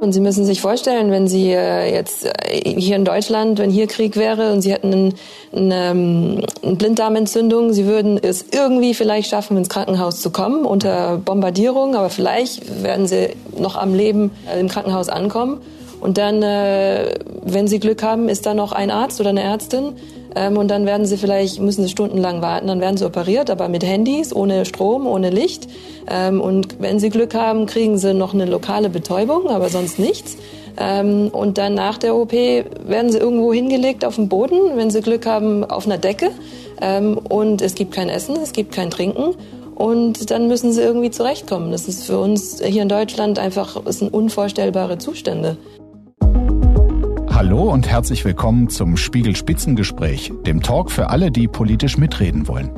Und 0.00 0.12
Sie 0.14 0.20
müssen 0.20 0.46
sich 0.46 0.62
vorstellen, 0.62 1.10
wenn 1.10 1.28
Sie 1.28 1.52
äh, 1.52 1.92
jetzt 1.94 2.24
äh, 2.24 2.80
hier 2.80 2.96
in 2.96 3.04
Deutschland, 3.04 3.58
wenn 3.58 3.70
hier 3.70 3.86
Krieg 3.86 4.16
wäre 4.16 4.50
und 4.50 4.62
Sie 4.62 4.72
hätten 4.72 5.14
eine, 5.54 5.90
ähm, 5.90 6.40
eine 6.62 6.76
Blinddarmentzündung, 6.76 7.74
Sie 7.74 7.84
würden 7.84 8.18
es 8.20 8.46
irgendwie 8.50 8.94
vielleicht 8.94 9.28
schaffen, 9.28 9.58
ins 9.58 9.68
Krankenhaus 9.68 10.22
zu 10.22 10.30
kommen 10.30 10.64
unter 10.64 11.18
Bombardierung, 11.18 11.96
aber 11.96 12.08
vielleicht 12.08 12.82
werden 12.82 13.06
Sie 13.06 13.28
noch 13.58 13.76
am 13.76 13.94
Leben 13.94 14.30
äh, 14.50 14.58
im 14.58 14.68
Krankenhaus 14.68 15.10
ankommen. 15.10 15.60
Und 16.00 16.16
dann, 16.16 16.40
wenn 16.40 17.68
Sie 17.68 17.78
Glück 17.78 18.02
haben, 18.02 18.30
ist 18.30 18.46
da 18.46 18.54
noch 18.54 18.72
ein 18.72 18.90
Arzt 18.90 19.20
oder 19.20 19.28
eine 19.28 19.42
Ärztin, 19.42 19.96
ähm, 20.36 20.56
und 20.56 20.68
dann 20.68 20.86
werden 20.86 21.06
sie 21.06 21.16
vielleicht, 21.16 21.60
müssen 21.60 21.82
sie 21.82 21.88
stundenlang 21.88 22.42
warten, 22.42 22.68
dann 22.68 22.80
werden 22.80 22.96
sie 22.96 23.04
operiert, 23.04 23.50
aber 23.50 23.68
mit 23.68 23.84
Handys, 23.84 24.34
ohne 24.34 24.64
Strom, 24.64 25.06
ohne 25.06 25.30
Licht. 25.30 25.68
Ähm, 26.10 26.40
und 26.40 26.80
wenn 26.80 26.98
sie 26.98 27.10
Glück 27.10 27.34
haben, 27.34 27.66
kriegen 27.66 27.98
sie 27.98 28.14
noch 28.14 28.34
eine 28.34 28.44
lokale 28.44 28.88
Betäubung, 28.88 29.48
aber 29.48 29.68
sonst 29.68 29.98
nichts. 29.98 30.36
Ähm, 30.78 31.28
und 31.32 31.58
dann 31.58 31.74
nach 31.74 31.98
der 31.98 32.14
OP 32.14 32.32
werden 32.32 33.10
sie 33.10 33.18
irgendwo 33.18 33.52
hingelegt 33.52 34.04
auf 34.04 34.14
dem 34.16 34.28
Boden, 34.28 34.76
wenn 34.76 34.90
sie 34.90 35.00
Glück 35.00 35.26
haben, 35.26 35.64
auf 35.64 35.86
einer 35.86 35.98
Decke. 35.98 36.30
Ähm, 36.80 37.18
und 37.18 37.60
es 37.60 37.74
gibt 37.74 37.92
kein 37.92 38.08
Essen, 38.08 38.36
es 38.36 38.52
gibt 38.52 38.72
kein 38.72 38.90
Trinken. 38.90 39.34
Und 39.74 40.30
dann 40.30 40.46
müssen 40.46 40.72
sie 40.72 40.82
irgendwie 40.82 41.10
zurechtkommen. 41.10 41.72
Das 41.72 41.88
ist 41.88 42.04
für 42.04 42.18
uns 42.18 42.62
hier 42.62 42.82
in 42.82 42.88
Deutschland 42.88 43.38
einfach, 43.38 43.80
sind 43.86 44.12
unvorstellbare 44.12 44.98
Zustände. 44.98 45.56
Hallo 47.42 47.70
und 47.70 47.88
herzlich 47.88 48.22
willkommen 48.26 48.68
zum 48.68 48.98
Spiegel 48.98 49.34
Spitzengespräch, 49.34 50.30
dem 50.44 50.62
Talk 50.62 50.90
für 50.90 51.08
alle, 51.08 51.30
die 51.30 51.48
politisch 51.48 51.96
mitreden 51.96 52.46
wollen. 52.48 52.70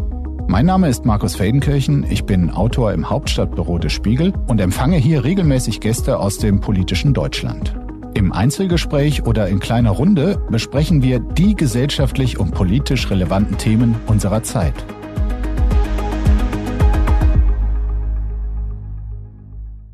Mein 0.46 0.66
Name 0.66 0.88
ist 0.88 1.04
Markus 1.04 1.34
Feldenkirchen, 1.34 2.06
ich 2.08 2.26
bin 2.26 2.48
Autor 2.48 2.92
im 2.92 3.10
Hauptstadtbüro 3.10 3.78
des 3.78 3.92
Spiegel 3.92 4.32
und 4.46 4.60
empfange 4.60 4.98
hier 4.98 5.24
regelmäßig 5.24 5.80
Gäste 5.80 6.20
aus 6.20 6.38
dem 6.38 6.60
politischen 6.60 7.12
Deutschland. 7.12 7.74
Im 8.14 8.32
Einzelgespräch 8.32 9.26
oder 9.26 9.48
in 9.48 9.58
kleiner 9.58 9.90
Runde 9.90 10.40
besprechen 10.48 11.02
wir 11.02 11.18
die 11.18 11.56
gesellschaftlich 11.56 12.38
und 12.38 12.54
politisch 12.54 13.10
relevanten 13.10 13.58
Themen 13.58 13.96
unserer 14.06 14.44
Zeit. 14.44 14.74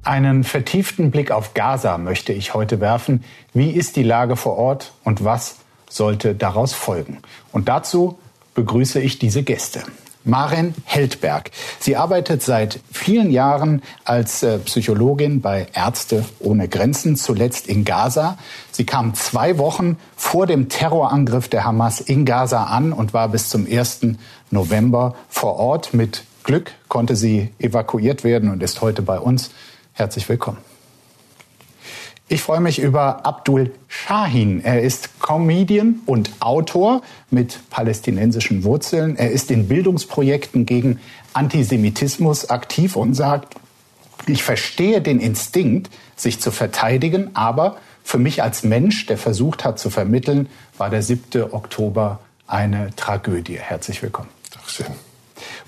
Einen 0.08 0.42
vertieften 0.42 1.10
Blick 1.10 1.30
auf 1.30 1.52
Gaza 1.52 1.98
möchte 1.98 2.32
ich 2.32 2.54
heute 2.54 2.80
werfen. 2.80 3.22
Wie 3.52 3.72
ist 3.72 3.94
die 3.94 4.02
Lage 4.02 4.36
vor 4.36 4.56
Ort 4.56 4.92
und 5.04 5.22
was 5.22 5.56
sollte 5.90 6.34
daraus 6.34 6.72
folgen? 6.72 7.18
Und 7.52 7.68
dazu 7.68 8.18
begrüße 8.54 9.00
ich 9.02 9.18
diese 9.18 9.42
Gäste. 9.42 9.82
Maren 10.24 10.74
Heldberg. 10.86 11.50
Sie 11.78 11.96
arbeitet 11.96 12.42
seit 12.42 12.80
vielen 12.90 13.30
Jahren 13.30 13.82
als 14.06 14.42
äh, 14.42 14.56
Psychologin 14.60 15.42
bei 15.42 15.66
Ärzte 15.74 16.24
ohne 16.38 16.68
Grenzen, 16.68 17.16
zuletzt 17.16 17.66
in 17.66 17.84
Gaza. 17.84 18.38
Sie 18.72 18.86
kam 18.86 19.12
zwei 19.12 19.58
Wochen 19.58 19.98
vor 20.16 20.46
dem 20.46 20.70
Terrorangriff 20.70 21.48
der 21.48 21.64
Hamas 21.64 22.00
in 22.00 22.24
Gaza 22.24 22.64
an 22.64 22.94
und 22.94 23.12
war 23.12 23.28
bis 23.28 23.50
zum 23.50 23.66
1. 23.70 24.00
November 24.50 25.16
vor 25.28 25.56
Ort. 25.56 25.92
Mit 25.92 26.24
Glück 26.44 26.72
konnte 26.88 27.14
sie 27.14 27.50
evakuiert 27.58 28.24
werden 28.24 28.50
und 28.50 28.62
ist 28.62 28.80
heute 28.80 29.02
bei 29.02 29.18
uns. 29.18 29.50
Herzlich 29.98 30.28
willkommen. 30.28 30.58
Ich 32.28 32.40
freue 32.40 32.60
mich 32.60 32.78
über 32.78 33.26
Abdul 33.26 33.72
Shahin. 33.88 34.62
Er 34.62 34.80
ist 34.80 35.18
Comedian 35.18 35.96
und 36.06 36.30
Autor 36.38 37.02
mit 37.32 37.58
palästinensischen 37.68 38.62
Wurzeln. 38.62 39.16
Er 39.16 39.32
ist 39.32 39.50
in 39.50 39.66
Bildungsprojekten 39.66 40.66
gegen 40.66 41.00
Antisemitismus 41.32 42.48
aktiv 42.48 42.94
und 42.94 43.14
sagt, 43.14 43.56
ich 44.28 44.44
verstehe 44.44 45.00
den 45.00 45.18
Instinkt, 45.18 45.90
sich 46.14 46.38
zu 46.38 46.52
verteidigen, 46.52 47.30
aber 47.34 47.76
für 48.04 48.18
mich 48.18 48.40
als 48.40 48.62
Mensch, 48.62 49.06
der 49.06 49.18
versucht 49.18 49.64
hat 49.64 49.80
zu 49.80 49.90
vermitteln, 49.90 50.48
war 50.76 50.90
der 50.90 51.02
7. 51.02 51.42
Oktober 51.50 52.20
eine 52.46 52.94
Tragödie. 52.94 53.58
Herzlich 53.58 54.00
willkommen. 54.00 54.28
Dankeschön. 54.54 54.86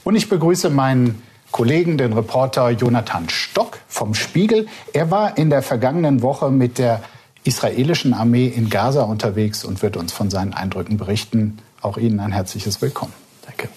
Und 0.05 0.15
ich 0.15 0.29
begrüße 0.29 0.71
meinen 0.71 1.21
Kollegen, 1.51 1.99
den 1.99 2.13
Reporter 2.13 2.71
Jonathan 2.71 3.29
Stock 3.29 3.79
vom 3.89 4.15
Spiegel. 4.15 4.67
Er 4.93 5.11
war 5.11 5.37
in 5.37 5.51
der 5.51 5.63
vergangenen 5.63 6.23
Woche 6.23 6.51
mit 6.51 6.79
der 6.79 7.03
israelischen 7.45 8.15
Armee 8.15 8.47
in 8.47 8.69
Gaza 8.69 9.03
unterwegs 9.03 9.65
und 9.65 9.83
wird 9.83 9.97
uns 9.97 10.13
von 10.13 10.31
seinen 10.31 10.55
Eindrücken 10.55 10.97
berichten. 10.97 11.59
Auch 11.81 11.97
Ihnen 11.97 12.21
ein 12.21 12.33
herzliches 12.33 12.83
Willkommen. 12.83 13.13
Danke. 13.47 13.69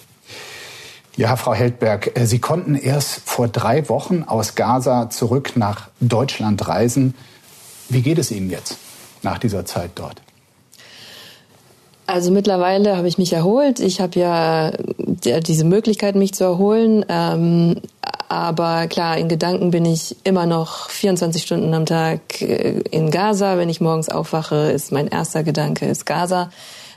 Ja, 1.16 1.36
Frau 1.36 1.54
Heldberg, 1.54 2.18
äh, 2.18 2.26
Sie 2.26 2.40
konnten 2.40 2.74
erst 2.74 3.20
vor 3.24 3.48
drei 3.48 3.88
Wochen 3.88 4.24
aus 4.24 4.56
Gaza 4.56 5.10
zurück 5.10 5.52
nach 5.54 5.88
Deutschland 6.00 6.66
reisen. 6.66 7.14
Wie 7.88 8.02
geht 8.02 8.18
es 8.18 8.30
Ihnen 8.30 8.50
jetzt 8.50 8.78
nach 9.22 9.38
dieser 9.38 9.64
Zeit 9.64 9.92
dort? 9.94 10.23
Also 12.06 12.30
mittlerweile 12.30 12.96
habe 12.96 13.08
ich 13.08 13.16
mich 13.16 13.32
erholt. 13.32 13.80
Ich 13.80 14.00
habe 14.00 14.18
ja 14.18 14.72
diese 15.06 15.64
Möglichkeit, 15.64 16.16
mich 16.16 16.34
zu 16.34 16.44
erholen. 16.44 17.04
Ähm, 17.08 17.76
aber 18.28 18.88
klar, 18.88 19.16
in 19.16 19.28
Gedanken 19.28 19.70
bin 19.70 19.84
ich 19.86 20.16
immer 20.24 20.44
noch 20.44 20.90
24 20.90 21.42
Stunden 21.42 21.72
am 21.72 21.86
Tag 21.86 22.42
äh, 22.42 22.80
in 22.90 23.10
Gaza. 23.10 23.56
Wenn 23.56 23.68
ich 23.68 23.80
morgens 23.80 24.08
aufwache, 24.08 24.56
ist 24.72 24.92
mein 24.92 25.08
erster 25.08 25.44
Gedanke 25.44 25.86
ist 25.86 26.04
Gaza 26.04 26.50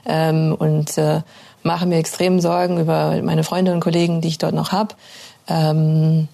ähm, 0.04 0.54
und 0.58 0.98
äh, 0.98 1.22
mache 1.62 1.86
mir 1.86 1.98
extrem 1.98 2.40
Sorgen 2.40 2.78
über 2.80 3.20
meine 3.22 3.44
Freunde 3.44 3.72
und 3.72 3.80
Kollegen, 3.80 4.20
die 4.20 4.28
ich 4.28 4.38
dort 4.38 4.54
noch 4.54 4.72
habe. 4.72 4.94
Ähm, 5.48 6.28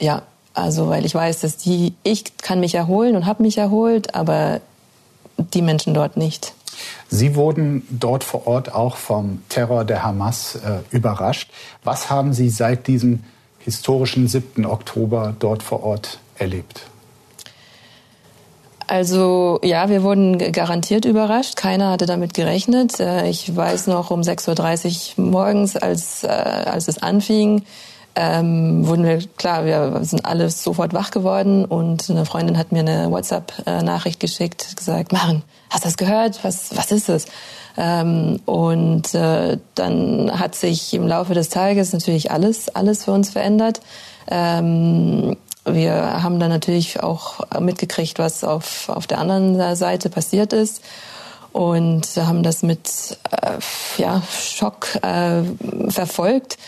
ja, 0.00 0.22
also 0.54 0.88
weil 0.88 1.04
ich 1.04 1.14
weiß, 1.14 1.40
dass 1.40 1.56
die, 1.56 1.94
ich 2.02 2.36
kann 2.38 2.60
mich 2.60 2.74
erholen 2.74 3.16
und 3.16 3.26
habe 3.26 3.42
mich 3.42 3.58
erholt, 3.58 4.14
aber 4.14 4.60
die 5.36 5.62
Menschen 5.62 5.94
dort 5.94 6.16
nicht. 6.16 6.54
Sie 7.08 7.34
wurden 7.34 7.86
dort 7.90 8.24
vor 8.24 8.46
Ort 8.46 8.72
auch 8.74 8.96
vom 8.96 9.42
Terror 9.48 9.84
der 9.84 10.02
Hamas 10.02 10.56
äh, 10.56 10.80
überrascht. 10.90 11.50
Was 11.84 12.10
haben 12.10 12.32
Sie 12.32 12.50
seit 12.50 12.86
diesem 12.86 13.24
historischen 13.58 14.28
7. 14.28 14.66
Oktober 14.66 15.34
dort 15.38 15.62
vor 15.62 15.82
Ort 15.82 16.18
erlebt? 16.38 16.86
Also 18.90 19.60
ja, 19.62 19.88
wir 19.88 20.02
wurden 20.02 20.38
garantiert 20.50 21.04
überrascht. 21.04 21.54
Keiner 21.54 21.92
hatte 21.92 22.06
damit 22.06 22.34
gerechnet. 22.34 22.98
Äh, 22.98 23.28
ich 23.28 23.54
weiß 23.54 23.86
noch 23.86 24.10
um 24.10 24.22
6.30 24.22 25.16
Uhr 25.16 25.30
morgens, 25.30 25.76
als, 25.76 26.24
äh, 26.24 26.26
als 26.26 26.88
es 26.88 26.98
anfing, 27.00 27.62
ähm, 28.16 28.86
wurden 28.86 29.04
wir, 29.04 29.18
klar, 29.36 29.64
wir 29.64 30.00
sind 30.02 30.24
alle 30.24 30.50
sofort 30.50 30.92
wach 30.92 31.10
geworden 31.10 31.64
und 31.64 32.10
eine 32.10 32.26
Freundin 32.26 32.58
hat 32.58 32.72
mir 32.72 32.80
eine 32.80 33.10
WhatsApp-Nachricht 33.10 34.20
geschickt, 34.20 34.76
gesagt, 34.76 35.12
Maren, 35.12 35.42
hast 35.70 35.84
du 35.84 35.88
das 35.88 35.96
gehört? 35.96 36.42
Was, 36.42 36.76
was 36.76 36.90
ist 36.90 37.08
es? 37.08 37.26
Ähm, 37.76 38.40
und 38.46 39.14
äh, 39.14 39.58
dann 39.74 40.38
hat 40.38 40.54
sich 40.54 40.92
im 40.92 41.06
Laufe 41.06 41.34
des 41.34 41.48
Tages 41.48 41.92
natürlich 41.92 42.30
alles, 42.30 42.68
alles 42.68 43.04
für 43.04 43.12
uns 43.12 43.30
verändert. 43.30 43.80
Ähm, 44.28 45.36
wir 45.64 46.22
haben 46.22 46.40
dann 46.40 46.50
natürlich 46.50 47.02
auch 47.02 47.40
mitgekriegt, 47.60 48.18
was 48.18 48.44
auf, 48.44 48.88
auf 48.88 49.06
der 49.06 49.18
anderen 49.18 49.76
Seite 49.76 50.10
passiert 50.10 50.52
ist 50.52 50.82
und 51.52 52.06
haben 52.16 52.42
das 52.42 52.62
mit 52.62 53.18
äh, 53.30 53.58
ja, 53.98 54.22
Schock 54.30 54.96
äh, 55.02 55.42
verfolgt. 55.90 56.58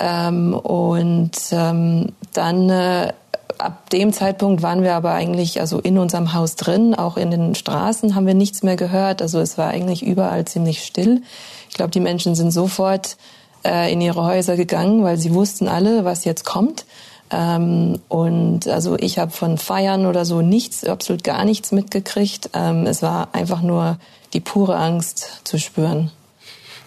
Ähm, 0.00 0.54
und 0.54 1.32
ähm, 1.52 2.06
dann 2.32 2.70
äh, 2.70 3.12
ab 3.58 3.90
dem 3.90 4.12
Zeitpunkt 4.12 4.62
waren 4.62 4.82
wir 4.82 4.94
aber 4.94 5.12
eigentlich 5.12 5.60
also 5.60 5.78
in 5.78 5.98
unserem 5.98 6.32
Haus 6.32 6.56
drin, 6.56 6.94
auch 6.94 7.16
in 7.16 7.30
den 7.30 7.54
Straßen 7.54 8.14
haben 8.14 8.26
wir 8.26 8.34
nichts 8.34 8.62
mehr 8.62 8.76
gehört. 8.76 9.22
Also 9.22 9.38
es 9.40 9.58
war 9.58 9.68
eigentlich 9.68 10.04
überall 10.04 10.44
ziemlich 10.46 10.82
still. 10.82 11.22
Ich 11.68 11.76
glaube, 11.76 11.90
die 11.90 12.00
Menschen 12.00 12.34
sind 12.34 12.50
sofort 12.50 13.16
äh, 13.64 13.92
in 13.92 14.00
ihre 14.00 14.24
Häuser 14.24 14.56
gegangen, 14.56 15.04
weil 15.04 15.18
sie 15.18 15.34
wussten 15.34 15.68
alle, 15.68 16.04
was 16.04 16.24
jetzt 16.24 16.44
kommt. 16.44 16.86
Ähm, 17.30 18.00
und 18.08 18.66
also 18.66 18.96
ich 18.98 19.18
habe 19.18 19.30
von 19.30 19.58
Feiern 19.58 20.06
oder 20.06 20.24
so 20.24 20.40
nichts, 20.40 20.84
absolut 20.84 21.22
gar 21.22 21.44
nichts 21.44 21.70
mitgekriegt. 21.70 22.50
Ähm, 22.54 22.86
es 22.86 23.02
war 23.02 23.28
einfach 23.32 23.62
nur 23.62 23.98
die 24.32 24.40
pure 24.40 24.76
Angst 24.76 25.42
zu 25.44 25.58
spüren. 25.58 26.10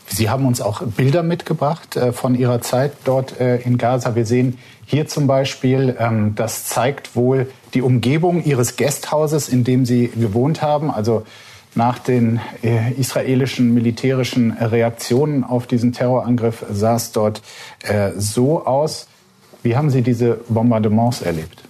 Sie 0.07 0.29
haben 0.29 0.45
uns 0.45 0.61
auch 0.61 0.81
Bilder 0.83 1.23
mitgebracht 1.23 1.95
äh, 1.95 2.11
von 2.11 2.35
Ihrer 2.35 2.61
Zeit 2.61 2.93
dort 3.03 3.39
äh, 3.39 3.57
in 3.57 3.77
Gaza. 3.77 4.15
Wir 4.15 4.25
sehen 4.25 4.59
hier 4.85 5.07
zum 5.07 5.27
Beispiel, 5.27 5.95
ähm, 5.99 6.35
das 6.35 6.65
zeigt 6.65 7.15
wohl 7.15 7.47
die 7.73 7.81
Umgebung 7.81 8.43
Ihres 8.43 8.75
Gasthauses, 8.75 9.49
in 9.49 9.63
dem 9.63 9.85
Sie 9.85 10.09
gewohnt 10.09 10.61
haben. 10.61 10.91
Also 10.91 11.23
nach 11.75 11.97
den 11.99 12.39
äh, 12.61 12.91
israelischen 12.93 13.73
militärischen 13.73 14.51
Reaktionen 14.51 15.43
auf 15.43 15.65
diesen 15.65 15.93
Terrorangriff 15.93 16.65
sah 16.71 16.95
es 16.95 17.11
dort 17.11 17.41
so 18.15 18.65
aus. 18.65 19.07
Wie 19.63 19.75
haben 19.75 19.89
Sie 19.89 20.01
diese 20.03 20.39
Bombardements 20.49 21.21
erlebt? 21.21 21.62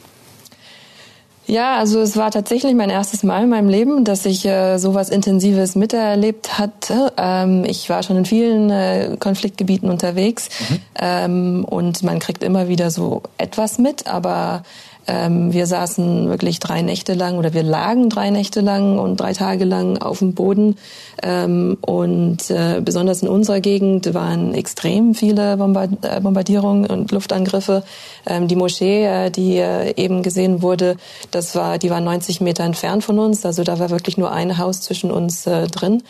Ja, 1.46 1.78
also 1.78 2.00
es 2.00 2.16
war 2.16 2.32
tatsächlich 2.32 2.74
mein 2.74 2.90
erstes 2.90 3.24
Mal 3.24 3.44
in 3.44 3.50
meinem 3.50 3.68
Leben, 3.68 4.06
dass 4.06 4.26
ich 4.26 4.46
äh, 4.46 4.78
sowas 4.78 5.10
Intensives 5.10 5.76
miterlebt 5.76 6.58
hatte. 6.58 7.12
Ähm, 7.18 7.66
ich 7.66 7.90
war 7.90 8.02
schon 8.04 8.18
in 8.18 8.26
vielen 8.26 8.70
äh, 8.70 9.18
Konfliktgebieten 9.20 9.90
unterwegs 9.90 10.50
mhm. 10.70 10.80
ähm, 10.96 11.66
und 11.66 12.02
man 12.04 12.20
kriegt 12.20 12.44
immer 12.44 12.70
wieder 12.70 12.92
so 12.92 13.24
etwas 13.38 13.78
mit, 13.78 14.08
aber 14.08 14.64
Ähm, 15.08 15.54
wir 15.54 15.68
saßen 15.68 16.30
wirklich 16.30 16.60
drei 16.60 16.82
Nächte 16.82 17.14
lang 17.14 17.38
oder 17.38 17.54
wir 17.54 17.64
lagen 17.64 18.10
drei 18.10 18.30
Nächte 18.30 18.62
lang 18.62 19.00
und 19.00 19.20
drei 19.20 19.34
Tage 19.34 19.66
lang 19.66 19.98
auf 19.98 20.20
dem 20.20 20.34
Boden. 20.34 20.78
Ähm, 21.22 21.78
und 21.82 22.50
äh, 22.50 22.82
besonders 22.82 23.22
in 23.22 23.28
unserer 23.28 23.60
Gegend 23.60 24.14
waren 24.14 24.54
extrem 24.54 25.14
viele 25.14 25.54
äh, 25.54 26.22
Bombardierungen 26.22 26.86
und 26.86 27.12
Luftangriffe. 27.12 27.84
Ähm, 28.26 28.48
die 28.48 28.56
Moschee, 28.56 29.06
äh, 29.06 29.30
die 29.30 29.58
eben 29.58 30.24
gesehen 30.24 30.62
wurde, 30.62 30.98
das 31.32 31.56
war, 31.56 31.78
die 31.78 31.90
war 31.90 32.00
90 32.00 32.42
Meter 32.42 32.64
entfernt 32.64 33.04
von 33.04 33.20
uns. 33.20 33.46
Also 33.46 33.64
da 33.64 33.80
war 33.80 33.90
wirklich 33.90 34.18
nur 34.18 34.32
ein 34.32 34.58
Haus 34.58 34.82
zwischen 34.82 35.12
uns 35.12 35.44
drin, 35.44 36.04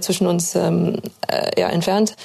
zwischen 0.00 0.26
uns 0.26 0.54
ja, 0.54 1.68
entfernt. 1.68 2.16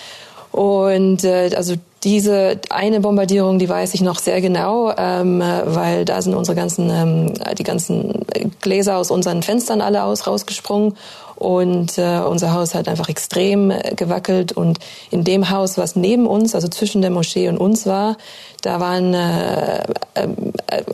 Und 0.55 1.25
äh, 1.25 1.51
also 1.55 1.75
diese 2.05 2.61
eine 2.69 3.01
Bombardierung, 3.01 3.57
die 3.57 3.67
weiß 3.67 3.95
ich 3.95 4.01
noch 4.01 4.19
sehr 4.19 4.39
genau, 4.39 4.93
ähm, 4.95 5.39
weil 5.65 6.05
da 6.05 6.21
sind 6.21 6.35
unsere 6.35 6.55
ganzen, 6.55 6.89
ähm, 6.91 7.33
die 7.57 7.63
ganzen 7.63 8.25
Gläser 8.61 8.97
aus 8.97 9.09
unseren 9.09 9.41
Fenstern 9.41 9.81
alle 9.81 10.03
aus 10.03 10.27
rausgesprungen. 10.27 10.95
Und 11.35 11.97
äh, 11.97 12.19
unser 12.19 12.53
Haus 12.53 12.75
hat 12.75 12.87
einfach 12.87 13.09
extrem 13.09 13.73
gewackelt. 13.95 14.53
Und 14.53 14.79
in 15.11 15.23
dem 15.23 15.49
Haus, 15.49 15.77
was 15.77 15.95
neben 15.95 16.27
uns, 16.27 16.55
also 16.55 16.69
zwischen 16.69 17.01
der 17.01 17.11
Moschee 17.11 17.49
und 17.49 17.57
uns 17.57 17.85
war, 17.85 18.17
da 18.65 18.79
waren 18.79 19.13
äh, 19.13 19.83
äh, 20.15 20.27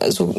also 0.00 0.34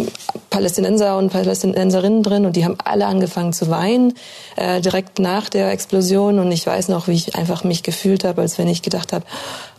Palästinenser 0.49 1.17
und 1.17 1.31
Palästinenserinnen 1.31 2.21
drin 2.21 2.45
und 2.45 2.55
die 2.55 2.63
haben 2.63 2.77
alle 2.83 3.07
angefangen 3.07 3.53
zu 3.53 3.69
weinen 3.69 4.13
äh, 4.55 4.81
direkt 4.81 5.17
nach 5.17 5.49
der 5.49 5.71
Explosion 5.71 6.37
und 6.37 6.51
ich 6.51 6.67
weiß 6.67 6.89
noch, 6.89 7.07
wie 7.07 7.13
ich 7.13 7.35
einfach 7.35 7.63
mich 7.63 7.81
gefühlt 7.81 8.23
habe, 8.23 8.41
als 8.41 8.59
wenn 8.59 8.67
ich 8.67 8.83
gedacht 8.83 9.13
habe, 9.13 9.25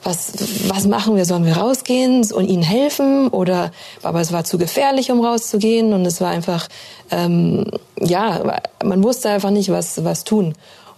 was 0.02 0.32
was 0.66 0.86
machen 0.86 1.16
wir? 1.16 1.24
Sollen 1.24 1.46
wir 1.46 1.56
rausgehen 1.56 2.24
und 2.32 2.48
ihnen 2.48 2.64
helfen 2.64 3.28
oder? 3.28 3.70
Aber 4.02 4.20
es 4.20 4.32
war 4.32 4.44
zu 4.44 4.58
gefährlich, 4.58 5.12
um 5.12 5.24
rauszugehen 5.24 5.92
und 5.92 6.04
es 6.06 6.20
war 6.20 6.30
einfach 6.30 6.68
ähm, 7.12 7.66
ja, 8.00 8.60
man 8.82 9.04
wusste 9.04 9.30
einfach 9.30 9.50
nicht, 9.50 9.70
was 9.70 10.02
was 10.04 10.24
tun. 10.24 10.54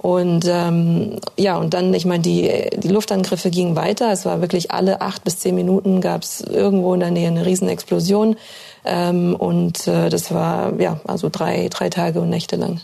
Und 0.06 0.44
ähm, 0.48 1.16
ja, 1.36 1.56
und 1.56 1.74
dann, 1.74 1.92
ich 1.92 2.04
meine, 2.04 2.22
die, 2.22 2.70
die 2.76 2.86
Luftangriffe 2.86 3.50
gingen 3.50 3.74
weiter. 3.74 4.12
Es 4.12 4.24
war 4.24 4.40
wirklich 4.40 4.70
alle 4.70 5.00
acht 5.00 5.24
bis 5.24 5.40
zehn 5.40 5.56
Minuten 5.56 6.00
gab 6.00 6.22
es 6.22 6.42
irgendwo 6.42 6.94
in 6.94 7.00
der 7.00 7.10
Nähe 7.10 7.26
eine 7.26 7.44
Riesenexplosion. 7.44 8.36
Ähm, 8.84 9.34
und 9.34 9.88
äh, 9.88 10.08
das 10.08 10.32
war 10.32 10.78
ja 10.78 11.00
also 11.08 11.28
drei, 11.28 11.68
drei 11.70 11.90
Tage 11.90 12.20
und 12.20 12.30
Nächte 12.30 12.54
lang. 12.54 12.80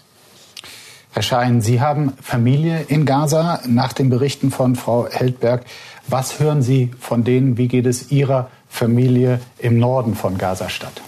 Herr 1.13 1.23
Schein, 1.23 1.61
Sie 1.61 1.81
haben 1.81 2.15
Familie 2.21 2.87
in 2.89 3.07
Gaza. 3.07 3.61
Nach 3.69 3.93
den 3.93 4.11
Berichten 4.11 4.51
von 4.51 4.75
Frau 4.75 5.07
Heldberg, 5.09 5.65
was 6.09 6.41
hören 6.41 6.61
Sie 6.61 6.91
von 6.99 7.23
denen? 7.23 7.57
Wie 7.57 7.69
geht 7.69 7.87
es 7.87 8.11
Ihrer 8.11 8.51
Familie 8.69 9.39
im 9.59 9.79
Norden 9.79 10.17
von 10.17 10.39
Gaza-Stadt? 10.39 11.03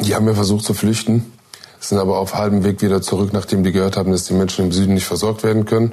Die 0.00 0.14
haben 0.14 0.28
ja 0.28 0.34
versucht 0.34 0.64
zu 0.64 0.74
flüchten 0.74 1.32
sind 1.88 1.98
aber 1.98 2.18
auf 2.18 2.34
halbem 2.34 2.64
Weg 2.64 2.80
wieder 2.82 3.02
zurück, 3.02 3.30
nachdem 3.32 3.64
die 3.64 3.72
gehört 3.72 3.96
haben, 3.96 4.12
dass 4.12 4.24
die 4.24 4.34
Menschen 4.34 4.66
im 4.66 4.72
Süden 4.72 4.94
nicht 4.94 5.06
versorgt 5.06 5.42
werden 5.42 5.64
können. 5.64 5.92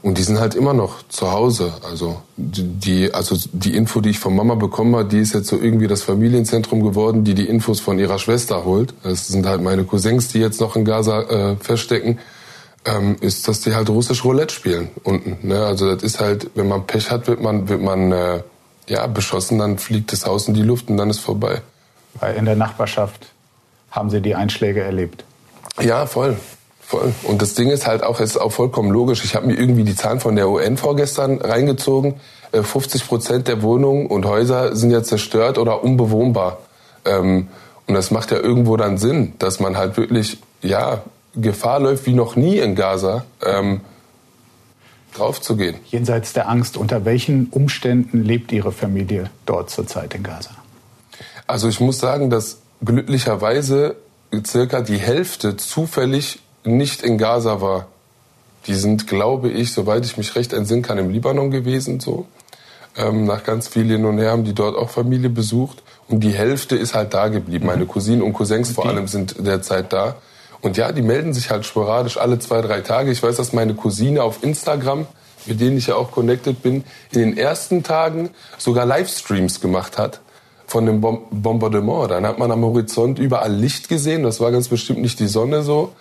Und 0.00 0.18
die 0.18 0.22
sind 0.22 0.38
halt 0.38 0.54
immer 0.54 0.74
noch 0.74 1.02
zu 1.08 1.32
Hause. 1.32 1.72
Also 1.82 2.20
die, 2.36 3.12
also 3.12 3.36
die 3.52 3.74
Info, 3.74 4.00
die 4.00 4.10
ich 4.10 4.18
von 4.18 4.34
Mama 4.34 4.54
bekommen 4.54 4.94
habe, 4.94 5.08
die 5.08 5.18
ist 5.18 5.34
jetzt 5.34 5.48
so 5.48 5.56
irgendwie 5.56 5.88
das 5.88 6.02
Familienzentrum 6.02 6.82
geworden, 6.82 7.24
die 7.24 7.34
die 7.34 7.48
Infos 7.48 7.80
von 7.80 7.98
ihrer 7.98 8.18
Schwester 8.18 8.64
holt. 8.64 8.94
Das 9.02 9.28
sind 9.28 9.44
halt 9.46 9.60
meine 9.60 9.84
Cousins, 9.84 10.28
die 10.28 10.38
jetzt 10.38 10.60
noch 10.60 10.76
in 10.76 10.84
Gaza 10.84 11.22
äh, 11.22 11.56
feststecken. 11.56 12.18
Ähm, 12.84 13.16
ist, 13.20 13.48
dass 13.48 13.60
die 13.60 13.74
halt 13.74 13.90
russisch 13.90 14.24
Roulette 14.24 14.54
spielen 14.54 14.88
unten. 15.02 15.36
Ne? 15.46 15.66
Also 15.66 15.92
das 15.92 16.04
ist 16.04 16.20
halt, 16.20 16.50
wenn 16.54 16.68
man 16.68 16.86
Pech 16.86 17.10
hat, 17.10 17.26
wird 17.26 17.42
man, 17.42 17.68
wird 17.68 17.82
man 17.82 18.12
äh, 18.12 18.42
ja 18.88 19.06
beschossen, 19.08 19.58
dann 19.58 19.78
fliegt 19.78 20.12
das 20.12 20.26
Haus 20.26 20.46
in 20.46 20.54
die 20.54 20.62
Luft 20.62 20.88
und 20.88 20.96
dann 20.96 21.10
ist 21.10 21.18
vorbei. 21.18 21.60
Weil 22.20 22.36
in 22.36 22.44
der 22.44 22.54
Nachbarschaft 22.56 23.26
haben 23.90 24.10
Sie 24.10 24.20
die 24.20 24.34
Einschläge 24.34 24.82
erlebt? 24.82 25.24
Ja, 25.80 26.06
voll. 26.06 26.36
Voll. 26.80 27.12
Und 27.24 27.42
das 27.42 27.52
Ding 27.52 27.68
ist 27.68 27.86
halt 27.86 28.02
auch, 28.02 28.18
ist 28.18 28.38
auch 28.38 28.52
vollkommen 28.52 28.90
logisch. 28.90 29.22
Ich 29.22 29.34
habe 29.34 29.46
mir 29.46 29.54
irgendwie 29.54 29.84
die 29.84 29.94
Zahlen 29.94 30.20
von 30.20 30.36
der 30.36 30.48
UN 30.48 30.78
vorgestern 30.78 31.38
reingezogen. 31.38 32.14
50 32.52 33.02
äh, 33.02 33.04
Prozent 33.04 33.48
der 33.48 33.62
Wohnungen 33.62 34.06
und 34.06 34.24
Häuser 34.24 34.74
sind 34.74 34.90
ja 34.90 35.02
zerstört 35.02 35.58
oder 35.58 35.84
unbewohnbar. 35.84 36.60
Ähm, 37.04 37.48
und 37.86 37.94
das 37.94 38.10
macht 38.10 38.30
ja 38.30 38.38
irgendwo 38.38 38.76
dann 38.76 38.96
Sinn, 38.96 39.34
dass 39.38 39.60
man 39.60 39.76
halt 39.76 39.96
wirklich, 39.96 40.38
ja, 40.62 41.02
Gefahr 41.34 41.80
läuft 41.80 42.06
wie 42.06 42.14
noch 42.14 42.36
nie 42.36 42.58
in 42.58 42.74
Gaza, 42.74 43.24
ähm, 43.44 43.82
draufzugehen. 45.14 45.76
Jenseits 45.90 46.32
der 46.32 46.48
Angst, 46.48 46.76
unter 46.76 47.04
welchen 47.04 47.48
Umständen 47.50 48.24
lebt 48.24 48.52
Ihre 48.52 48.72
Familie 48.72 49.30
dort 49.46 49.70
zurzeit 49.70 50.14
in 50.14 50.22
Gaza? 50.22 50.50
Also 51.46 51.68
ich 51.68 51.80
muss 51.80 51.98
sagen, 51.98 52.30
dass 52.30 52.58
glücklicherweise 52.84 53.96
circa 54.46 54.80
die 54.80 54.98
Hälfte 54.98 55.56
zufällig 55.56 56.40
nicht 56.64 57.02
in 57.02 57.18
Gaza 57.18 57.60
war. 57.60 57.88
Die 58.66 58.74
sind, 58.74 59.06
glaube 59.06 59.48
ich, 59.48 59.72
soweit 59.72 60.04
ich 60.04 60.16
mich 60.16 60.34
recht 60.34 60.52
entsinnen 60.52 60.82
kann, 60.82 60.98
im 60.98 61.10
Libanon 61.10 61.50
gewesen. 61.50 62.00
So 62.00 62.26
ähm, 62.96 63.24
nach 63.24 63.44
ganz 63.44 63.68
viel 63.68 63.86
hin 63.86 64.04
und 64.04 64.18
her 64.18 64.32
haben 64.32 64.44
die 64.44 64.54
dort 64.54 64.76
auch 64.76 64.90
Familie 64.90 65.30
besucht 65.30 65.82
und 66.08 66.20
die 66.20 66.32
Hälfte 66.32 66.76
ist 66.76 66.94
halt 66.94 67.14
da 67.14 67.28
geblieben. 67.28 67.66
Meine 67.66 67.84
mhm. 67.84 67.88
Cousinen 67.88 68.22
und 68.22 68.32
Cousins 68.32 68.70
vor 68.70 68.86
allem 68.86 69.08
sind 69.08 69.36
derzeit 69.38 69.92
da. 69.92 70.16
Und 70.60 70.76
ja, 70.76 70.90
die 70.90 71.02
melden 71.02 71.32
sich 71.32 71.50
halt 71.50 71.64
sporadisch 71.64 72.16
alle 72.18 72.40
zwei, 72.40 72.60
drei 72.60 72.80
Tage. 72.80 73.12
Ich 73.12 73.22
weiß, 73.22 73.36
dass 73.36 73.52
meine 73.52 73.74
Cousine 73.74 74.24
auf 74.24 74.42
Instagram, 74.42 75.06
mit 75.46 75.60
denen 75.60 75.78
ich 75.78 75.86
ja 75.86 75.94
auch 75.94 76.10
connected 76.10 76.62
bin, 76.62 76.84
in 77.12 77.20
den 77.20 77.36
ersten 77.36 77.84
Tagen 77.84 78.30
sogar 78.58 78.84
Livestreams 78.84 79.60
gemacht 79.60 79.98
hat 79.98 80.20
von 80.68 80.86
dem 80.86 81.00
Bom 81.00 81.22
Bombardement. 81.30 82.10
Dann 82.10 82.24
hat 82.24 82.38
man 82.38 82.52
am 82.52 82.62
Horizont 82.62 83.18
überall 83.18 83.52
Licht 83.52 83.88
gesehen. 83.88 84.22
Das 84.22 84.38
war 84.38 84.52
ganz 84.52 84.68
bestimmt 84.68 85.00
nicht 85.00 85.18
die 85.18 85.26
Sonne 85.26 85.62
so. 85.62 85.92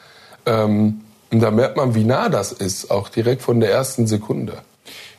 Ähm, 0.45 1.01
und 1.31 1.39
da 1.39 1.51
merkt 1.51 1.77
man, 1.77 1.95
wie 1.95 2.03
nah 2.03 2.29
das 2.29 2.51
ist, 2.51 2.91
auch 2.91 3.09
direkt 3.09 3.41
von 3.41 3.59
der 3.59 3.71
ersten 3.71 4.07
Sekunde. 4.07 4.59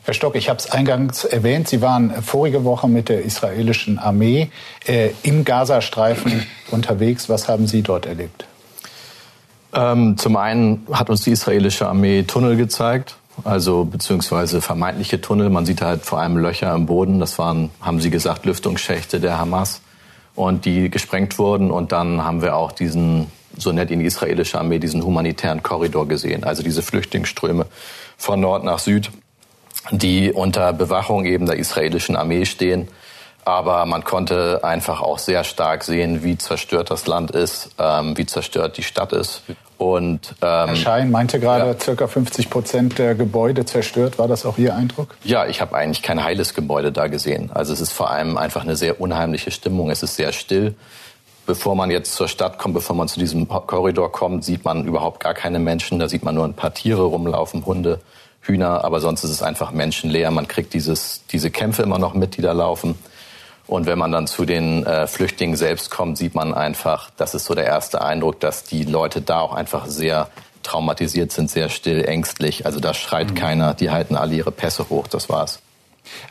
Herr 0.04 0.14
Stock, 0.14 0.36
ich 0.36 0.48
habe 0.48 0.58
es 0.58 0.70
eingangs 0.70 1.24
erwähnt, 1.24 1.68
Sie 1.68 1.82
waren 1.82 2.22
vorige 2.22 2.64
Woche 2.64 2.88
mit 2.88 3.10
der 3.10 3.24
israelischen 3.24 3.98
Armee 3.98 4.50
äh, 4.86 5.10
im 5.22 5.44
Gazastreifen 5.44 6.46
unterwegs. 6.70 7.28
Was 7.28 7.48
haben 7.48 7.66
Sie 7.66 7.82
dort 7.82 8.06
erlebt? 8.06 8.46
Ähm, 9.74 10.16
zum 10.16 10.36
einen 10.36 10.86
hat 10.90 11.10
uns 11.10 11.24
die 11.24 11.32
israelische 11.32 11.86
Armee 11.86 12.22
Tunnel 12.22 12.56
gezeigt, 12.56 13.16
also 13.44 13.84
beziehungsweise 13.84 14.60
vermeintliche 14.60 15.20
Tunnel. 15.20 15.50
Man 15.50 15.66
sieht 15.66 15.82
halt 15.82 16.04
vor 16.04 16.20
allem 16.20 16.36
Löcher 16.36 16.74
im 16.74 16.86
Boden. 16.86 17.20
Das 17.20 17.38
waren, 17.38 17.70
haben 17.80 18.00
Sie 18.00 18.10
gesagt, 18.10 18.46
Lüftungsschächte 18.46 19.20
der 19.20 19.38
Hamas 19.38 19.80
und 20.34 20.64
die 20.64 20.90
gesprengt 20.90 21.38
wurden. 21.38 21.70
Und 21.70 21.92
dann 21.92 22.24
haben 22.24 22.42
wir 22.42 22.56
auch 22.56 22.72
diesen, 22.72 23.26
so 23.56 23.72
nennt 23.72 23.90
ihn 23.90 24.00
die 24.00 24.06
israelische 24.06 24.58
Armee, 24.58 24.78
diesen 24.78 25.04
humanitären 25.04 25.62
Korridor 25.62 26.06
gesehen. 26.06 26.44
Also 26.44 26.62
diese 26.62 26.82
Flüchtlingsströme 26.82 27.66
von 28.16 28.40
Nord 28.40 28.64
nach 28.64 28.78
Süd, 28.78 29.10
die 29.90 30.32
unter 30.32 30.72
Bewachung 30.72 31.24
eben 31.24 31.46
der 31.46 31.56
israelischen 31.56 32.16
Armee 32.16 32.44
stehen. 32.44 32.88
Aber 33.48 33.86
man 33.86 34.04
konnte 34.04 34.60
einfach 34.62 35.00
auch 35.00 35.18
sehr 35.18 35.42
stark 35.42 35.82
sehen, 35.82 36.22
wie 36.22 36.36
zerstört 36.36 36.90
das 36.90 37.06
Land 37.06 37.30
ist, 37.30 37.70
ähm, 37.78 38.14
wie 38.18 38.26
zerstört 38.26 38.76
die 38.76 38.82
Stadt 38.82 39.14
ist. 39.14 39.42
Und, 39.78 40.34
ähm, 40.42 40.66
Herr 40.68 40.76
Schein 40.76 41.10
meinte 41.10 41.40
gerade, 41.40 41.64
ja. 41.64 41.80
circa 41.80 42.08
50 42.08 42.50
Prozent 42.50 42.98
der 42.98 43.14
Gebäude 43.14 43.64
zerstört. 43.64 44.18
War 44.18 44.28
das 44.28 44.44
auch 44.44 44.58
Ihr 44.58 44.74
Eindruck? 44.74 45.16
Ja, 45.24 45.46
ich 45.46 45.62
habe 45.62 45.74
eigentlich 45.74 46.02
kein 46.02 46.22
heiles 46.22 46.52
Gebäude 46.52 46.92
da 46.92 47.06
gesehen. 47.06 47.50
Also 47.54 47.72
es 47.72 47.80
ist 47.80 47.90
vor 47.90 48.10
allem 48.10 48.36
einfach 48.36 48.64
eine 48.64 48.76
sehr 48.76 49.00
unheimliche 49.00 49.50
Stimmung. 49.50 49.88
Es 49.88 50.02
ist 50.02 50.16
sehr 50.16 50.32
still. 50.32 50.74
Bevor 51.46 51.74
man 51.74 51.90
jetzt 51.90 52.16
zur 52.16 52.28
Stadt 52.28 52.58
kommt, 52.58 52.74
bevor 52.74 52.96
man 52.96 53.08
zu 53.08 53.18
diesem 53.18 53.48
Korridor 53.48 54.12
kommt, 54.12 54.44
sieht 54.44 54.66
man 54.66 54.84
überhaupt 54.84 55.20
gar 55.20 55.32
keine 55.32 55.58
Menschen. 55.58 55.98
Da 55.98 56.10
sieht 56.10 56.22
man 56.22 56.34
nur 56.34 56.44
ein 56.44 56.52
paar 56.52 56.74
Tiere 56.74 57.00
rumlaufen, 57.00 57.64
Hunde, 57.64 58.00
Hühner. 58.42 58.84
Aber 58.84 59.00
sonst 59.00 59.24
ist 59.24 59.30
es 59.30 59.42
einfach 59.42 59.70
menschenleer. 59.70 60.30
Man 60.30 60.48
kriegt 60.48 60.74
dieses, 60.74 61.22
diese 61.32 61.50
Kämpfe 61.50 61.82
immer 61.82 61.98
noch 61.98 62.12
mit, 62.12 62.36
die 62.36 62.42
da 62.42 62.52
laufen. 62.52 62.94
Und 63.68 63.84
wenn 63.86 63.98
man 63.98 64.10
dann 64.10 64.26
zu 64.26 64.46
den 64.46 64.84
äh, 64.86 65.06
Flüchtlingen 65.06 65.54
selbst 65.54 65.90
kommt, 65.90 66.16
sieht 66.16 66.34
man 66.34 66.54
einfach, 66.54 67.10
das 67.18 67.34
ist 67.34 67.44
so 67.44 67.54
der 67.54 67.66
erste 67.66 68.00
Eindruck, 68.00 68.40
dass 68.40 68.64
die 68.64 68.82
Leute 68.82 69.20
da 69.20 69.40
auch 69.40 69.52
einfach 69.52 69.86
sehr 69.86 70.28
traumatisiert 70.62 71.32
sind, 71.32 71.50
sehr 71.50 71.68
still, 71.68 72.04
ängstlich. 72.04 72.64
Also 72.64 72.80
da 72.80 72.94
schreit 72.94 73.30
mhm. 73.30 73.34
keiner, 73.34 73.74
die 73.74 73.90
halten 73.90 74.16
alle 74.16 74.34
ihre 74.34 74.50
Pässe 74.50 74.88
hoch, 74.88 75.06
das 75.06 75.28
war's. 75.28 75.60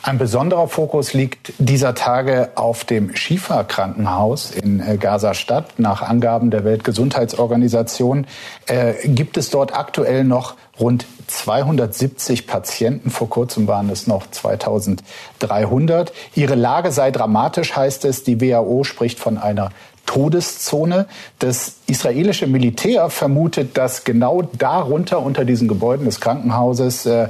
Ein 0.03 0.17
besonderer 0.17 0.67
Fokus 0.67 1.13
liegt 1.13 1.53
dieser 1.57 1.95
Tage 1.95 2.49
auf 2.55 2.85
dem 2.85 3.15
Schifa-Krankenhaus 3.15 4.51
in 4.51 4.79
äh, 4.79 4.97
Gaza-Stadt. 4.97 5.79
Nach 5.79 6.01
Angaben 6.01 6.51
der 6.51 6.63
Weltgesundheitsorganisation 6.63 8.27
äh, 8.67 8.93
gibt 9.07 9.37
es 9.37 9.49
dort 9.49 9.73
aktuell 9.75 10.23
noch 10.23 10.55
rund 10.79 11.05
270 11.27 12.47
Patienten. 12.47 13.09
Vor 13.09 13.29
kurzem 13.29 13.67
waren 13.67 13.89
es 13.89 14.07
noch 14.07 14.29
2300. 14.29 16.13
Ihre 16.35 16.55
Lage 16.55 16.91
sei 16.91 17.11
dramatisch, 17.11 17.75
heißt 17.75 18.05
es. 18.05 18.23
Die 18.23 18.39
WHO 18.39 18.83
spricht 18.83 19.19
von 19.19 19.37
einer 19.37 19.71
Todeszone. 20.07 21.05
Das 21.37 21.75
israelische 21.85 22.47
Militär 22.47 23.11
vermutet, 23.11 23.77
dass 23.77 24.03
genau 24.03 24.41
darunter 24.41 25.21
unter 25.21 25.45
diesen 25.45 25.67
Gebäuden 25.67 26.05
des 26.05 26.19
Krankenhauses 26.19 27.05
äh, 27.05 27.27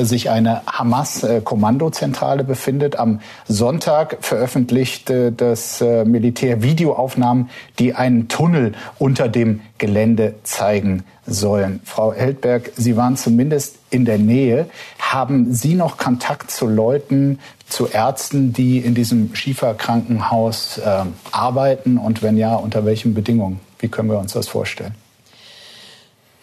sich 0.00 0.28
eine 0.28 0.60
Hamas-Kommandozentrale 0.66 2.44
befindet. 2.44 2.98
Am 2.98 3.20
Sonntag 3.48 4.18
veröffentlichte 4.20 5.32
das 5.32 5.80
äh, 5.80 6.04
Militär 6.04 6.62
Videoaufnahmen, 6.62 7.48
die 7.78 7.94
einen 7.94 8.28
Tunnel 8.28 8.74
unter 8.98 9.28
dem 9.28 9.62
Gelände 9.78 10.34
zeigen 10.42 11.04
sollen. 11.26 11.80
Frau 11.84 12.12
Heldberg, 12.12 12.72
Sie 12.76 12.96
waren 12.96 13.16
zumindest 13.16 13.76
in 13.90 14.04
der 14.04 14.18
Nähe. 14.18 14.66
Haben 14.98 15.54
Sie 15.54 15.74
noch 15.74 15.96
Kontakt 15.96 16.50
zu 16.50 16.66
Leuten, 16.66 17.38
zu 17.70 17.86
Ärzten, 17.88 18.52
die 18.52 18.78
in 18.78 18.94
diesem 18.94 19.34
Schieferkrankenhaus 19.34 20.78
äh, 20.78 21.04
arbeiten? 21.32 21.98
Und 21.98 22.22
wenn 22.22 22.36
ja, 22.36 22.54
unter 22.56 22.84
welchen 22.84 23.14
Bedingungen? 23.14 23.60
Wie 23.78 23.88
können 23.88 24.10
wir 24.10 24.18
uns 24.18 24.32
das 24.32 24.48
vorstellen? 24.48 24.94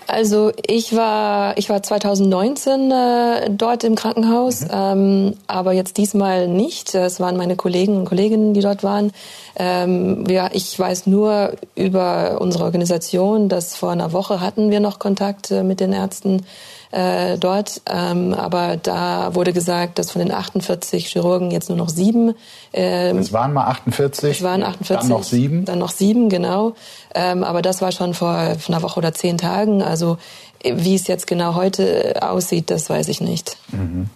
Also 0.08 0.54
ich 0.66 0.96
war 0.96 1.58
ich 1.58 1.70
war 1.70 1.84
2019 1.84 2.92
äh, 2.92 3.50
dort 3.50 3.84
im 3.84 3.96
Krankenhaus, 3.96 4.62
mhm. 4.62 4.68
ähm, 4.72 5.34
aber 5.48 5.74
jetzt 5.74 5.98
diesmal 5.98 6.48
nicht. 6.48 6.96
Es 6.96 7.20
waren 7.20 7.36
meine 7.36 7.58
Kollegen 7.58 7.98
und 7.98 8.06
Kolleginnen, 8.06 8.54
die 8.54 8.62
dort 8.62 8.84
waren. 8.84 9.12
Ähm, 9.58 10.24
ja, 10.30 10.50
ich 10.54 10.80
weiß 10.80 11.08
nur 11.08 11.54
über 11.76 12.40
unsere 12.40 12.64
Organisation, 12.64 13.50
dass 13.50 13.76
vor 13.76 13.92
einer 13.92 14.14
Woche 14.14 14.40
hatten 14.40 14.72
wir 14.72 14.80
noch 14.80 14.98
Kontakt 14.98 15.52
äh, 15.52 15.64
mit 15.64 15.82
den 15.82 15.92
Ärzten 15.92 16.44
äh, 16.91 17.38
dort. 17.38 17.82
Ähm, 17.89 18.34
aber 18.34 18.77
da 18.77 19.36
wurde 19.36 19.53
gesagt, 19.53 20.00
dass 20.00 20.12
von 20.12 20.20
den 20.20 20.32
48 20.32 21.08
Chirurgen 21.08 21.51
jetzt 21.51 21.70
nur 21.70 21.77
noch 21.77 21.89
sieben. 21.89 22.34
Ähm, 22.74 23.17
es 23.17 23.34
waren 23.34 23.53
mal 23.53 23.65
48. 23.65 24.38
Es 24.38 24.44
waren 24.44 24.63
48. 24.63 25.00
Dann 25.00 25.08
noch 25.10 25.24
sieben. 25.24 25.65
Dann 25.65 25.79
noch 25.79 25.91
sieben, 25.91 26.29
genau. 26.29 26.74
Ähm, 27.13 27.44
aber 27.44 27.62
das 27.62 27.82
war 27.82 27.91
schon 27.91 28.13
vor 28.13 28.32
einer 28.32 28.82
Woche 28.82 28.98
oder 28.98 29.13
zehn 29.13 29.38
Tagen. 29.38 29.82
Also 29.82 30.17
wie 30.63 30.96
es 30.96 31.08
jetzt 31.08 31.27
genau 31.27 31.56
heute 31.56 32.15
aussieht, 32.22 32.70
das 32.70 32.89
weiß 32.89 33.08
ich 33.10 33.22
nicht. 33.22 33.58
Mhm. 33.72 34.10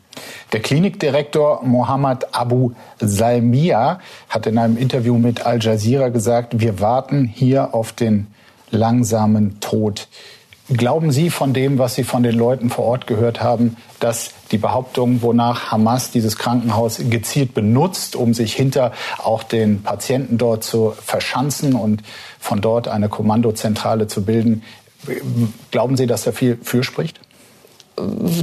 Der 0.51 0.59
Klinikdirektor 0.59 1.61
Mohammed 1.63 2.33
Abu 2.33 2.71
Salmia 2.99 3.99
hat 4.27 4.47
in 4.47 4.57
einem 4.57 4.77
Interview 4.77 5.17
mit 5.17 5.45
Al 5.45 5.61
Jazeera 5.61 6.09
gesagt, 6.09 6.59
wir 6.59 6.79
warten 6.79 7.25
hier 7.25 7.73
auf 7.73 7.93
den 7.93 8.27
langsamen 8.69 9.59
Tod. 9.59 10.07
Glauben 10.73 11.11
Sie 11.11 11.29
von 11.29 11.53
dem, 11.53 11.79
was 11.79 11.95
Sie 11.95 12.03
von 12.03 12.23
den 12.23 12.37
Leuten 12.37 12.69
vor 12.69 12.85
Ort 12.85 13.05
gehört 13.05 13.41
haben, 13.41 13.75
dass 13.99 14.31
die 14.51 14.57
Behauptung, 14.57 15.21
wonach 15.21 15.71
Hamas 15.71 16.11
dieses 16.11 16.37
Krankenhaus 16.37 17.01
gezielt 17.09 17.53
benutzt, 17.53 18.15
um 18.15 18.33
sich 18.33 18.53
hinter 18.53 18.93
auch 19.17 19.43
den 19.43 19.83
Patienten 19.83 20.37
dort 20.37 20.63
zu 20.63 20.93
verschanzen 21.03 21.75
und 21.75 22.03
von 22.39 22.61
dort 22.61 22.87
eine 22.87 23.09
Kommandozentrale 23.09 24.07
zu 24.07 24.23
bilden, 24.23 24.63
glauben 25.71 25.97
Sie, 25.97 26.07
dass 26.07 26.23
da 26.23 26.31
viel 26.31 26.57
für 26.61 26.83
spricht? 26.83 27.19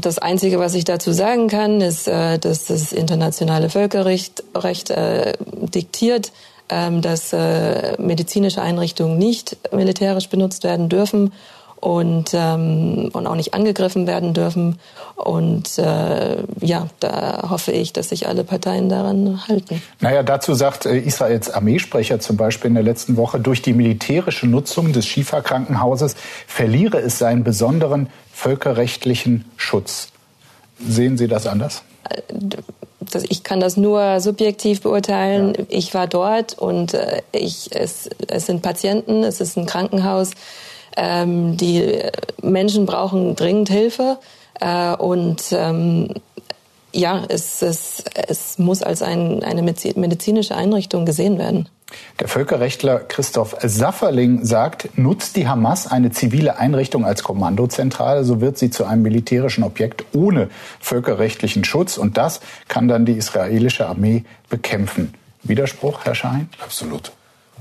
Das 0.02 0.18
Einzige, 0.18 0.58
was 0.58 0.74
ich 0.74 0.84
dazu 0.84 1.12
sagen 1.12 1.48
kann, 1.48 1.80
ist, 1.80 2.08
äh, 2.08 2.38
dass 2.38 2.66
das 2.66 2.92
internationale 2.92 3.70
Völkerrecht 3.70 4.44
Recht, 4.54 4.90
äh, 4.90 5.32
diktiert, 5.40 6.32
ähm, 6.68 7.00
dass 7.00 7.32
äh, 7.32 7.96
medizinische 7.98 8.60
Einrichtungen 8.60 9.16
nicht 9.16 9.56
militärisch 9.72 10.28
benutzt 10.28 10.64
werden 10.64 10.90
dürfen 10.90 11.32
und, 11.80 12.30
ähm, 12.32 13.10
und 13.12 13.26
auch 13.26 13.34
nicht 13.34 13.54
angegriffen 13.54 14.06
werden 14.06 14.34
dürfen. 14.34 14.78
Und 15.16 15.78
äh, 15.78 16.36
ja, 16.60 16.88
da 17.00 17.50
hoffe 17.50 17.72
ich, 17.72 17.92
dass 17.92 18.10
sich 18.10 18.28
alle 18.28 18.44
Parteien 18.44 18.88
daran 18.88 19.46
halten. 19.48 19.82
Naja, 20.00 20.22
dazu 20.22 20.54
sagt 20.54 20.86
äh, 20.86 20.98
Israels 20.98 21.50
Armeesprecher 21.50 22.20
zum 22.20 22.36
Beispiel 22.36 22.68
in 22.68 22.74
der 22.74 22.84
letzten 22.84 23.16
Woche, 23.16 23.40
durch 23.40 23.62
die 23.62 23.72
militärische 23.72 24.46
Nutzung 24.46 24.92
des 24.92 25.06
Schifa-Krankenhauses 25.06 26.16
verliere 26.46 26.98
es 26.98 27.18
seinen 27.18 27.44
besonderen 27.44 28.08
völkerrechtlichen 28.32 29.44
Schutz. 29.56 30.08
Sehen 30.80 31.18
Sie 31.18 31.28
das 31.28 31.46
anders? 31.46 31.82
Äh, 32.08 32.22
ich 33.28 33.42
kann 33.42 33.60
das 33.60 33.76
nur 33.76 34.20
subjektiv 34.20 34.82
beurteilen. 34.82 35.54
Ja. 35.56 35.64
Ich 35.68 35.94
war 35.94 36.06
dort 36.06 36.58
und 36.58 36.94
äh, 36.94 37.22
ich, 37.32 37.70
es, 37.72 38.10
es 38.28 38.46
sind 38.46 38.62
Patienten, 38.62 39.24
es 39.24 39.40
ist 39.40 39.56
ein 39.56 39.66
Krankenhaus. 39.66 40.32
Ähm, 41.00 41.56
die 41.56 42.00
Menschen 42.42 42.84
brauchen 42.84 43.36
dringend 43.36 43.68
Hilfe 43.68 44.18
äh, 44.60 44.96
und 44.96 45.44
ähm, 45.52 46.12
ja, 46.92 47.22
es, 47.28 47.62
es, 47.62 48.02
es 48.14 48.58
muss 48.58 48.82
als 48.82 49.02
ein, 49.02 49.44
eine 49.44 49.62
medizinische 49.62 50.56
Einrichtung 50.56 51.06
gesehen 51.06 51.38
werden. 51.38 51.68
Der 52.18 52.26
Völkerrechtler 52.26 52.98
Christoph 52.98 53.56
Safferling 53.62 54.44
sagt, 54.44 54.98
nutzt 54.98 55.36
die 55.36 55.46
Hamas 55.46 55.86
eine 55.86 56.10
zivile 56.10 56.58
Einrichtung 56.58 57.04
als 57.04 57.22
Kommandozentrale, 57.22 58.24
so 58.24 58.40
wird 58.40 58.58
sie 58.58 58.70
zu 58.70 58.84
einem 58.84 59.02
militärischen 59.02 59.62
Objekt 59.62 60.04
ohne 60.12 60.50
völkerrechtlichen 60.80 61.64
Schutz 61.64 61.96
und 61.96 62.18
das 62.18 62.40
kann 62.66 62.88
dann 62.88 63.06
die 63.06 63.14
israelische 63.14 63.86
Armee 63.86 64.24
bekämpfen. 64.50 65.14
Widerspruch, 65.44 66.00
Herr 66.04 66.16
Schein? 66.16 66.50
Absolut. 66.62 67.12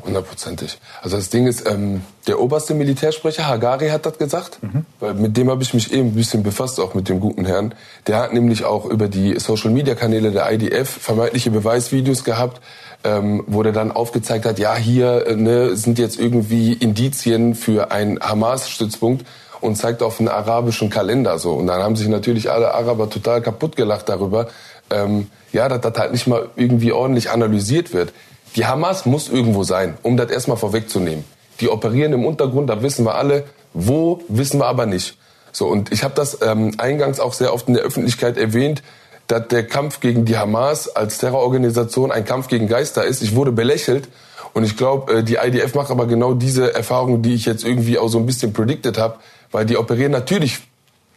Hundertprozentig. 0.06 0.80
Also 1.02 1.18
das 1.18 1.30
Ding 1.30 1.48
ist, 1.48 1.70
ähm, 1.70 2.02
der 2.28 2.40
oberste 2.40 2.74
Militärsprecher, 2.74 3.48
Hagari, 3.48 3.90
hat 3.90 4.06
das 4.06 4.18
gesagt. 4.18 4.60
Mhm. 4.62 4.86
Weil 5.00 5.14
mit 5.16 5.36
dem 5.38 5.50
habe 5.50 5.64
ich 5.64 5.74
mich 5.74 5.92
eben 5.92 6.10
ein 6.10 6.16
bisschen 6.16 6.44
befasst, 6.44 6.80
auch 6.80 6.94
mit 6.94 7.10
dem 7.10 7.20
guten 7.20 7.46
Herrn. 7.46 7.74
Der 8.06 8.20
hat 8.20 8.34
nämlich 8.34 8.64
auch 8.64 8.86
über 8.86 9.08
die 9.08 9.40
Social-Media-Kanäle 9.40 10.32
der 10.32 10.52
IDF 10.52 10.90
vermeintliche 10.90 11.52
Beweisvideos 11.52 12.24
gehabt, 12.24 12.62
ähm, 13.04 13.44
wo 13.48 13.64
der 13.64 13.74
dann 13.74 13.92
aufgezeigt 13.92 14.46
hat, 14.46 14.60
ja, 14.60 14.76
hier 14.76 15.28
äh, 15.28 15.36
ne, 15.36 15.76
sind 15.76 16.00
jetzt 16.00 16.20
irgendwie 16.20 16.74
Indizien 16.74 17.56
für 17.56 17.92
einen 17.92 18.20
Hamas-Stützpunkt 18.20 19.26
und 19.62 19.76
zeigt 19.76 20.04
auf 20.04 20.20
einen 20.20 20.30
arabischen 20.30 20.90
Kalender 20.90 21.40
so. 21.40 21.54
Und 21.54 21.68
dann 21.68 21.82
haben 21.82 21.96
sich 21.96 22.08
natürlich 22.08 22.52
alle 22.52 22.74
Araber 22.74 23.10
total 23.10 23.42
kaputt 23.42 23.76
gelacht 23.76 24.10
darüber, 24.10 24.48
ähm, 24.90 25.28
ja, 25.52 25.68
dass 25.70 25.82
das 25.82 25.98
halt 25.98 26.12
nicht 26.12 26.28
mal 26.28 26.50
irgendwie 26.56 26.92
ordentlich 26.92 27.30
analysiert 27.30 27.94
wird. 27.94 28.14
Die 28.58 28.66
Hamas 28.66 29.06
muss 29.06 29.30
irgendwo 29.30 29.64
sein, 29.64 29.98
um 30.02 30.18
das 30.18 30.32
erstmal 30.32 30.58
vorwegzunehmen. 30.58 31.24
Die 31.62 31.70
operieren 31.70 32.12
im 32.14 32.26
Untergrund, 32.26 32.70
da 32.70 32.82
wissen 32.82 33.06
wir 33.06 33.14
alle. 33.14 33.46
Wo, 33.74 34.22
wissen 34.30 34.60
wir 34.60 34.66
aber 34.66 34.88
nicht. 34.88 35.18
So, 35.52 35.68
und 35.68 35.92
ich 35.92 36.04
habe 36.04 36.16
das 36.16 36.40
ähm, 36.42 36.74
eingangs 36.80 37.20
auch 37.20 37.34
sehr 37.34 37.54
oft 37.54 37.68
in 37.68 37.76
der 37.76 37.84
Öffentlichkeit 37.84 38.36
erwähnt, 38.36 38.82
dass 39.28 39.48
der 39.50 39.68
Kampf 39.68 40.00
gegen 40.00 40.26
die 40.26 40.38
Hamas 40.38 40.90
als 40.90 41.20
Terrororganisation 41.20 42.12
ein 42.12 42.26
Kampf 42.26 42.48
gegen 42.48 42.68
Geister 42.68 43.06
ist. 43.06 43.22
Ich 43.22 43.36
wurde 43.36 43.52
belächelt 43.52 44.08
und 44.54 44.64
ich 44.64 44.76
glaube, 44.76 45.20
äh, 45.20 45.24
die 45.24 45.36
IDF 45.36 45.76
macht 45.76 45.92
aber 45.92 46.08
genau 46.08 46.34
diese 46.34 46.74
Erfahrung, 46.74 47.22
die 47.22 47.36
ich 47.36 47.46
jetzt 47.46 47.64
irgendwie 47.64 48.00
auch 48.00 48.08
so 48.08 48.18
ein 48.18 48.26
bisschen 48.26 48.54
predicted 48.54 48.98
habe, 48.98 49.18
weil 49.52 49.66
die 49.66 49.78
operieren 49.78 50.12
natürlich 50.12 50.60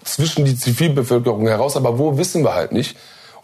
zwischen 0.04 0.44
die 0.44 0.56
Zivilbevölkerung 0.56 1.46
heraus, 1.46 1.76
aber 1.76 1.98
wo 1.98 2.18
wissen 2.18 2.44
wir 2.44 2.54
halt 2.54 2.72
nicht. 2.72 2.96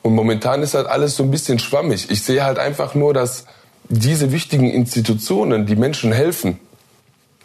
Und 0.02 0.14
momentan 0.14 0.62
ist 0.62 0.74
halt 0.74 0.86
alles 0.86 1.16
so 1.16 1.22
ein 1.22 1.30
bisschen 1.30 1.58
schwammig. 1.58 2.10
Ich 2.10 2.22
sehe 2.22 2.44
halt 2.44 2.58
einfach 2.58 2.94
nur, 2.94 3.14
dass 3.14 3.46
diese 3.88 4.32
wichtigen 4.32 4.70
Institutionen, 4.70 5.66
die 5.66 5.76
Menschen 5.76 6.12
helfen, 6.12 6.58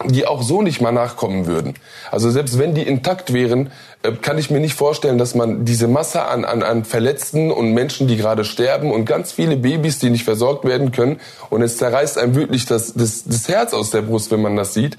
die 0.06 0.26
auch 0.26 0.42
so 0.42 0.62
nicht 0.62 0.80
mal 0.80 0.92
nachkommen 0.92 1.46
würden. 1.46 1.74
Also 2.10 2.30
selbst 2.30 2.58
wenn 2.58 2.74
die 2.74 2.82
intakt 2.82 3.32
wären, 3.32 3.70
äh, 4.02 4.12
kann 4.12 4.38
ich 4.38 4.50
mir 4.50 4.60
nicht 4.60 4.74
vorstellen, 4.74 5.18
dass 5.18 5.34
man 5.34 5.64
diese 5.64 5.88
Masse 5.88 6.24
an, 6.24 6.44
an, 6.44 6.62
an 6.62 6.84
Verletzten 6.84 7.50
und 7.50 7.72
Menschen, 7.72 8.08
die 8.08 8.16
gerade 8.16 8.44
sterben 8.44 8.90
und 8.90 9.04
ganz 9.04 9.32
viele 9.32 9.56
Babys, 9.56 9.98
die 9.98 10.10
nicht 10.10 10.24
versorgt 10.24 10.64
werden 10.64 10.92
können 10.92 11.20
und 11.50 11.62
es 11.62 11.76
zerreißt 11.76 12.18
einem 12.18 12.34
wirklich 12.34 12.66
das, 12.66 12.94
das, 12.94 13.24
das 13.24 13.48
Herz 13.48 13.74
aus 13.74 13.90
der 13.90 14.02
Brust, 14.02 14.30
wenn 14.30 14.42
man 14.42 14.56
das 14.56 14.74
sieht. 14.74 14.96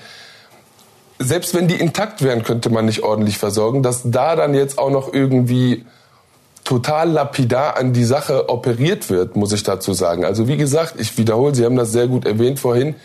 Selbst 1.20 1.54
wenn 1.54 1.68
die 1.68 1.76
intakt 1.76 2.22
wären, 2.22 2.44
könnte 2.44 2.70
man 2.70 2.86
nicht 2.86 3.04
ordentlich 3.04 3.38
versorgen, 3.38 3.84
dass 3.84 4.02
da 4.06 4.36
dann 4.36 4.54
jetzt 4.54 4.78
auch 4.78 4.90
noch 4.90 5.14
irgendwie 5.14 5.86
total 6.64 7.12
lapidar 7.12 7.78
an 7.78 7.94
die 7.94 8.06
Sache 8.06 8.50
operiert 8.50 9.10
wird, 9.10 9.36
muss 9.36 9.52
ich 9.52 9.64
dazu 9.64 9.94
sagen. 9.94 10.26
Also 10.26 10.48
wie 10.48 10.58
gesagt, 10.58 10.96
ich 10.98 11.18
wiederhole, 11.18 11.54
Sie 11.56 11.66
haben 11.66 11.76
das 11.76 11.92
sehr 11.92 12.08
gut 12.08 12.26
erwähnt 12.26 12.60
vorhin, 12.60 12.96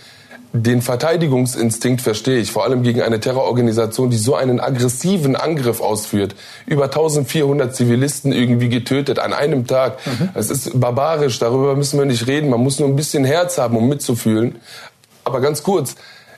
den 0.52 0.80
Verteidigungsinstinkt 0.80 2.00
verstehe 2.00 2.38
ich, 2.38 2.52
vor 2.52 2.64
allem 2.64 2.82
gegen 2.82 3.02
eine 3.02 3.20
Terrororganisation, 3.20 4.08
die 4.08 4.16
so 4.16 4.34
einen 4.34 4.60
aggressiven 4.60 5.36
Angriff 5.36 5.80
ausführt. 5.80 6.34
Über 6.64 6.84
1400 6.84 7.74
Zivilisten 7.74 8.32
irgendwie 8.32 8.70
getötet 8.70 9.18
an 9.18 9.34
einem 9.34 9.66
Tag. 9.66 9.98
Mhm. 10.06 10.30
Es 10.34 10.50
ist 10.50 10.80
barbarisch, 10.80 11.38
darüber 11.38 11.76
müssen 11.76 11.98
wir 11.98 12.06
nicht 12.06 12.26
reden. 12.26 12.48
Man 12.48 12.60
muss 12.60 12.78
nur 12.78 12.88
ein 12.88 12.96
bisschen 12.96 13.24
Herz 13.24 13.58
haben, 13.58 13.76
um 13.76 13.88
mitzufühlen. 13.88 14.56
Aber 15.22 15.40
ganz 15.42 15.62
kurz, 15.62 15.96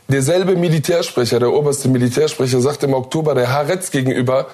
derselbe 0.08 0.56
Militärsprecher, 0.56 1.38
der 1.38 1.52
oberste 1.52 1.88
Militärsprecher, 1.88 2.60
sagt 2.60 2.82
im 2.82 2.94
Oktober 2.94 3.36
der 3.36 3.52
Haaretz 3.52 3.92
gegenüber, 3.92 4.48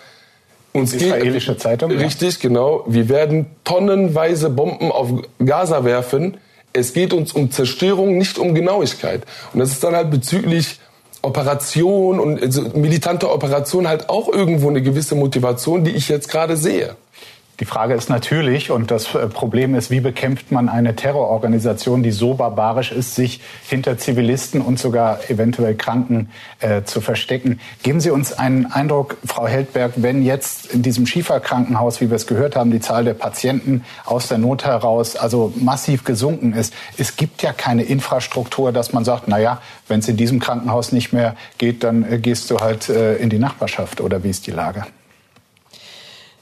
uns 0.76 0.92
Israelische 0.94 1.52
geht, 1.52 1.62
Zeitung. 1.62 1.90
Richtig, 1.90 2.34
ja. 2.34 2.48
genau. 2.48 2.84
Wir 2.86 3.08
werden 3.08 3.46
tonnenweise 3.64 4.50
Bomben 4.50 4.90
auf 4.90 5.08
Gaza 5.44 5.84
werfen. 5.84 6.36
Es 6.72 6.92
geht 6.92 7.12
uns 7.12 7.32
um 7.32 7.50
Zerstörung, 7.50 8.18
nicht 8.18 8.38
um 8.38 8.54
Genauigkeit. 8.54 9.22
Und 9.52 9.60
das 9.60 9.70
ist 9.70 9.82
dann 9.82 9.94
halt 9.94 10.10
bezüglich 10.10 10.78
Operation 11.22 12.20
und 12.20 12.42
also 12.42 12.62
militante 12.74 13.30
Operation 13.30 13.88
halt 13.88 14.08
auch 14.08 14.32
irgendwo 14.32 14.68
eine 14.68 14.80
gewisse 14.82 15.14
Motivation, 15.14 15.84
die 15.84 15.90
ich 15.90 16.08
jetzt 16.08 16.28
gerade 16.28 16.56
sehe. 16.56 16.96
Die 17.58 17.64
Frage 17.64 17.94
ist 17.94 18.10
natürlich, 18.10 18.70
und 18.70 18.90
das 18.90 19.14
äh, 19.14 19.28
Problem 19.28 19.74
ist, 19.74 19.90
wie 19.90 20.00
bekämpft 20.00 20.52
man 20.52 20.68
eine 20.68 20.94
Terrororganisation, 20.94 22.02
die 22.02 22.10
so 22.10 22.34
barbarisch 22.34 22.92
ist, 22.92 23.14
sich 23.14 23.40
hinter 23.66 23.96
Zivilisten 23.96 24.60
und 24.60 24.78
sogar 24.78 25.30
eventuell 25.30 25.74
Kranken 25.74 26.28
äh, 26.60 26.82
zu 26.82 27.00
verstecken. 27.00 27.58
Geben 27.82 28.00
Sie 28.00 28.10
uns 28.10 28.34
einen 28.34 28.66
Eindruck, 28.66 29.16
Frau 29.24 29.46
Heldberg, 29.46 29.92
wenn 29.96 30.22
jetzt 30.22 30.66
in 30.66 30.82
diesem 30.82 31.06
Schieferkrankenhaus, 31.06 32.02
wie 32.02 32.10
wir 32.10 32.16
es 32.16 32.26
gehört 32.26 32.56
haben, 32.56 32.70
die 32.70 32.80
Zahl 32.80 33.04
der 33.04 33.14
Patienten 33.14 33.84
aus 34.04 34.28
der 34.28 34.36
Not 34.36 34.66
heraus 34.66 35.16
also 35.16 35.54
massiv 35.56 36.04
gesunken 36.04 36.52
ist. 36.52 36.74
Es 36.98 37.16
gibt 37.16 37.40
ja 37.40 37.54
keine 37.54 37.84
Infrastruktur, 37.84 38.70
dass 38.70 38.92
man 38.92 39.06
sagt, 39.06 39.28
na 39.28 39.38
ja, 39.38 39.62
wenn 39.88 40.00
es 40.00 40.08
in 40.08 40.18
diesem 40.18 40.40
Krankenhaus 40.40 40.92
nicht 40.92 41.14
mehr 41.14 41.34
geht, 41.56 41.84
dann 41.84 42.04
äh, 42.04 42.18
gehst 42.18 42.50
du 42.50 42.58
halt 42.58 42.90
äh, 42.90 43.16
in 43.16 43.30
die 43.30 43.38
Nachbarschaft 43.38 44.02
oder 44.02 44.22
wie 44.22 44.30
ist 44.30 44.46
die 44.46 44.50
Lage? 44.50 44.84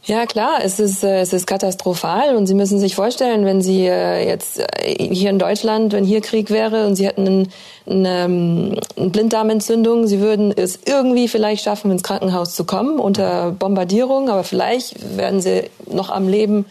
Ja, 0.07 0.27
klar, 0.27 0.59
es 0.63 0.81
ist, 0.81 1.03
äh, 1.03 1.21
es 1.21 1.33
ist 1.33 1.47
katastrophal 1.47 2.37
und 2.37 2.47
Sie 2.47 2.53
müssen 2.53 2.79
sich 2.79 2.95
vorstellen, 2.95 3.47
wenn 3.47 3.63
Sie 3.63 3.87
äh, 3.87 4.29
jetzt 4.29 4.59
äh, 4.59 5.15
hier 5.15 5.31
in 5.31 5.39
Deutschland, 5.39 5.95
wenn 5.95 6.05
hier 6.05 6.21
Krieg 6.21 6.51
wäre 6.51 6.87
und 6.87 6.95
Sie 6.95 7.07
hätten 7.07 7.27
einen, 7.27 7.53
eine, 7.87 8.25
ähm, 8.25 8.79
eine 8.99 9.09
Blinddarmentzündung, 9.09 10.07
Sie 10.07 10.21
würden 10.21 10.53
es 10.55 10.79
irgendwie 10.85 11.27
vielleicht 11.27 11.65
schaffen, 11.65 11.91
ins 11.91 12.03
Krankenhaus 12.03 12.55
zu 12.55 12.65
kommen 12.65 12.99
unter 12.99 13.53
Bombardierung, 13.53 14.29
aber 14.29 14.45
vielleicht 14.45 15.17
werden 15.17 15.41
Sie 15.41 15.71
noch 15.91 16.11
am 16.11 16.29
Leben 16.29 16.67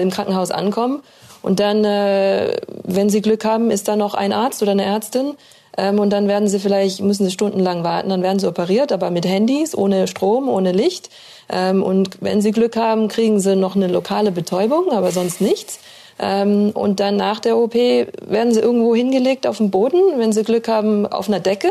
im 0.00 0.10
Krankenhaus 0.10 0.50
ankommen. 0.50 1.02
Und 1.46 1.60
dann, 1.60 1.84
äh, 1.84 2.56
wenn 2.82 3.08
Sie 3.08 3.22
Glück 3.22 3.44
haben, 3.44 3.70
ist 3.70 3.86
da 3.86 3.94
noch 3.94 4.14
ein 4.14 4.32
Arzt 4.32 4.62
oder 4.62 4.72
eine 4.72 4.84
Ärztin. 4.84 5.34
Ähm, 5.78 6.00
und 6.00 6.10
dann 6.10 6.26
werden 6.26 6.48
Sie 6.48 6.58
vielleicht, 6.58 7.00
müssen 7.02 7.24
Sie 7.24 7.30
stundenlang 7.30 7.84
warten, 7.84 8.08
dann 8.08 8.24
werden 8.24 8.40
Sie 8.40 8.48
operiert, 8.48 8.90
aber 8.90 9.12
mit 9.12 9.24
Handys, 9.24 9.72
ohne 9.72 10.08
Strom, 10.08 10.48
ohne 10.48 10.72
Licht. 10.72 11.08
Ähm, 11.48 11.84
und 11.84 12.20
wenn 12.20 12.40
sie 12.40 12.50
Glück 12.50 12.76
haben, 12.76 13.06
kriegen 13.06 13.38
sie 13.38 13.54
noch 13.54 13.76
eine 13.76 13.86
lokale 13.86 14.32
Betäubung, 14.32 14.90
aber 14.90 15.12
sonst 15.12 15.40
nichts. 15.40 15.78
Ähm, 16.18 16.72
und 16.74 16.98
dann 16.98 17.16
nach 17.16 17.38
der 17.38 17.56
OP 17.56 17.74
werden 17.74 18.52
sie 18.52 18.58
irgendwo 18.58 18.96
hingelegt 18.96 19.46
auf 19.46 19.58
dem 19.58 19.70
Boden, 19.70 20.00
wenn 20.16 20.32
sie 20.32 20.42
Glück 20.42 20.66
haben, 20.66 21.06
auf 21.06 21.28
einer 21.28 21.38
Decke. 21.38 21.70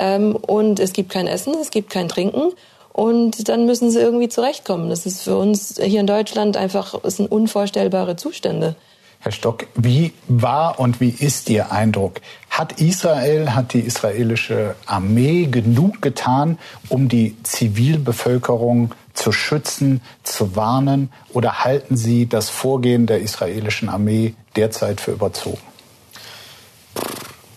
Ähm, 0.00 0.34
und 0.34 0.80
es 0.80 0.92
gibt 0.92 1.12
kein 1.12 1.28
Essen, 1.28 1.54
es 1.60 1.70
gibt 1.70 1.90
kein 1.90 2.08
Trinken. 2.08 2.54
Und 2.92 3.48
dann 3.48 3.66
müssen 3.66 3.92
sie 3.92 4.00
irgendwie 4.00 4.28
zurechtkommen. 4.28 4.90
Das 4.90 5.06
ist 5.06 5.22
für 5.22 5.36
uns 5.36 5.80
hier 5.80 6.00
in 6.00 6.08
Deutschland 6.08 6.56
einfach, 6.56 6.98
es 7.04 7.18
sind 7.18 7.30
unvorstellbare 7.30 8.16
Zustände. 8.16 8.74
Herr 9.22 9.30
Stock, 9.30 9.68
wie 9.76 10.12
war 10.26 10.80
und 10.80 11.00
wie 11.00 11.10
ist 11.10 11.48
Ihr 11.48 11.70
Eindruck? 11.70 12.20
Hat 12.50 12.80
Israel, 12.80 13.54
hat 13.54 13.72
die 13.72 13.78
israelische 13.78 14.74
Armee 14.84 15.46
genug 15.46 16.02
getan, 16.02 16.58
um 16.88 17.08
die 17.08 17.40
Zivilbevölkerung 17.44 18.92
zu 19.14 19.30
schützen, 19.30 20.00
zu 20.24 20.56
warnen? 20.56 21.12
Oder 21.32 21.62
halten 21.62 21.96
Sie 21.96 22.28
das 22.28 22.50
Vorgehen 22.50 23.06
der 23.06 23.20
israelischen 23.20 23.88
Armee 23.88 24.34
derzeit 24.56 25.00
für 25.00 25.12
überzogen? 25.12 25.62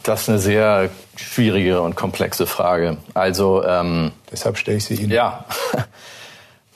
Das 0.04 0.22
ist 0.22 0.30
eine 0.30 0.38
sehr 0.38 0.90
schwierige 1.16 1.82
und 1.82 1.96
komplexe 1.96 2.46
Frage. 2.46 2.98
Also 3.16 3.64
ähm, 3.64 4.12
deshalb 4.32 4.60
stelle 4.60 4.78
ich 4.78 4.86
sie 4.86 4.96
Ihnen. 5.02 5.10
Ja. 5.10 5.46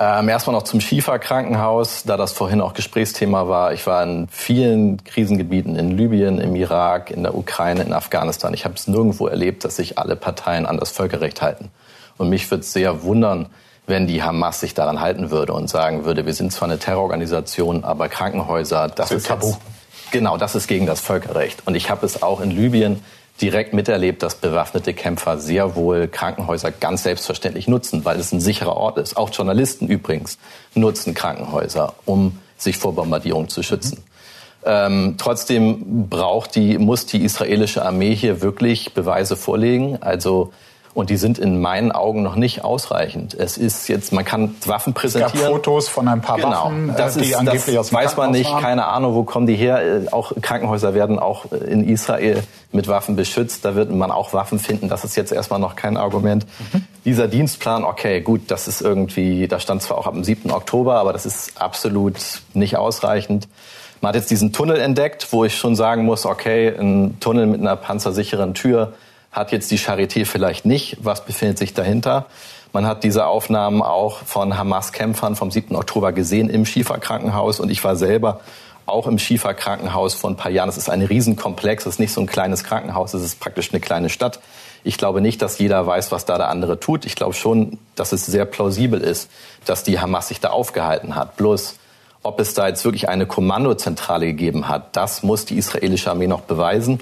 Ähm, 0.01 0.29
erstmal 0.29 0.55
noch 0.55 0.63
zum 0.63 0.79
Schifa-Krankenhaus, 0.79 2.03
da 2.05 2.15
das 2.15 2.31
vorhin 2.31 2.61
auch 2.61 2.73
Gesprächsthema 2.73 3.49
war. 3.49 3.73
Ich 3.73 3.85
war 3.85 4.01
in 4.01 4.29
vielen 4.29 5.03
Krisengebieten 5.03 5.75
in 5.75 5.97
Libyen, 5.97 6.39
im 6.39 6.55
Irak, 6.55 7.11
in 7.11 7.23
der 7.23 7.35
Ukraine, 7.35 7.81
in 7.81 7.91
Afghanistan. 7.91 8.53
Ich 8.53 8.63
habe 8.63 8.75
es 8.75 8.87
nirgendwo 8.87 9.27
erlebt, 9.27 9.65
dass 9.65 9.75
sich 9.75 9.97
alle 9.97 10.15
Parteien 10.15 10.65
an 10.65 10.77
das 10.77 10.91
Völkerrecht 10.91 11.41
halten. 11.41 11.69
Und 12.17 12.29
mich 12.29 12.49
würde 12.49 12.61
es 12.61 12.71
sehr 12.71 13.03
wundern, 13.03 13.47
wenn 13.87 14.07
die 14.07 14.23
Hamas 14.23 14.61
sich 14.61 14.73
daran 14.73 15.01
halten 15.01 15.31
würde 15.31 15.51
und 15.51 15.69
sagen 15.69 16.05
würde, 16.05 16.25
wir 16.25 16.33
sind 16.33 16.53
zwar 16.53 16.69
eine 16.69 16.79
Terrororganisation, 16.79 17.83
aber 17.83 18.07
Krankenhäuser, 18.07 18.87
das, 18.87 19.09
das 19.09 19.11
ist 19.11 19.27
Tabu. 19.27 19.47
Jetzt, 19.47 19.59
genau, 20.11 20.37
das 20.37 20.55
ist 20.55 20.67
gegen 20.67 20.85
das 20.85 21.01
Völkerrecht. 21.01 21.63
Und 21.65 21.75
ich 21.75 21.89
habe 21.89 22.05
es 22.05 22.23
auch 22.23 22.39
in 22.39 22.51
Libyen 22.51 23.03
direkt 23.41 23.73
miterlebt, 23.73 24.23
dass 24.23 24.35
bewaffnete 24.35 24.93
Kämpfer 24.93 25.37
sehr 25.37 25.75
wohl 25.75 26.07
Krankenhäuser 26.07 26.71
ganz 26.71 27.03
selbstverständlich 27.03 27.67
nutzen, 27.67 28.05
weil 28.05 28.19
es 28.19 28.31
ein 28.31 28.41
sicherer 28.41 28.75
Ort 28.75 28.97
ist. 28.97 29.17
Auch 29.17 29.29
Journalisten 29.31 29.87
übrigens 29.87 30.37
nutzen 30.73 31.13
Krankenhäuser, 31.13 31.93
um 32.05 32.39
sich 32.57 32.77
vor 32.77 32.93
Bombardierung 32.93 33.49
zu 33.49 33.63
schützen. 33.63 34.03
Ähm, 34.65 35.15
trotzdem 35.17 36.09
braucht 36.09 36.55
die, 36.55 36.77
muss 36.77 37.05
die 37.05 37.23
israelische 37.23 37.85
Armee 37.85 38.13
hier 38.13 38.41
wirklich 38.41 38.93
Beweise 38.93 39.37
vorlegen. 39.37 39.97
Also 40.01 40.51
und 40.93 41.09
die 41.09 41.17
sind 41.17 41.37
in 41.37 41.61
meinen 41.61 41.91
Augen 41.91 42.23
noch 42.23 42.35
nicht 42.35 42.63
ausreichend. 42.63 43.33
Es 43.33 43.57
ist 43.57 43.87
jetzt, 43.87 44.11
man 44.11 44.25
kann 44.25 44.55
Waffen 44.65 44.93
präsentieren. 44.93 45.33
Es 45.35 45.41
gab 45.41 45.51
Fotos 45.51 45.87
von 45.87 46.07
ein 46.07 46.21
paar 46.21 46.37
genau, 46.37 46.65
Waffen, 46.65 46.93
das 46.97 47.15
äh, 47.15 47.21
die 47.21 47.29
ist, 47.29 47.35
angeblich 47.35 47.65
das 47.65 47.77
aus 47.77 47.89
dem 47.89 47.97
weiß 47.97 48.17
man 48.17 48.31
nicht, 48.31 48.49
waren. 48.49 48.61
keine 48.61 48.85
Ahnung, 48.85 49.13
wo 49.13 49.23
kommen 49.23 49.47
die 49.47 49.55
her. 49.55 49.81
Äh, 49.81 50.09
auch 50.11 50.33
Krankenhäuser 50.41 50.93
werden 50.93 51.19
auch 51.19 51.51
äh, 51.51 51.57
in 51.57 51.87
Israel 51.87 52.43
mit 52.71 52.87
Waffen 52.87 53.15
beschützt. 53.15 53.65
Da 53.65 53.75
wird 53.75 53.91
man 53.91 54.11
auch 54.11 54.33
Waffen 54.33 54.59
finden. 54.59 54.89
Das 54.89 55.03
ist 55.03 55.15
jetzt 55.15 55.31
erstmal 55.31 55.59
noch 55.59 55.75
kein 55.75 55.95
Argument. 55.95 56.45
Mhm. 56.73 56.83
Dieser 57.05 57.27
Dienstplan, 57.27 57.83
okay, 57.83 58.21
gut, 58.21 58.41
das 58.47 58.67
ist 58.67 58.81
irgendwie, 58.81 59.47
da 59.47 59.59
stand 59.59 59.81
zwar 59.81 59.97
auch 59.97 60.07
ab 60.07 60.13
dem 60.13 60.23
7. 60.23 60.51
Oktober, 60.51 60.95
aber 60.95 61.13
das 61.13 61.25
ist 61.25 61.61
absolut 61.61 62.15
nicht 62.53 62.77
ausreichend. 62.77 63.47
Man 64.01 64.09
hat 64.09 64.15
jetzt 64.15 64.31
diesen 64.31 64.53
Tunnel 64.53 64.79
entdeckt, 64.79 65.27
wo 65.31 65.43
ich 65.43 65.57
schon 65.57 65.75
sagen 65.75 66.05
muss, 66.05 66.25
okay, 66.25 66.69
ein 66.69 67.19
Tunnel 67.19 67.47
mit 67.47 67.59
einer 67.59 67.75
panzersicheren 67.75 68.53
Tür, 68.53 68.93
hat 69.31 69.51
jetzt 69.51 69.69
die 69.71 69.79
Charité 69.79 70.25
vielleicht 70.25 70.65
nicht. 70.65 70.97
Was 71.01 71.25
befindet 71.25 71.57
sich 71.57 71.73
dahinter? 71.73 72.25
Man 72.71 72.85
hat 72.85 73.03
diese 73.03 73.25
Aufnahmen 73.25 73.81
auch 73.81 74.17
von 74.17 74.57
Hamas-Kämpfern 74.57 75.35
vom 75.35 75.49
7. 75.49 75.75
Oktober 75.75 76.11
gesehen 76.11 76.49
im 76.49 76.65
Schieferkrankenhaus 76.65 77.59
und 77.59 77.69
ich 77.69 77.83
war 77.83 77.95
selber 77.95 78.41
auch 78.85 79.07
im 79.07 79.19
Schieferkrankenhaus 79.19 80.13
vor 80.15 80.29
ein 80.29 80.35
paar 80.35 80.51
Jahren. 80.51 80.69
Es 80.69 80.77
ist 80.77 80.89
ein 80.89 81.01
Riesenkomplex, 81.01 81.85
es 81.85 81.95
ist 81.95 81.99
nicht 81.99 82.13
so 82.13 82.21
ein 82.21 82.27
kleines 82.27 82.63
Krankenhaus, 82.63 83.13
es 83.13 83.23
ist 83.23 83.39
praktisch 83.39 83.71
eine 83.71 83.79
kleine 83.79 84.09
Stadt. 84.09 84.39
Ich 84.83 84.97
glaube 84.97 85.21
nicht, 85.21 85.41
dass 85.41 85.59
jeder 85.59 85.85
weiß, 85.85 86.11
was 86.11 86.25
da 86.25 86.37
der 86.37 86.49
andere 86.49 86.79
tut. 86.79 87.05
Ich 87.05 87.15
glaube 87.15 87.33
schon, 87.33 87.77
dass 87.95 88.11
es 88.11 88.25
sehr 88.25 88.45
plausibel 88.45 89.01
ist, 89.01 89.29
dass 89.65 89.83
die 89.83 89.99
Hamas 89.99 90.29
sich 90.29 90.39
da 90.39 90.49
aufgehalten 90.49 91.15
hat. 91.15 91.37
Bloß 91.37 91.75
ob 92.21 92.39
es 92.39 92.53
da 92.53 92.67
jetzt 92.67 92.83
wirklich 92.83 93.07
eine 93.07 93.25
Kommandozentrale 93.25 94.25
gegeben 94.27 94.67
hat, 94.67 94.95
das 94.95 95.23
muss 95.23 95.45
die 95.45 95.57
israelische 95.57 96.11
Armee 96.11 96.27
noch 96.27 96.41
beweisen. 96.41 96.99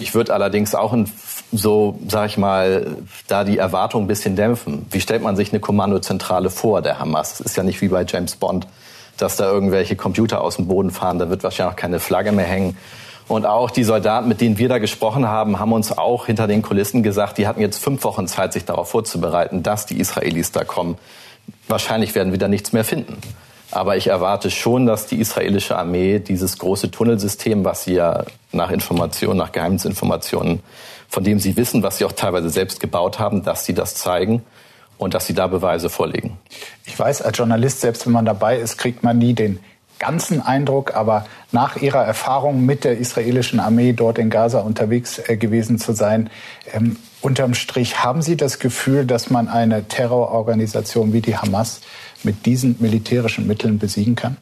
Ich 0.00 0.14
würde 0.14 0.34
allerdings 0.34 0.74
auch 0.74 0.92
in, 0.92 1.10
so, 1.50 1.98
sag 2.08 2.26
ich 2.26 2.36
mal, 2.36 2.96
da 3.26 3.44
die 3.44 3.56
Erwartung 3.56 4.04
ein 4.04 4.06
bisschen 4.06 4.36
dämpfen. 4.36 4.84
Wie 4.90 5.00
stellt 5.00 5.22
man 5.22 5.36
sich 5.36 5.52
eine 5.52 5.60
Kommandozentrale 5.60 6.50
vor, 6.50 6.82
der 6.82 6.98
Hamas? 6.98 7.40
Es 7.40 7.40
ist 7.40 7.56
ja 7.56 7.62
nicht 7.62 7.80
wie 7.80 7.88
bei 7.88 8.04
James 8.06 8.36
Bond, 8.36 8.66
dass 9.16 9.36
da 9.36 9.50
irgendwelche 9.50 9.96
Computer 9.96 10.42
aus 10.42 10.56
dem 10.56 10.68
Boden 10.68 10.90
fahren. 10.90 11.18
Da 11.18 11.30
wird 11.30 11.42
wahrscheinlich 11.42 11.72
auch 11.72 11.78
keine 11.78 11.98
Flagge 11.98 12.32
mehr 12.32 12.46
hängen. 12.46 12.76
Und 13.26 13.46
auch 13.46 13.70
die 13.70 13.84
Soldaten, 13.84 14.28
mit 14.28 14.42
denen 14.42 14.58
wir 14.58 14.68
da 14.68 14.76
gesprochen 14.76 15.26
haben, 15.26 15.58
haben 15.58 15.72
uns 15.72 15.96
auch 15.96 16.26
hinter 16.26 16.46
den 16.46 16.60
Kulissen 16.60 17.02
gesagt, 17.02 17.38
die 17.38 17.46
hatten 17.46 17.62
jetzt 17.62 17.82
fünf 17.82 18.04
Wochen 18.04 18.26
Zeit, 18.26 18.52
sich 18.52 18.66
darauf 18.66 18.90
vorzubereiten, 18.90 19.62
dass 19.62 19.86
die 19.86 19.98
Israelis 19.98 20.52
da 20.52 20.64
kommen. 20.64 20.98
Wahrscheinlich 21.66 22.14
werden 22.14 22.32
wir 22.32 22.38
da 22.38 22.48
nichts 22.48 22.74
mehr 22.74 22.84
finden. 22.84 23.16
Aber 23.74 23.96
ich 23.96 24.06
erwarte 24.06 24.52
schon, 24.52 24.86
dass 24.86 25.06
die 25.06 25.18
israelische 25.18 25.76
Armee 25.76 26.20
dieses 26.20 26.58
große 26.58 26.92
Tunnelsystem, 26.92 27.64
was 27.64 27.84
sie 27.84 27.94
ja 27.94 28.24
nach 28.52 28.70
Informationen, 28.70 29.36
nach 29.36 29.50
Geheimnisinformationen, 29.50 30.60
von 31.08 31.24
dem 31.24 31.40
sie 31.40 31.56
wissen, 31.56 31.82
was 31.82 31.98
sie 31.98 32.04
auch 32.04 32.12
teilweise 32.12 32.50
selbst 32.50 32.78
gebaut 32.78 33.18
haben, 33.18 33.42
dass 33.42 33.64
sie 33.64 33.74
das 33.74 33.96
zeigen 33.96 34.44
und 34.96 35.14
dass 35.14 35.26
sie 35.26 35.34
da 35.34 35.48
Beweise 35.48 35.88
vorlegen. 35.88 36.38
Ich 36.86 36.96
weiß, 36.96 37.22
als 37.22 37.36
Journalist, 37.36 37.80
selbst 37.80 38.06
wenn 38.06 38.12
man 38.12 38.24
dabei 38.24 38.58
ist, 38.58 38.78
kriegt 38.78 39.02
man 39.02 39.18
nie 39.18 39.34
den 39.34 39.58
ganzen 39.98 40.40
Eindruck, 40.40 40.94
aber 40.94 41.26
nach 41.50 41.76
Ihrer 41.76 42.04
Erfahrung 42.04 42.64
mit 42.64 42.84
der 42.84 42.98
israelischen 42.98 43.58
Armee 43.58 43.92
dort 43.92 44.18
in 44.18 44.30
Gaza 44.30 44.60
unterwegs 44.60 45.18
äh, 45.18 45.36
gewesen 45.36 45.78
zu 45.78 45.92
sein, 45.92 46.30
ähm, 46.72 46.96
unterm 47.20 47.54
Strich 47.54 48.04
haben 48.04 48.22
Sie 48.22 48.36
das 48.36 48.58
Gefühl, 48.58 49.04
dass 49.04 49.30
man 49.30 49.48
eine 49.48 49.88
Terrororganisation 49.88 51.12
wie 51.12 51.20
die 51.20 51.36
Hamas 51.36 51.80
mit 52.24 52.46
diesen 52.46 52.76
militärischen 52.78 53.46
Mitteln 53.46 53.78
besiegen 53.78 54.14
kann? 54.14 54.36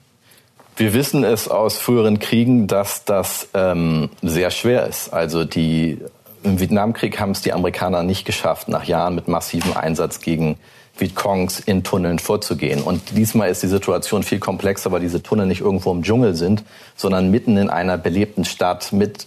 Wir 0.77 0.95
wissen 0.95 1.23
es 1.23 1.49
aus 1.49 1.77
früheren 1.77 2.19
Kriegen, 2.19 2.67
dass 2.67 3.05
das 3.05 3.49
ähm, 3.53 4.09
sehr 4.23 4.51
schwer 4.51 4.87
ist. 4.87 5.13
Also 5.13 5.45
die, 5.45 5.99
im 6.43 6.61
Vietnamkrieg 6.61 7.21
haben 7.21 7.33
es 7.33 7.43
die 7.43 7.53
Amerikaner 7.53 8.03
nicht 8.03 8.25
geschafft, 8.25 8.69
nach 8.69 8.85
Jahren 8.85 9.15
mit 9.15 9.29
massivem 9.29 9.77
Einsatz 9.77 10.21
gegen 10.21 10.57
Vietcongs 10.97 11.61
in 11.61 11.85
Tunneln 11.85 12.19
vorzugehen. 12.19 12.83
Und 12.83 13.17
diesmal 13.17 13.51
ist 13.51 13.63
die 13.63 13.69
Situation 13.69 14.23
viel 14.23 14.39
komplexer, 14.39 14.93
weil 14.93 15.01
diese 15.01 15.23
Tunnel 15.23 15.47
nicht 15.47 15.61
irgendwo 15.61 15.91
im 15.93 16.03
Dschungel 16.03 16.35
sind, 16.35 16.65
sondern 16.97 17.31
mitten 17.31 17.57
in 17.57 17.71
einer 17.71 17.99
belebten 17.99 18.45
Stadt 18.45 18.93
mit 18.93 19.27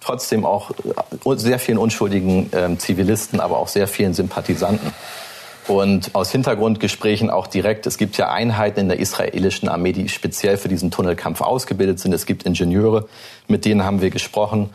trotzdem 0.00 0.44
auch 0.44 0.72
sehr 1.36 1.58
vielen 1.58 1.78
unschuldigen 1.78 2.52
äh, 2.52 2.76
Zivilisten, 2.76 3.40
aber 3.40 3.58
auch 3.58 3.68
sehr 3.68 3.86
vielen 3.86 4.14
Sympathisanten. 4.14 4.92
Und 5.68 6.14
aus 6.14 6.32
Hintergrundgesprächen 6.32 7.30
auch 7.30 7.46
direkt, 7.46 7.86
es 7.86 7.96
gibt 7.96 8.16
ja 8.16 8.30
Einheiten 8.30 8.80
in 8.80 8.88
der 8.88 8.98
israelischen 8.98 9.68
Armee, 9.68 9.92
die 9.92 10.08
speziell 10.08 10.56
für 10.56 10.68
diesen 10.68 10.90
Tunnelkampf 10.90 11.40
ausgebildet 11.40 12.00
sind. 12.00 12.12
Es 12.12 12.26
gibt 12.26 12.42
Ingenieure, 12.42 13.06
mit 13.46 13.64
denen 13.64 13.84
haben 13.84 14.00
wir 14.00 14.10
gesprochen. 14.10 14.70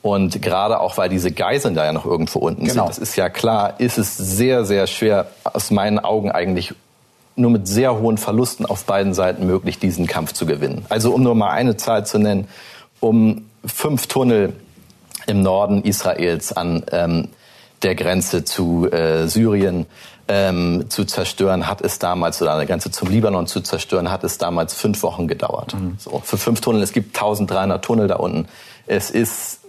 Und 0.00 0.40
gerade 0.40 0.80
auch, 0.80 0.96
weil 0.96 1.08
diese 1.08 1.32
Geiseln 1.32 1.74
da 1.74 1.84
ja 1.84 1.92
noch 1.92 2.06
irgendwo 2.06 2.38
unten 2.38 2.64
genau. 2.64 2.84
sind, 2.84 2.88
das 2.88 2.98
ist 2.98 3.16
ja 3.16 3.28
klar, 3.28 3.80
ist 3.80 3.98
es 3.98 4.16
sehr, 4.16 4.64
sehr 4.64 4.86
schwer, 4.86 5.26
aus 5.42 5.72
meinen 5.72 5.98
Augen 5.98 6.30
eigentlich 6.30 6.72
nur 7.34 7.50
mit 7.50 7.66
sehr 7.66 7.98
hohen 7.98 8.16
Verlusten 8.16 8.64
auf 8.64 8.84
beiden 8.84 9.14
Seiten 9.14 9.46
möglich, 9.46 9.78
diesen 9.78 10.06
Kampf 10.06 10.32
zu 10.32 10.46
gewinnen. 10.46 10.84
Also 10.88 11.12
um 11.12 11.22
nur 11.22 11.34
mal 11.34 11.50
eine 11.50 11.76
Zahl 11.76 12.06
zu 12.06 12.18
nennen, 12.18 12.48
um 13.00 13.46
fünf 13.64 14.06
Tunnel 14.06 14.54
im 15.26 15.42
Norden 15.42 15.82
Israels 15.82 16.52
an 16.52 16.84
ähm, 16.90 17.28
der 17.82 17.94
Grenze 17.94 18.44
zu 18.44 18.90
äh, 18.90 19.28
Syrien 19.28 19.86
ähm, 20.28 20.84
zu 20.88 21.04
zerstören, 21.04 21.66
hat 21.66 21.80
es 21.80 21.98
damals, 21.98 22.40
oder 22.40 22.52
an 22.52 22.58
der 22.58 22.66
Grenze 22.66 22.90
zum 22.90 23.08
Libanon 23.08 23.46
zu 23.46 23.60
zerstören, 23.60 24.10
hat 24.10 24.24
es 24.24 24.38
damals 24.38 24.74
fünf 24.74 25.02
Wochen 25.02 25.26
gedauert. 25.26 25.74
Mhm. 25.74 25.96
So, 25.98 26.20
für 26.24 26.38
fünf 26.38 26.60
Tunnel, 26.60 26.82
es 26.82 26.92
gibt 26.92 27.16
1300 27.16 27.84
Tunnel 27.84 28.08
da 28.08 28.16
unten. 28.16 28.46
Es 28.86 29.10
ist 29.10 29.60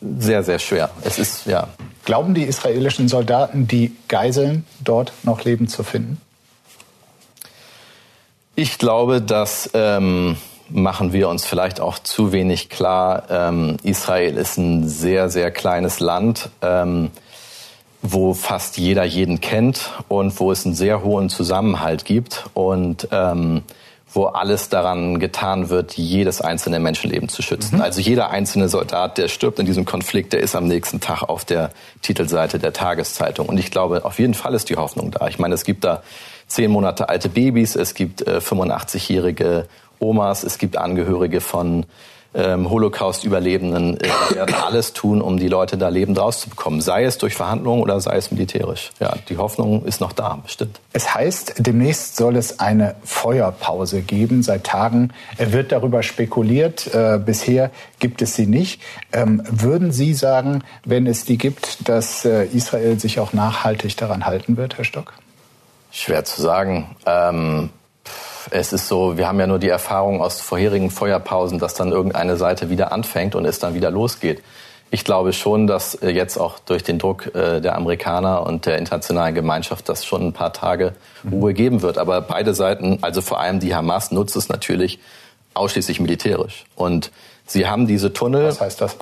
sehr, 0.00 0.42
sehr 0.42 0.58
schwer. 0.58 0.90
Es 1.04 1.18
ist, 1.18 1.46
ja. 1.46 1.68
Glauben 2.04 2.34
die 2.34 2.44
israelischen 2.44 3.08
Soldaten, 3.08 3.66
die 3.66 3.96
Geiseln 4.08 4.66
dort 4.82 5.12
noch 5.22 5.44
lebend 5.44 5.70
zu 5.70 5.82
finden? 5.82 6.20
Ich 8.56 8.78
glaube, 8.78 9.22
dass 9.22 9.70
ähm, 9.72 10.36
machen 10.72 11.12
wir 11.12 11.28
uns 11.28 11.44
vielleicht 11.44 11.80
auch 11.80 11.98
zu 11.98 12.32
wenig 12.32 12.68
klar. 12.68 13.24
Ähm, 13.30 13.76
Israel 13.82 14.36
ist 14.36 14.56
ein 14.56 14.88
sehr, 14.88 15.28
sehr 15.30 15.50
kleines 15.50 16.00
Land, 16.00 16.50
ähm, 16.62 17.10
wo 18.02 18.34
fast 18.34 18.78
jeder 18.78 19.04
jeden 19.04 19.40
kennt 19.40 19.90
und 20.08 20.38
wo 20.40 20.52
es 20.52 20.64
einen 20.64 20.74
sehr 20.74 21.02
hohen 21.02 21.28
Zusammenhalt 21.28 22.04
gibt 22.04 22.46
und 22.54 23.08
ähm, 23.12 23.62
wo 24.12 24.26
alles 24.26 24.68
daran 24.68 25.20
getan 25.20 25.68
wird, 25.68 25.96
jedes 25.96 26.40
einzelne 26.40 26.80
Menschenleben 26.80 27.28
zu 27.28 27.42
schützen. 27.42 27.76
Mhm. 27.76 27.82
Also 27.82 28.00
jeder 28.00 28.30
einzelne 28.30 28.68
Soldat, 28.68 29.18
der 29.18 29.28
stirbt 29.28 29.58
in 29.58 29.66
diesem 29.66 29.84
Konflikt, 29.84 30.32
der 30.32 30.40
ist 30.40 30.56
am 30.56 30.66
nächsten 30.66 31.00
Tag 31.00 31.22
auf 31.22 31.44
der 31.44 31.70
Titelseite 32.02 32.58
der 32.58 32.72
Tageszeitung. 32.72 33.48
Und 33.48 33.58
ich 33.58 33.70
glaube, 33.70 34.04
auf 34.04 34.18
jeden 34.18 34.34
Fall 34.34 34.54
ist 34.54 34.68
die 34.68 34.76
Hoffnung 34.76 35.12
da. 35.12 35.28
Ich 35.28 35.38
meine, 35.38 35.54
es 35.54 35.64
gibt 35.64 35.84
da 35.84 36.02
zehn 36.48 36.70
Monate 36.70 37.08
alte 37.08 37.28
Babys, 37.28 37.76
es 37.76 37.94
gibt 37.94 38.26
äh, 38.26 38.38
85-jährige 38.38 39.68
Omas, 40.00 40.42
es 40.42 40.58
gibt 40.58 40.76
Angehörige 40.76 41.40
von 41.40 41.86
ähm, 42.32 42.70
Holocaust-Überlebenden 42.70 43.98
äh, 43.98 44.08
werden 44.34 44.54
alles 44.54 44.92
tun, 44.92 45.20
um 45.20 45.38
die 45.38 45.48
Leute 45.48 45.76
da 45.76 45.88
lebend 45.88 46.18
rauszubekommen. 46.18 46.80
Sei 46.80 47.04
es 47.04 47.18
durch 47.18 47.34
Verhandlungen 47.34 47.82
oder 47.82 48.00
sei 48.00 48.16
es 48.16 48.30
militärisch. 48.30 48.90
Ja, 49.00 49.16
die 49.28 49.36
Hoffnung 49.36 49.84
ist 49.84 50.00
noch 50.00 50.12
da, 50.12 50.38
bestimmt. 50.42 50.80
Es 50.92 51.14
heißt, 51.14 51.54
demnächst 51.58 52.16
soll 52.16 52.36
es 52.36 52.60
eine 52.60 52.94
Feuerpause 53.04 54.02
geben. 54.02 54.42
Seit 54.42 54.64
Tagen 54.64 55.12
wird 55.38 55.72
darüber 55.72 56.02
spekuliert. 56.02 56.94
Äh, 56.94 57.18
bisher 57.24 57.70
gibt 57.98 58.22
es 58.22 58.36
sie 58.36 58.46
nicht. 58.46 58.80
Ähm, 59.12 59.42
würden 59.50 59.90
Sie 59.90 60.14
sagen, 60.14 60.62
wenn 60.84 61.06
es 61.06 61.24
die 61.24 61.38
gibt, 61.38 61.88
dass 61.88 62.24
äh, 62.24 62.44
Israel 62.44 62.98
sich 63.00 63.18
auch 63.18 63.32
nachhaltig 63.32 63.96
daran 63.96 64.26
halten 64.26 64.56
wird, 64.56 64.78
Herr 64.78 64.84
Stock? 64.84 65.14
Schwer 65.90 66.24
zu 66.24 66.40
sagen. 66.40 66.94
Ähm 67.06 67.70
es 68.50 68.72
ist 68.72 68.88
so, 68.88 69.16
wir 69.16 69.28
haben 69.28 69.38
ja 69.40 69.46
nur 69.46 69.58
die 69.58 69.68
Erfahrung 69.68 70.20
aus 70.20 70.40
vorherigen 70.40 70.90
Feuerpausen, 70.90 71.58
dass 71.58 71.74
dann 71.74 71.92
irgendeine 71.92 72.36
Seite 72.36 72.70
wieder 72.70 72.92
anfängt 72.92 73.34
und 73.34 73.44
es 73.44 73.58
dann 73.58 73.74
wieder 73.74 73.90
losgeht. 73.90 74.42
Ich 74.92 75.04
glaube 75.04 75.32
schon, 75.32 75.66
dass 75.66 75.94
äh, 75.94 76.10
jetzt 76.10 76.36
auch 76.36 76.58
durch 76.58 76.82
den 76.82 76.98
Druck 76.98 77.34
äh, 77.34 77.60
der 77.60 77.76
Amerikaner 77.76 78.44
und 78.44 78.66
der 78.66 78.78
internationalen 78.78 79.34
Gemeinschaft 79.34 79.88
das 79.88 80.04
schon 80.04 80.28
ein 80.28 80.32
paar 80.32 80.52
Tage 80.52 80.94
Ruhe 81.30 81.54
geben 81.54 81.82
wird. 81.82 81.96
Aber 81.96 82.20
beide 82.20 82.54
Seiten, 82.54 82.98
also 83.02 83.20
vor 83.20 83.38
allem 83.38 83.60
die 83.60 83.74
Hamas, 83.74 84.10
nutzt 84.10 84.34
es 84.34 84.48
natürlich 84.48 84.98
ausschließlich 85.54 86.00
militärisch. 86.00 86.64
Und 86.74 87.12
sie 87.46 87.68
haben 87.68 87.86
diese 87.86 88.12
Tunnel. 88.12 88.46
Was 88.46 88.60
heißt 88.60 88.80
das? 88.80 88.96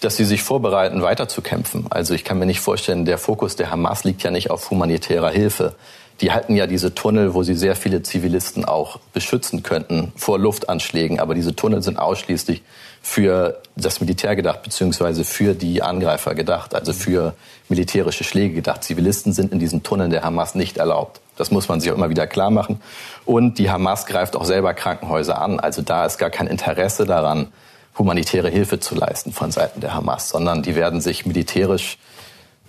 dass 0.00 0.16
sie 0.16 0.24
sich 0.24 0.42
vorbereiten, 0.42 1.02
weiterzukämpfen. 1.02 1.86
Also 1.90 2.14
ich 2.14 2.24
kann 2.24 2.38
mir 2.38 2.46
nicht 2.46 2.60
vorstellen, 2.60 3.04
der 3.04 3.18
Fokus 3.18 3.56
der 3.56 3.70
Hamas 3.70 4.04
liegt 4.04 4.22
ja 4.22 4.30
nicht 4.30 4.50
auf 4.50 4.70
humanitärer 4.70 5.30
Hilfe 5.30 5.74
die 6.20 6.32
halten 6.32 6.56
ja 6.56 6.66
diese 6.66 6.94
Tunnel, 6.94 7.34
wo 7.34 7.42
sie 7.42 7.54
sehr 7.54 7.76
viele 7.76 8.02
Zivilisten 8.02 8.64
auch 8.64 8.98
beschützen 9.12 9.62
könnten 9.62 10.12
vor 10.16 10.38
Luftanschlägen. 10.38 11.20
Aber 11.20 11.34
diese 11.34 11.54
Tunnel 11.54 11.82
sind 11.82 11.98
ausschließlich 11.98 12.62
für 13.02 13.60
das 13.76 14.00
Militär 14.00 14.34
gedacht, 14.34 14.62
beziehungsweise 14.62 15.24
für 15.24 15.54
die 15.54 15.82
Angreifer 15.82 16.34
gedacht, 16.34 16.74
also 16.74 16.92
für 16.92 17.34
militärische 17.68 18.24
Schläge 18.24 18.56
gedacht. 18.56 18.82
Zivilisten 18.82 19.32
sind 19.32 19.52
in 19.52 19.60
diesen 19.60 19.82
Tunneln 19.84 20.10
der 20.10 20.24
Hamas 20.24 20.54
nicht 20.54 20.78
erlaubt. 20.78 21.20
Das 21.36 21.52
muss 21.52 21.68
man 21.68 21.80
sich 21.80 21.90
auch 21.92 21.96
immer 21.96 22.10
wieder 22.10 22.26
klar 22.26 22.50
machen. 22.50 22.80
Und 23.24 23.58
die 23.58 23.70
Hamas 23.70 24.06
greift 24.06 24.34
auch 24.34 24.44
selber 24.44 24.74
Krankenhäuser 24.74 25.40
an. 25.40 25.60
Also 25.60 25.82
da 25.82 26.04
ist 26.04 26.18
gar 26.18 26.30
kein 26.30 26.48
Interesse 26.48 27.06
daran, 27.06 27.52
humanitäre 27.96 28.48
Hilfe 28.48 28.80
zu 28.80 28.96
leisten 28.96 29.32
von 29.32 29.52
Seiten 29.52 29.80
der 29.80 29.94
Hamas, 29.94 30.28
sondern 30.28 30.62
die 30.62 30.74
werden 30.74 31.00
sich 31.00 31.26
militärisch, 31.26 31.98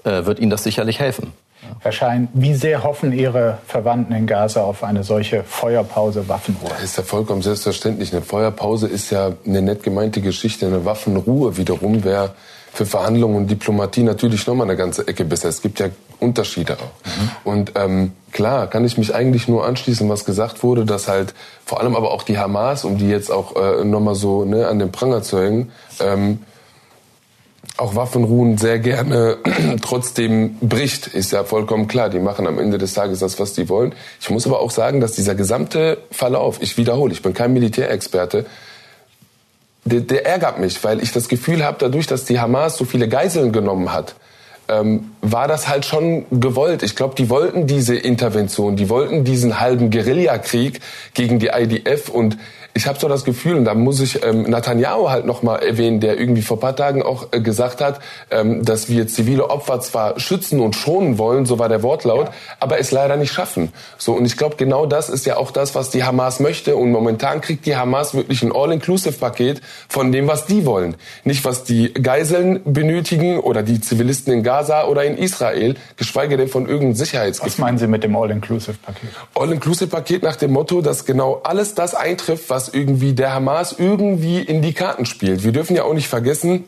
äh, 0.04 0.26
wird 0.26 0.40
ihnen 0.40 0.52
das 0.52 0.64
sicherlich 0.64 1.00
helfen. 1.00 1.34
Herr 1.80 1.92
Schein, 1.92 2.28
wie 2.34 2.54
sehr 2.54 2.84
hoffen 2.84 3.12
Ihre 3.12 3.58
Verwandten 3.68 4.14
in 4.14 4.28
Gaza 4.28 4.62
auf 4.62 4.84
eine 4.84 5.04
solche 5.04 5.44
Feuerpause, 5.44 6.28
Waffenruhe? 6.28 6.70
Das 6.70 6.84
ist 6.84 6.98
ja 6.98 7.04
vollkommen 7.04 7.42
selbstverständlich. 7.42 8.14
Eine 8.14 8.22
Feuerpause 8.22 8.88
ist 8.88 9.12
ja 9.12 9.32
eine 9.46 9.62
nett 9.62 9.84
gemeinte 9.84 10.22
Geschichte. 10.22 10.68
Eine 10.68 10.86
Waffenruhe 10.86 11.58
wiederum 11.58 12.04
wäre 12.04 12.32
für 12.74 12.86
Verhandlungen 12.86 13.36
und 13.36 13.48
Diplomatie 13.48 14.04
natürlich 14.04 14.46
nochmal 14.48 14.68
eine 14.68 14.78
ganze 14.78 15.08
Ecke 15.08 15.26
besser. 15.26 15.50
Es 15.50 15.62
gibt 15.62 15.80
ja 15.80 15.88
Unterschiede 16.20 16.78
auch. 16.78 17.06
Mhm. 17.06 17.30
Und 17.44 17.72
ähm, 17.76 18.12
klar, 18.32 18.68
kann 18.68 18.86
ich 18.86 18.98
mich 18.98 19.16
eigentlich 19.16 19.48
nur 19.48 19.66
anschließen, 19.66 20.08
was 20.10 20.26
gesagt 20.26 20.64
wurde, 20.64 20.86
dass 20.86 21.08
halt 21.08 21.34
vor 21.66 21.80
allem 21.80 21.96
aber 21.96 22.12
auch 22.12 22.24
die 22.24 22.38
Hamas, 22.38 22.84
um 22.84 22.98
die 22.98 23.10
jetzt 23.10 23.32
auch 23.32 23.56
äh, 23.56 23.84
nochmal 23.84 24.16
so 24.16 24.46
ne, 24.46 24.68
an 24.68 24.80
den 24.80 24.92
Pranger 24.92 25.24
zu 25.24 25.42
hängen, 25.42 25.72
ähm, 26.00 26.40
auch 27.80 27.96
Waffenruhen 27.96 28.58
sehr 28.58 28.80
gerne 28.80 29.38
trotzdem 29.82 30.56
bricht, 30.62 31.08
ist 31.08 31.32
ja 31.32 31.44
vollkommen 31.44 31.88
klar. 31.88 32.10
Die 32.10 32.20
machen 32.20 32.48
am 32.48 32.60
Ende 32.60 32.78
des 32.78 32.94
Tages 32.94 33.20
das, 33.20 33.40
was 33.40 33.54
die 33.54 33.70
wollen. 33.70 33.94
Ich 34.20 34.30
muss 34.30 34.46
aber 34.46 34.60
auch 34.60 34.72
sagen, 34.72 35.00
dass 35.02 35.14
dieser 35.14 35.36
gesamte 35.36 35.98
Verlauf, 36.12 36.62
ich 36.62 36.78
wiederhole, 36.78 37.14
ich 37.14 37.22
bin 37.22 37.34
kein 37.34 37.54
Militärexperte, 37.54 38.46
der, 39.86 40.02
der 40.02 40.26
ärgert 40.26 40.60
mich, 40.60 40.84
weil 40.84 41.02
ich 41.02 41.12
das 41.12 41.30
Gefühl 41.30 41.64
habe, 41.64 41.78
dadurch, 41.80 42.08
dass 42.08 42.26
die 42.26 42.40
Hamas 42.40 42.78
so 42.78 42.86
viele 42.86 43.08
Geiseln 43.08 43.52
genommen 43.52 43.94
hat, 43.94 44.16
ähm, 44.68 45.12
war 45.22 45.48
das 45.48 45.68
halt 45.68 45.86
schon 45.86 46.26
gewollt. 46.32 46.84
Ich 46.84 46.96
glaube, 46.96 47.16
die 47.16 47.30
wollten 47.30 47.66
diese 47.66 47.96
Intervention, 47.96 48.76
die 48.76 48.90
wollten 48.90 49.24
diesen 49.24 49.60
halben 49.60 49.90
Guerillakrieg 49.90 50.80
gegen 51.14 51.40
die 51.40 51.48
IDF 51.48 52.10
und 52.10 52.38
ich 52.80 52.88
habe 52.88 52.98
so 52.98 53.10
das 53.10 53.26
Gefühl, 53.26 53.56
und 53.56 53.66
da 53.66 53.74
muss 53.74 54.00
ich 54.00 54.24
ähm, 54.24 54.44
Netanyahu 54.44 55.10
halt 55.10 55.26
nochmal 55.26 55.62
erwähnen, 55.62 56.00
der 56.00 56.18
irgendwie 56.18 56.42
vor 56.42 56.62
paar 56.62 56.78
Tagen 56.78 57.04
auch 57.04 57.28
äh, 57.32 57.42
gesagt 57.42 57.82
hat, 57.82 58.00
ähm, 58.32 58.64
dass 58.64 58.88
wir 58.88 59.06
zivile 59.06 59.50
Opfer 59.50 59.82
zwar 59.82 60.18
schützen 60.18 60.62
und 60.62 60.78
schonen 60.78 61.18
wollen, 61.18 61.46
so 61.46 61.60
war 61.60 61.68
der 61.68 61.84
Wortlaut, 61.84 62.28
ja. 62.28 62.34
aber 62.62 62.80
es 62.80 62.92
leider 62.92 63.18
nicht 63.18 63.34
schaffen. 63.34 63.74
So 63.98 64.14
und 64.14 64.24
ich 64.24 64.38
glaube, 64.38 64.56
genau 64.56 64.86
das 64.86 65.10
ist 65.10 65.26
ja 65.26 65.36
auch 65.36 65.52
das, 65.52 65.76
was 65.76 65.90
die 65.90 66.06
Hamas 66.06 66.40
möchte. 66.40 66.78
Und 66.78 66.94
momentan 66.94 67.42
kriegt 67.42 67.66
die 67.66 67.76
Hamas 67.76 68.14
wirklich 68.14 68.44
ein 68.44 68.54
All-Inclusive-Paket 68.54 69.60
von 69.90 70.14
dem, 70.14 70.30
was 70.30 70.46
die 70.46 70.66
wollen. 70.66 70.96
Nicht, 71.26 71.44
was 71.44 71.66
die 71.66 71.94
Geiseln 71.94 72.62
benötigen 72.64 73.42
oder 73.42 73.62
die 73.62 73.82
Zivilisten 73.82 74.32
in 74.32 74.42
Gaza 74.42 74.86
oder 74.86 75.04
in 75.04 75.18
Israel, 75.18 75.76
geschweige 75.98 76.38
denn 76.38 76.48
von 76.48 76.66
irgendeinem 76.66 76.96
Sicherheitsgefühl. 76.96 77.52
Was 77.52 77.58
meinen 77.58 77.78
Sie 77.78 77.88
mit 77.88 78.06
dem 78.06 78.16
All-Inclusive-Paket? 78.16 79.10
All-Inclusive-Paket 79.36 80.24
nach 80.24 80.38
dem 80.38 80.54
Motto, 80.54 80.80
dass 80.80 81.04
genau 81.04 81.42
alles 81.44 81.76
das 81.76 81.94
eintrifft, 81.94 82.50
was 82.50 82.69
irgendwie 82.74 83.14
der 83.14 83.34
Hamas 83.34 83.76
irgendwie 83.78 84.40
in 84.40 84.62
die 84.62 84.74
Karten 84.74 85.06
spielt. 85.06 85.44
Wir 85.44 85.52
dürfen 85.52 85.76
ja 85.76 85.84
auch 85.84 85.94
nicht 85.94 86.08
vergessen, 86.08 86.66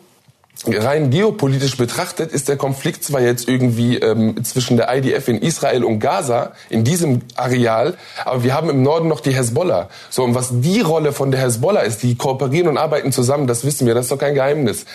rein 0.68 1.10
geopolitisch 1.10 1.78
betrachtet 1.78 2.32
ist 2.32 2.48
der 2.48 2.58
Konflikt 2.58 3.04
zwar 3.04 3.22
jetzt 3.22 3.48
irgendwie 3.48 3.98
ähm, 3.98 4.44
zwischen 4.44 4.78
der 4.78 4.96
IDF 4.96 5.28
in 5.28 5.42
Israel 5.42 5.84
und 5.84 6.00
Gaza 6.00 6.52
in 6.70 6.84
diesem 6.84 7.22
Areal, 7.36 7.98
aber 8.26 8.44
wir 8.44 8.54
haben 8.54 8.70
im 8.70 8.84
Norden 8.84 9.08
noch 9.08 9.22
die 9.22 9.34
Hezbollah. 9.34 9.90
So 10.10 10.24
und 10.24 10.36
was 10.36 10.50
die 10.52 10.82
Rolle 10.82 11.14
von 11.14 11.32
der 11.32 11.42
Hezbollah 11.42 11.82
ist, 11.82 12.04
die 12.04 12.16
kooperieren 12.16 12.68
und 12.68 12.78
arbeiten 12.78 13.12
zusammen, 13.12 13.48
das 13.48 13.66
wissen 13.66 13.88
wir, 13.88 13.96
das 13.96 14.06
ist 14.06 14.12
doch 14.12 14.20
kein 14.20 14.36
Geheimnis. 14.36 14.86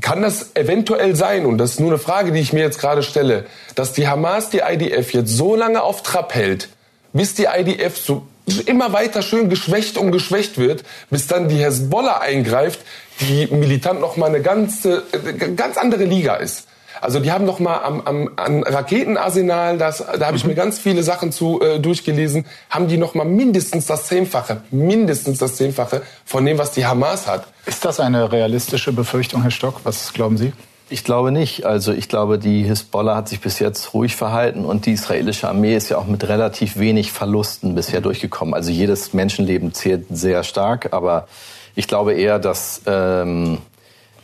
Kann 0.00 0.22
das 0.22 0.56
eventuell 0.56 1.14
sein, 1.14 1.46
und 1.46 1.58
das 1.58 1.72
ist 1.72 1.80
nur 1.80 1.90
eine 1.90 1.98
Frage, 1.98 2.32
die 2.32 2.40
ich 2.40 2.52
mir 2.52 2.62
jetzt 2.62 2.80
gerade 2.80 3.02
stelle, 3.02 3.44
dass 3.74 3.92
die 3.92 4.08
Hamas 4.08 4.50
die 4.50 4.58
IDF 4.58 5.12
jetzt 5.12 5.36
so 5.36 5.54
lange 5.54 5.82
auf 5.82 6.02
Trab 6.02 6.34
hält, 6.34 6.68
bis 7.12 7.34
die 7.34 7.44
IDF 7.44 7.96
so 7.96 8.26
immer 8.66 8.92
weiter 8.92 9.22
schön 9.22 9.48
geschwächt 9.48 9.96
und 9.96 10.12
geschwächt 10.12 10.58
wird, 10.58 10.84
bis 11.10 11.26
dann 11.26 11.48
die 11.48 11.56
Hezbollah 11.56 12.18
eingreift, 12.18 12.80
die 13.20 13.46
militant 13.46 14.00
noch 14.00 14.16
mal 14.16 14.26
eine 14.26 14.42
ganze, 14.42 15.02
äh, 15.12 15.48
ganz 15.54 15.76
andere 15.76 16.04
Liga 16.04 16.36
ist. 16.36 16.68
Also 17.00 17.20
die 17.20 17.32
haben 17.32 17.44
noch 17.44 17.58
mal 17.58 17.78
am, 17.78 18.00
am 18.02 18.30
an 18.36 18.62
Raketenarsenal, 18.62 19.78
das, 19.78 19.98
da 19.98 20.26
habe 20.26 20.36
ich 20.36 20.44
mhm. 20.44 20.50
mir 20.50 20.56
ganz 20.56 20.78
viele 20.78 21.02
Sachen 21.02 21.32
zu 21.32 21.60
äh, 21.60 21.80
durchgelesen, 21.80 22.46
haben 22.70 22.88
die 22.88 22.96
noch 22.96 23.14
mal 23.14 23.24
mindestens 23.24 23.86
das 23.86 24.06
Zehnfache, 24.06 24.62
mindestens 24.70 25.38
das 25.38 25.56
Zehnfache 25.56 26.02
von 26.24 26.44
dem, 26.46 26.56
was 26.58 26.72
die 26.72 26.86
Hamas 26.86 27.26
hat. 27.26 27.46
Ist 27.66 27.84
das 27.84 28.00
eine 28.00 28.30
realistische 28.30 28.92
Befürchtung, 28.92 29.42
Herr 29.42 29.50
Stock? 29.50 29.80
Was 29.84 30.12
glauben 30.12 30.36
Sie? 30.36 30.52
Ich 30.94 31.02
glaube 31.02 31.32
nicht. 31.32 31.64
Also 31.64 31.92
ich 31.92 32.08
glaube, 32.08 32.38
die 32.38 32.62
Hisbollah 32.62 33.16
hat 33.16 33.28
sich 33.28 33.40
bis 33.40 33.58
jetzt 33.58 33.94
ruhig 33.94 34.14
verhalten 34.14 34.64
und 34.64 34.86
die 34.86 34.92
israelische 34.92 35.48
Armee 35.48 35.74
ist 35.74 35.88
ja 35.88 35.98
auch 35.98 36.06
mit 36.06 36.28
relativ 36.28 36.78
wenig 36.78 37.10
Verlusten 37.10 37.74
bisher 37.74 38.00
durchgekommen. 38.00 38.54
Also 38.54 38.70
jedes 38.70 39.12
Menschenleben 39.12 39.74
zählt 39.74 40.06
sehr 40.10 40.44
stark, 40.44 40.92
aber 40.92 41.26
ich 41.74 41.88
glaube 41.88 42.14
eher, 42.14 42.38
dass 42.38 42.82
ähm, 42.86 43.58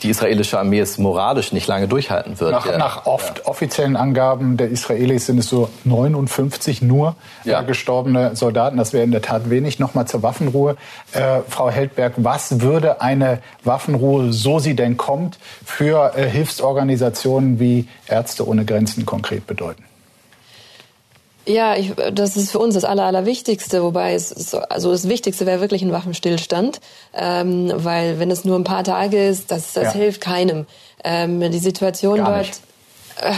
die 0.02 0.10
israelische 0.10 0.58
Armee 0.58 0.80
es 0.80 0.98
moralisch 0.98 1.52
nicht 1.52 1.66
lange 1.66 1.88
durchhalten 1.88 2.40
wird. 2.40 2.52
Nach, 2.52 2.66
ja. 2.66 2.78
nach 2.78 3.06
oft 3.06 3.38
ja. 3.38 3.46
offiziellen 3.46 3.96
Angaben 3.96 4.56
der 4.56 4.68
Israelis 4.68 5.26
sind 5.26 5.38
es 5.38 5.48
so 5.48 5.68
59 5.84 6.82
nur 6.82 7.16
ja. 7.44 7.60
äh, 7.60 7.64
gestorbene 7.64 8.34
Soldaten. 8.36 8.76
Das 8.76 8.92
wäre 8.92 9.04
in 9.04 9.10
der 9.10 9.22
Tat 9.22 9.50
wenig. 9.50 9.78
Nochmal 9.78 10.06
zur 10.06 10.22
Waffenruhe. 10.22 10.76
Äh, 11.12 11.40
Frau 11.48 11.70
Heldberg, 11.70 12.14
was 12.16 12.60
würde 12.60 13.00
eine 13.00 13.40
Waffenruhe, 13.64 14.32
so 14.32 14.58
sie 14.58 14.74
denn 14.74 14.96
kommt, 14.96 15.38
für 15.64 16.14
äh, 16.16 16.28
Hilfsorganisationen 16.28 17.60
wie 17.60 17.88
Ärzte 18.06 18.46
ohne 18.46 18.64
Grenzen 18.64 19.06
konkret 19.06 19.46
bedeuten? 19.46 19.89
Ja, 21.46 21.74
ich, 21.74 21.92
das 22.12 22.36
ist 22.36 22.52
für 22.52 22.58
uns 22.58 22.74
das 22.74 22.84
Aller, 22.84 23.04
Allerwichtigste, 23.04 23.82
wobei 23.82 24.14
es 24.14 24.28
so, 24.28 24.58
also 24.58 24.92
das 24.92 25.08
Wichtigste 25.08 25.46
wäre 25.46 25.60
wirklich 25.60 25.82
ein 25.82 25.92
Waffenstillstand, 25.92 26.80
ähm, 27.14 27.72
weil 27.74 28.18
wenn 28.18 28.30
es 28.30 28.44
nur 28.44 28.58
ein 28.58 28.64
paar 28.64 28.84
Tage 28.84 29.26
ist, 29.26 29.50
das, 29.50 29.72
das 29.72 29.84
ja. 29.84 29.92
hilft 29.92 30.20
keinem. 30.20 30.66
Ähm, 31.02 31.40
die 31.50 31.58
Situation 31.58 32.18
Gar 32.18 32.36
dort 32.36 32.60
äh, 33.20 33.32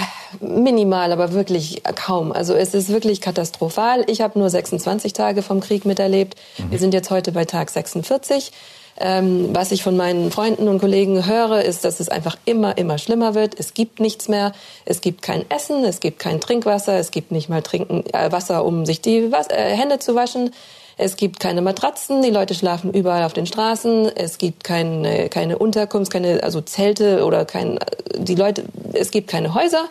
minimal, 0.44 1.12
aber 1.12 1.32
wirklich 1.32 1.82
kaum. 1.94 2.32
Also 2.32 2.54
es 2.54 2.74
ist 2.74 2.88
wirklich 2.88 3.20
katastrophal. 3.20 4.04
Ich 4.08 4.20
habe 4.20 4.38
nur 4.38 4.50
26 4.50 5.12
Tage 5.12 5.42
vom 5.42 5.60
Krieg 5.60 5.84
miterlebt. 5.84 6.36
Mhm. 6.58 6.70
Wir 6.70 6.78
sind 6.78 6.94
jetzt 6.94 7.10
heute 7.10 7.32
bei 7.32 7.44
Tag 7.44 7.70
46. 7.70 8.52
Ähm, 8.98 9.50
was 9.52 9.72
ich 9.72 9.82
von 9.82 9.96
meinen 9.96 10.30
Freunden 10.30 10.68
und 10.68 10.78
Kollegen 10.78 11.26
höre, 11.26 11.62
ist, 11.62 11.84
dass 11.84 12.00
es 12.00 12.08
einfach 12.08 12.36
immer, 12.44 12.76
immer 12.76 12.98
schlimmer 12.98 13.34
wird. 13.34 13.58
Es 13.58 13.74
gibt 13.74 14.00
nichts 14.00 14.28
mehr. 14.28 14.52
Es 14.84 15.00
gibt 15.00 15.22
kein 15.22 15.44
Essen, 15.50 15.84
es 15.84 16.00
gibt 16.00 16.18
kein 16.18 16.40
Trinkwasser, 16.40 16.98
es 16.98 17.10
gibt 17.10 17.32
nicht 17.32 17.48
mal 17.48 17.62
Trinken, 17.62 18.04
äh, 18.12 18.30
Wasser, 18.30 18.64
um 18.64 18.86
sich 18.86 19.00
die 19.00 19.32
Was 19.32 19.48
äh, 19.48 19.76
Hände 19.76 19.98
zu 19.98 20.14
waschen. 20.14 20.50
Es 20.98 21.16
gibt 21.16 21.40
keine 21.40 21.62
Matratzen, 21.62 22.22
die 22.22 22.30
Leute 22.30 22.54
schlafen 22.54 22.92
überall 22.92 23.24
auf 23.24 23.32
den 23.32 23.46
Straßen. 23.46 24.14
Es 24.14 24.38
gibt 24.38 24.62
keine, 24.62 25.28
keine 25.30 25.58
Unterkunft, 25.58 26.12
keine 26.12 26.42
also 26.42 26.60
Zelte 26.60 27.24
oder 27.24 27.44
kein 27.44 27.78
die 28.16 28.34
Leute. 28.34 28.64
Es 28.92 29.10
gibt 29.10 29.28
keine 29.28 29.54
Häuser. 29.54 29.88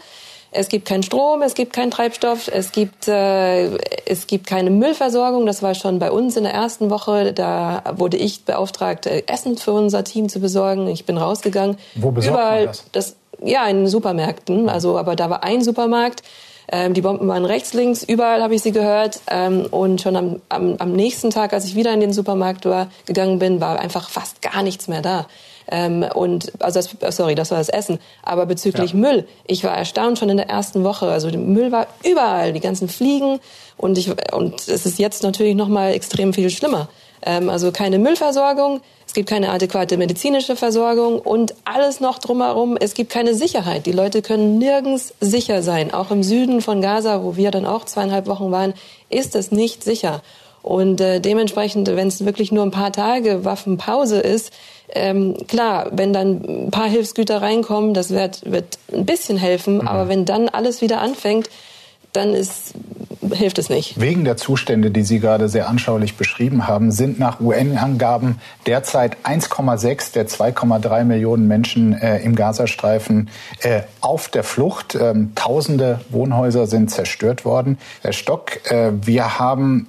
Es 0.54 0.68
gibt 0.68 0.86
keinen 0.86 1.02
Strom, 1.02 1.42
es 1.42 1.54
gibt 1.54 1.72
keinen 1.72 1.92
Treibstoff, 1.92 2.50
es 2.50 2.74
gibt, 2.74 3.08
äh, 3.08 3.78
es 4.06 4.28
gibt 4.28 4.48
keine 4.48 4.70
Müllversorgung. 4.70 5.46
Das 5.46 5.64
war 5.64 5.76
schon 5.76 5.98
bei 5.98 6.12
uns 6.12 6.36
in 6.36 6.44
der 6.44 6.54
ersten 6.54 6.90
Woche. 6.90 7.32
Da 7.32 7.84
wurde 7.96 8.18
ich 8.18 8.44
beauftragt, 8.44 9.06
äh, 9.06 9.24
Essen 9.28 9.58
für 9.58 9.72
unser 9.72 10.04
Team 10.04 10.28
zu 10.28 10.42
besorgen. 10.42 10.88
Ich 10.88 11.06
bin 11.06 11.18
rausgegangen. 11.18 11.78
Wo 11.96 12.12
besorgt 12.12 12.38
Überall, 12.38 12.66
man 12.66 12.68
das? 12.68 12.86
das? 12.92 13.16
Ja, 13.42 13.66
in 13.68 13.88
Supermärkten. 13.88 14.68
Also, 14.68 14.98
aber 14.98 15.16
da 15.16 15.30
war 15.30 15.44
ein 15.44 15.64
Supermarkt. 15.64 16.22
Ähm, 16.72 16.94
die 16.94 17.02
Bomben 17.02 17.28
waren 17.28 17.46
rechts, 17.46 17.74
links, 17.74 18.04
überall 18.04 18.42
habe 18.42 18.56
ich 18.56 18.62
sie 18.62 18.72
gehört. 18.72 19.20
Ähm, 19.30 19.68
und 19.72 20.02
schon 20.02 20.16
am, 20.16 20.42
am, 20.50 20.76
am 20.78 20.94
nächsten 20.94 21.30
Tag, 21.30 21.54
als 21.54 21.66
ich 21.66 21.76
wieder 21.76 21.94
in 21.94 22.00
den 22.00 22.14
Supermarkt 22.14 22.66
war, 22.66 22.90
gegangen 23.06 23.40
bin, 23.40 23.60
war 23.60 23.80
einfach 23.80 24.10
fast 24.10 24.42
gar 24.42 24.64
nichts 24.64 24.88
mehr 24.88 25.02
da. 25.02 25.28
Ähm, 25.70 26.06
und 26.14 26.52
also 26.62 26.80
das, 26.80 27.16
sorry, 27.16 27.36
das 27.36 27.52
war 27.52 27.58
das 27.58 27.70
Essen. 27.70 28.00
Aber 28.24 28.46
bezüglich 28.46 28.92
ja. 28.92 28.98
Müll, 28.98 29.28
ich 29.46 29.64
war 29.64 29.76
erstaunt 29.76 30.20
schon 30.20 30.30
in 30.30 30.38
der 30.38 30.50
ersten 30.50 30.84
Woche. 30.84 31.08
Also 31.08 31.30
Müll 31.30 31.72
war 31.72 31.88
überall, 32.04 32.54
die 32.54 32.60
ganzen 32.60 32.90
Fliegen 32.90 33.40
und 33.78 33.98
ich 33.98 34.12
und 34.34 34.68
es 34.68 34.86
ist 34.86 35.00
jetzt 35.00 35.24
natürlich 35.24 35.56
noch 35.56 35.68
mal 35.68 35.94
extrem 35.94 36.34
viel 36.34 36.50
schlimmer. 36.50 36.90
Ähm, 37.24 37.50
also 37.50 37.72
keine 37.72 38.00
Müllversorgung, 38.00 38.82
es 39.12 39.16
gibt 39.16 39.28
keine 39.28 39.50
adäquate 39.50 39.98
medizinische 39.98 40.56
Versorgung 40.56 41.20
und 41.20 41.54
alles 41.66 42.00
noch 42.00 42.18
drumherum. 42.18 42.78
Es 42.80 42.94
gibt 42.94 43.12
keine 43.12 43.36
Sicherheit. 43.36 43.86
Die 43.86 43.92
Leute 43.92 44.22
können 44.22 44.58
nirgends 44.58 45.14
sicher 45.20 45.64
sein. 45.64 45.94
Auch 45.94 46.12
im 46.12 46.24
Süden 46.24 46.62
von 46.62 46.82
Gaza, 46.82 47.22
wo 47.22 47.36
wir 47.36 47.52
dann 47.52 47.66
auch 47.66 47.84
zweieinhalb 47.84 48.26
Wochen 48.28 48.52
waren, 48.52 48.74
ist 49.10 49.36
es 49.36 49.52
nicht 49.52 49.84
sicher. 49.84 50.22
Und 50.64 51.02
äh, 51.02 51.20
dementsprechend, 51.20 51.90
wenn 51.94 52.08
es 52.08 52.24
wirklich 52.24 52.54
nur 52.54 52.64
ein 52.64 52.72
paar 52.72 52.94
Tage 52.94 53.44
Waffenpause 53.44 54.22
ist, 54.22 54.54
ähm, 54.94 55.36
klar, 55.46 55.90
wenn 55.92 56.14
dann 56.14 56.68
ein 56.68 56.72
paar 56.72 56.88
Hilfsgüter 56.88 57.42
reinkommen, 57.42 57.94
das 57.94 58.12
wird, 58.12 58.50
wird 58.50 58.80
ein 58.94 59.06
bisschen 59.06 59.36
helfen. 59.36 59.80
Mhm. 59.80 59.88
Aber 59.90 60.08
wenn 60.08 60.24
dann 60.24 60.48
alles 60.48 60.80
wieder 60.80 61.02
anfängt, 61.02 61.50
dann 62.14 62.34
ist, 62.34 62.74
hilft 63.32 63.58
es 63.58 63.70
nicht. 63.70 64.00
Wegen 64.00 64.26
der 64.26 64.38
Zustände, 64.38 64.92
die 64.92 65.04
Sie 65.04 65.20
gerade 65.20 65.48
sehr 65.48 65.70
anschaulich 65.70 66.18
beschrieben 66.18 66.68
haben, 66.68 66.92
sind 66.92 67.20
nach 67.20 67.40
UN-Angaben 67.40 68.40
derzeit 68.66 69.18
1,6 69.24 70.14
der 70.14 70.28
2,3 70.28 71.04
Millionen 71.06 71.48
Menschen 71.48 71.94
äh, 71.94 72.20
im 72.20 72.36
Gazastreifen 72.36 73.30
äh, 73.62 73.84
auf 74.02 74.28
der 74.28 74.44
Flucht. 74.44 74.96
Ähm, 74.96 75.34
tausende 75.36 76.02
Wohnhäuser 76.10 76.68
sind 76.68 76.92
zerstört 76.92 77.46
worden. 77.46 77.78
Herr 78.02 78.14
Stock, 78.14 78.70
äh, 78.70 78.92
wir 79.02 79.40
haben 79.40 79.88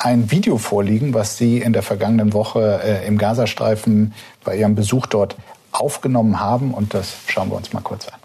ein 0.00 0.32
Video 0.32 0.58
vorliegen, 0.58 1.14
was 1.14 1.36
Sie 1.36 1.58
in 1.58 1.72
der 1.72 1.82
vergangenen 1.82 2.32
Woche 2.32 2.80
äh, 2.82 3.06
im 3.06 3.18
Gazastreifen 3.18 4.14
bei 4.42 4.56
Ihrem 4.56 4.74
Besuch 4.74 5.06
dort 5.06 5.36
aufgenommen 5.70 6.40
haben. 6.40 6.74
Und 6.74 6.92
das 6.94 7.14
schauen 7.28 7.50
wir 7.50 7.56
uns 7.56 7.72
mal 7.72 7.82
kurz 7.82 8.08
an. 8.08 8.21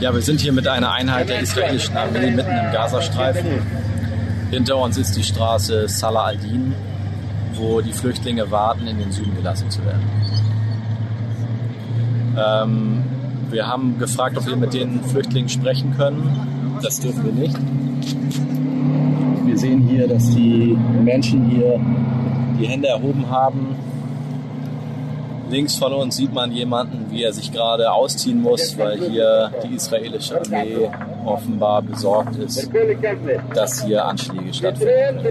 Ja, 0.00 0.12
wir 0.14 0.22
sind 0.22 0.40
hier 0.40 0.52
mit 0.52 0.68
einer 0.68 0.92
Einheit 0.92 1.28
der 1.28 1.40
israelischen 1.40 1.96
Armee 1.96 2.30
mitten 2.30 2.50
im 2.50 2.72
Gazastreifen. 2.72 3.46
Hinter 4.50 4.76
uns 4.76 4.98
ist 4.98 5.16
die 5.16 5.24
Straße 5.24 5.88
Salah 5.88 6.26
al-Din, 6.26 6.74
wo 7.54 7.80
die 7.80 7.92
Flüchtlinge 7.92 8.50
warten, 8.50 8.86
in 8.86 8.98
den 8.98 9.10
Süden 9.10 9.34
gelassen 9.34 9.70
zu 9.70 9.84
werden. 9.84 10.02
Ähm, 12.36 13.04
wir 13.50 13.66
haben 13.66 13.98
gefragt, 13.98 14.36
ob 14.36 14.46
wir 14.46 14.56
mit 14.56 14.74
den 14.74 15.02
Flüchtlingen 15.02 15.48
sprechen 15.48 15.96
können. 15.96 16.78
Das 16.82 17.00
dürfen 17.00 17.24
wir 17.24 17.32
nicht. 17.32 17.56
Wir 19.46 19.58
sehen 19.58 19.88
hier, 19.88 20.06
dass 20.06 20.30
die 20.30 20.76
Menschen 21.02 21.48
hier 21.48 21.80
die 22.60 22.66
Hände 22.66 22.88
erhoben 22.88 23.30
haben. 23.30 23.76
Links 25.48 25.76
von 25.76 25.92
uns 25.92 26.16
sieht 26.16 26.32
man 26.32 26.50
jemanden, 26.52 27.06
wie 27.10 27.22
er 27.22 27.32
sich 27.32 27.52
gerade 27.52 27.92
ausziehen 27.92 28.42
muss, 28.42 28.76
weil 28.78 28.98
hier 28.98 29.52
die 29.64 29.74
israelische 29.76 30.40
Armee 30.40 30.90
offenbar 31.24 31.82
besorgt 31.82 32.36
ist, 32.36 32.68
dass 33.54 33.84
hier 33.84 34.04
Anschläge 34.04 34.52
stattfinden. 34.52 35.24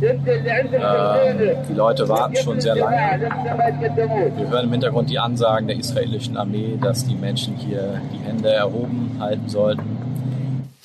Äh, 0.00 1.56
die 1.68 1.72
Leute 1.72 2.08
warten 2.08 2.36
schon 2.36 2.60
sehr 2.60 2.76
lange. 2.76 3.30
Wir 4.36 4.50
hören 4.50 4.64
im 4.66 4.72
Hintergrund 4.72 5.08
die 5.08 5.18
Ansagen 5.18 5.68
der 5.68 5.78
israelischen 5.78 6.36
Armee, 6.36 6.78
dass 6.80 7.06
die 7.06 7.14
Menschen 7.14 7.56
hier 7.56 8.00
die 8.12 8.18
Hände 8.18 8.50
erhoben 8.50 9.16
halten 9.18 9.48
sollten. 9.48 9.82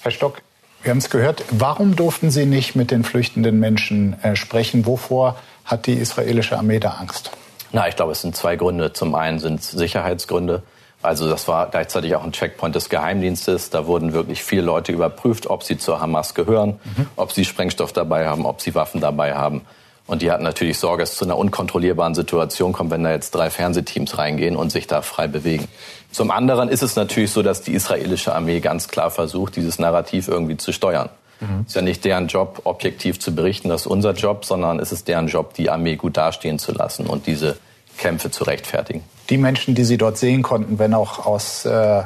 Herr 0.02 0.12
Stock, 0.12 0.42
wir 0.82 0.92
haben 0.92 1.00
es 1.00 1.10
gehört. 1.10 1.44
Warum 1.52 1.96
durften 1.96 2.32
Sie 2.32 2.46
nicht 2.46 2.76
mit 2.76 2.90
den 2.90 3.04
flüchtenden 3.04 3.60
Menschen 3.60 4.16
äh, 4.24 4.36
sprechen? 4.36 4.86
Wovor 4.86 5.36
hat 5.72 5.88
die 5.88 5.94
israelische 5.94 6.58
Armee 6.58 6.80
da 6.80 6.92
Angst? 7.00 7.32
Na, 7.72 7.88
ich 7.88 7.96
glaube, 7.96 8.12
es 8.12 8.22
sind 8.22 8.36
zwei 8.36 8.58
Gründe. 8.58 8.94
Zum 8.94 9.16
einen 9.16 9.40
sind 9.40 9.62
es 9.62 9.72
Sicherheitsgründe. 9.72 10.64
Also 11.02 11.28
das 11.30 11.48
war 11.48 11.68
gleichzeitig 11.68 12.16
auch 12.16 12.24
ein 12.24 12.32
Checkpoint 12.32 12.76
des 12.76 12.90
Geheimdienstes. 12.90 13.70
Da 13.70 13.88
wurden 13.88 14.14
wirklich 14.14 14.44
viele 14.44 14.62
Leute 14.62 14.92
überprüft, 14.92 15.48
ob 15.48 15.64
sie 15.64 15.78
zur 15.78 16.00
Hamas 16.00 16.36
gehören, 16.36 16.80
mhm. 16.84 17.08
ob 17.16 17.32
sie 17.32 17.46
Sprengstoff 17.46 17.92
dabei 17.94 18.28
haben, 18.28 18.46
ob 18.46 18.62
sie 18.62 18.76
Waffen 18.76 19.02
dabei 19.02 19.34
haben. 19.34 19.62
Und 20.06 20.22
die 20.22 20.32
hatten 20.32 20.44
natürlich 20.44 20.78
Sorge, 20.78 21.04
dass 21.04 21.14
es 21.14 21.18
zu 21.18 21.26
einer 21.26 21.38
unkontrollierbaren 21.38 22.16
Situation 22.16 22.74
kommt, 22.74 22.92
wenn 22.92 23.04
da 23.04 23.12
jetzt 23.12 23.32
drei 23.32 23.50
Fernsehteams 23.50 24.18
reingehen 24.18 24.58
und 24.58 24.72
sich 24.72 24.86
da 24.86 25.02
frei 25.02 25.28
bewegen. 25.28 25.68
Zum 26.12 26.32
anderen 26.32 26.68
ist 26.70 26.84
es 26.84 26.96
natürlich 26.96 27.32
so, 27.32 27.42
dass 27.42 27.62
die 27.62 27.74
israelische 27.74 28.36
Armee 28.36 28.60
ganz 28.60 28.90
klar 28.90 29.10
versucht, 29.10 29.56
dieses 29.56 29.80
Narrativ 29.80 30.28
irgendwie 30.28 30.58
zu 30.58 30.74
steuern. 30.74 31.10
Mhm. 31.41 31.65
Ist 31.67 31.75
ja 31.75 31.82
nicht 31.82 32.06
deren 32.06 32.27
Job, 32.27 32.62
objektiv 32.63 33.19
zu 33.19 33.36
berichten, 33.36 33.69
das 33.69 33.82
ist 33.82 33.88
unser 33.88 34.13
Job, 34.13 34.45
sondern 34.45 34.80
es 34.80 34.91
ist 34.91 35.08
deren 35.08 35.27
Job, 35.27 35.54
die 35.56 35.69
Armee 35.69 35.95
gut 35.95 36.15
dastehen 36.15 36.60
zu 36.60 36.71
lassen 36.71 37.08
und 37.08 37.27
diese 37.27 37.58
Kämpfe 37.97 38.32
zu 38.32 38.43
rechtfertigen. 38.45 39.04
Die 39.30 39.38
Menschen, 39.38 39.75
die 39.75 39.84
Sie 39.84 39.97
dort 39.97 40.17
sehen 40.17 40.43
konnten, 40.43 40.80
wenn 40.80 40.93
auch 40.93 41.25
aus 41.25 41.65
äh, 41.65 42.04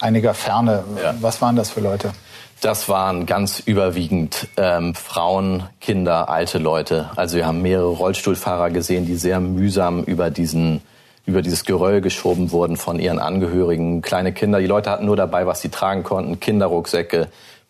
einiger 0.00 0.34
Ferne, 0.34 0.84
ja. 1.02 1.14
was 1.20 1.40
waren 1.40 1.56
das 1.56 1.70
für 1.70 1.80
Leute? 1.80 2.12
Das 2.60 2.88
waren 2.88 3.26
ganz 3.26 3.60
überwiegend 3.60 4.48
ähm, 4.56 4.94
Frauen, 4.94 5.64
Kinder, 5.80 6.28
alte 6.28 6.58
Leute. 6.58 7.10
Also 7.14 7.36
wir 7.36 7.46
haben 7.46 7.62
mehrere 7.62 7.86
Rollstuhlfahrer 7.86 8.70
gesehen, 8.70 9.06
die 9.06 9.14
sehr 9.14 9.38
mühsam 9.38 10.02
über 10.02 10.30
diesen 10.30 10.82
über 11.24 11.42
dieses 11.42 11.64
Geröll 11.64 12.00
geschoben 12.00 12.52
wurden 12.52 12.78
von 12.78 12.98
ihren 12.98 13.18
Angehörigen. 13.18 14.00
Kleine 14.00 14.32
Kinder, 14.32 14.60
die 14.60 14.66
Leute 14.66 14.90
hatten 14.90 15.04
nur 15.04 15.16
dabei, 15.16 15.46
was 15.46 15.60
sie 15.60 15.68
tragen 15.68 16.02
konnten: 16.02 16.40
Kinderrucksäcke, 16.40 17.28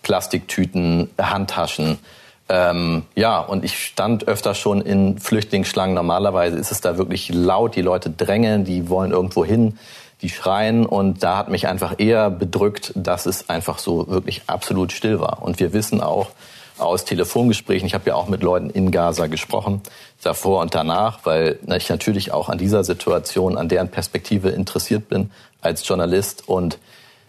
Plastiktüten, 0.09 1.11
Handtaschen. 1.21 1.99
Ähm, 2.49 3.03
ja, 3.15 3.41
und 3.41 3.63
ich 3.63 3.79
stand 3.85 4.27
öfter 4.27 4.55
schon 4.55 4.81
in 4.81 5.19
Flüchtlingsschlangen. 5.19 5.95
Normalerweise 5.95 6.57
ist 6.57 6.73
es 6.73 6.81
da 6.81 6.97
wirklich 6.97 7.31
laut, 7.31 7.77
die 7.77 7.83
Leute 7.83 8.09
drängeln, 8.09 8.65
die 8.65 8.89
wollen 8.89 9.11
irgendwo 9.11 9.45
hin 9.45 9.79
die 10.23 10.31
schreien 10.31 10.85
und 10.85 11.23
da 11.23 11.37
hat 11.37 11.49
mich 11.49 11.69
einfach 11.69 11.95
eher 11.99 12.29
bedrückt, 12.29 12.93
dass 12.97 13.27
es 13.27 13.49
einfach 13.49 13.79
so 13.79 14.09
wirklich 14.09 14.43
absolut 14.49 14.91
still 14.91 15.21
war. 15.21 15.43
Und 15.43 15.61
wir 15.61 15.73
wissen 15.73 16.01
auch 16.01 16.31
aus 16.77 17.05
Telefongesprächen, 17.05 17.87
ich 17.87 17.95
habe 17.95 18.09
ja 18.09 18.17
auch 18.17 18.27
mit 18.27 18.43
Leuten 18.43 18.71
in 18.71 18.91
Gaza 18.91 19.29
gesprochen, 19.29 19.81
davor 20.23 20.61
und 20.61 20.75
danach, 20.75 21.21
weil 21.23 21.61
ich 21.77 21.89
natürlich 21.89 22.33
auch 22.33 22.49
an 22.49 22.59
dieser 22.59 22.83
Situation, 22.83 23.57
an 23.57 23.69
deren 23.69 23.91
Perspektive 23.91 24.49
interessiert 24.49 25.09
bin 25.09 25.31
als 25.61 25.87
Journalist. 25.87 26.49
Und 26.49 26.79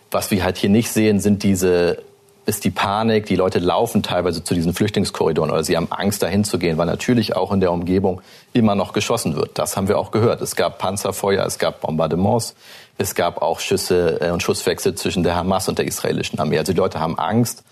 was 0.09 0.31
wir 0.31 0.43
halt 0.43 0.57
hier 0.57 0.71
nicht 0.71 0.89
sehen, 0.91 1.19
sind 1.19 1.43
diese 1.43 2.01
ist 2.49 2.65
die 2.65 2.71
Panik, 2.71 3.27
die 3.27 3.35
Leute 3.35 3.59
laufen 3.59 4.03
teilweise 4.03 4.43
zu 4.43 4.55
diesen 4.55 4.73
Flüchtlingskorridoren 4.73 5.51
oder 5.51 5.63
sie 5.63 5.77
haben 5.77 5.91
Angst 5.91 6.23
dahin 6.23 6.43
zu 6.43 6.57
gehen, 6.57 6.77
weil 6.77 6.87
natürlich 6.87 7.35
auch 7.35 7.53
in 7.53 7.59
der 7.59 7.71
Umgebung 7.71 8.21
immer 8.53 8.73
noch 8.73 8.91
geschossen 8.91 9.35
wird. 9.35 9.57
Das 9.59 9.77
haben 9.77 9.87
wir 9.87 9.99
auch 9.99 10.09
gehört. 10.09 10.41
Es 10.41 10.55
gab 10.55 10.79
Panzerfeuer, 10.79 11.45
es 11.45 11.59
gab 11.59 11.81
Bombardements, 11.81 12.55
es 12.97 13.13
gab 13.13 13.41
auch 13.41 13.59
Schüsse 13.59 14.19
äh, 14.19 14.31
und 14.31 14.41
Schusswechsel 14.41 14.95
zwischen 14.95 15.23
der 15.23 15.35
Hamas 15.35 15.69
und 15.69 15.77
der 15.77 15.85
israelischen 15.85 16.39
Armee. 16.39 16.57
Also 16.57 16.73
die 16.73 16.79
Leute 16.79 16.99
haben 16.99 17.17
Angst 17.19 17.63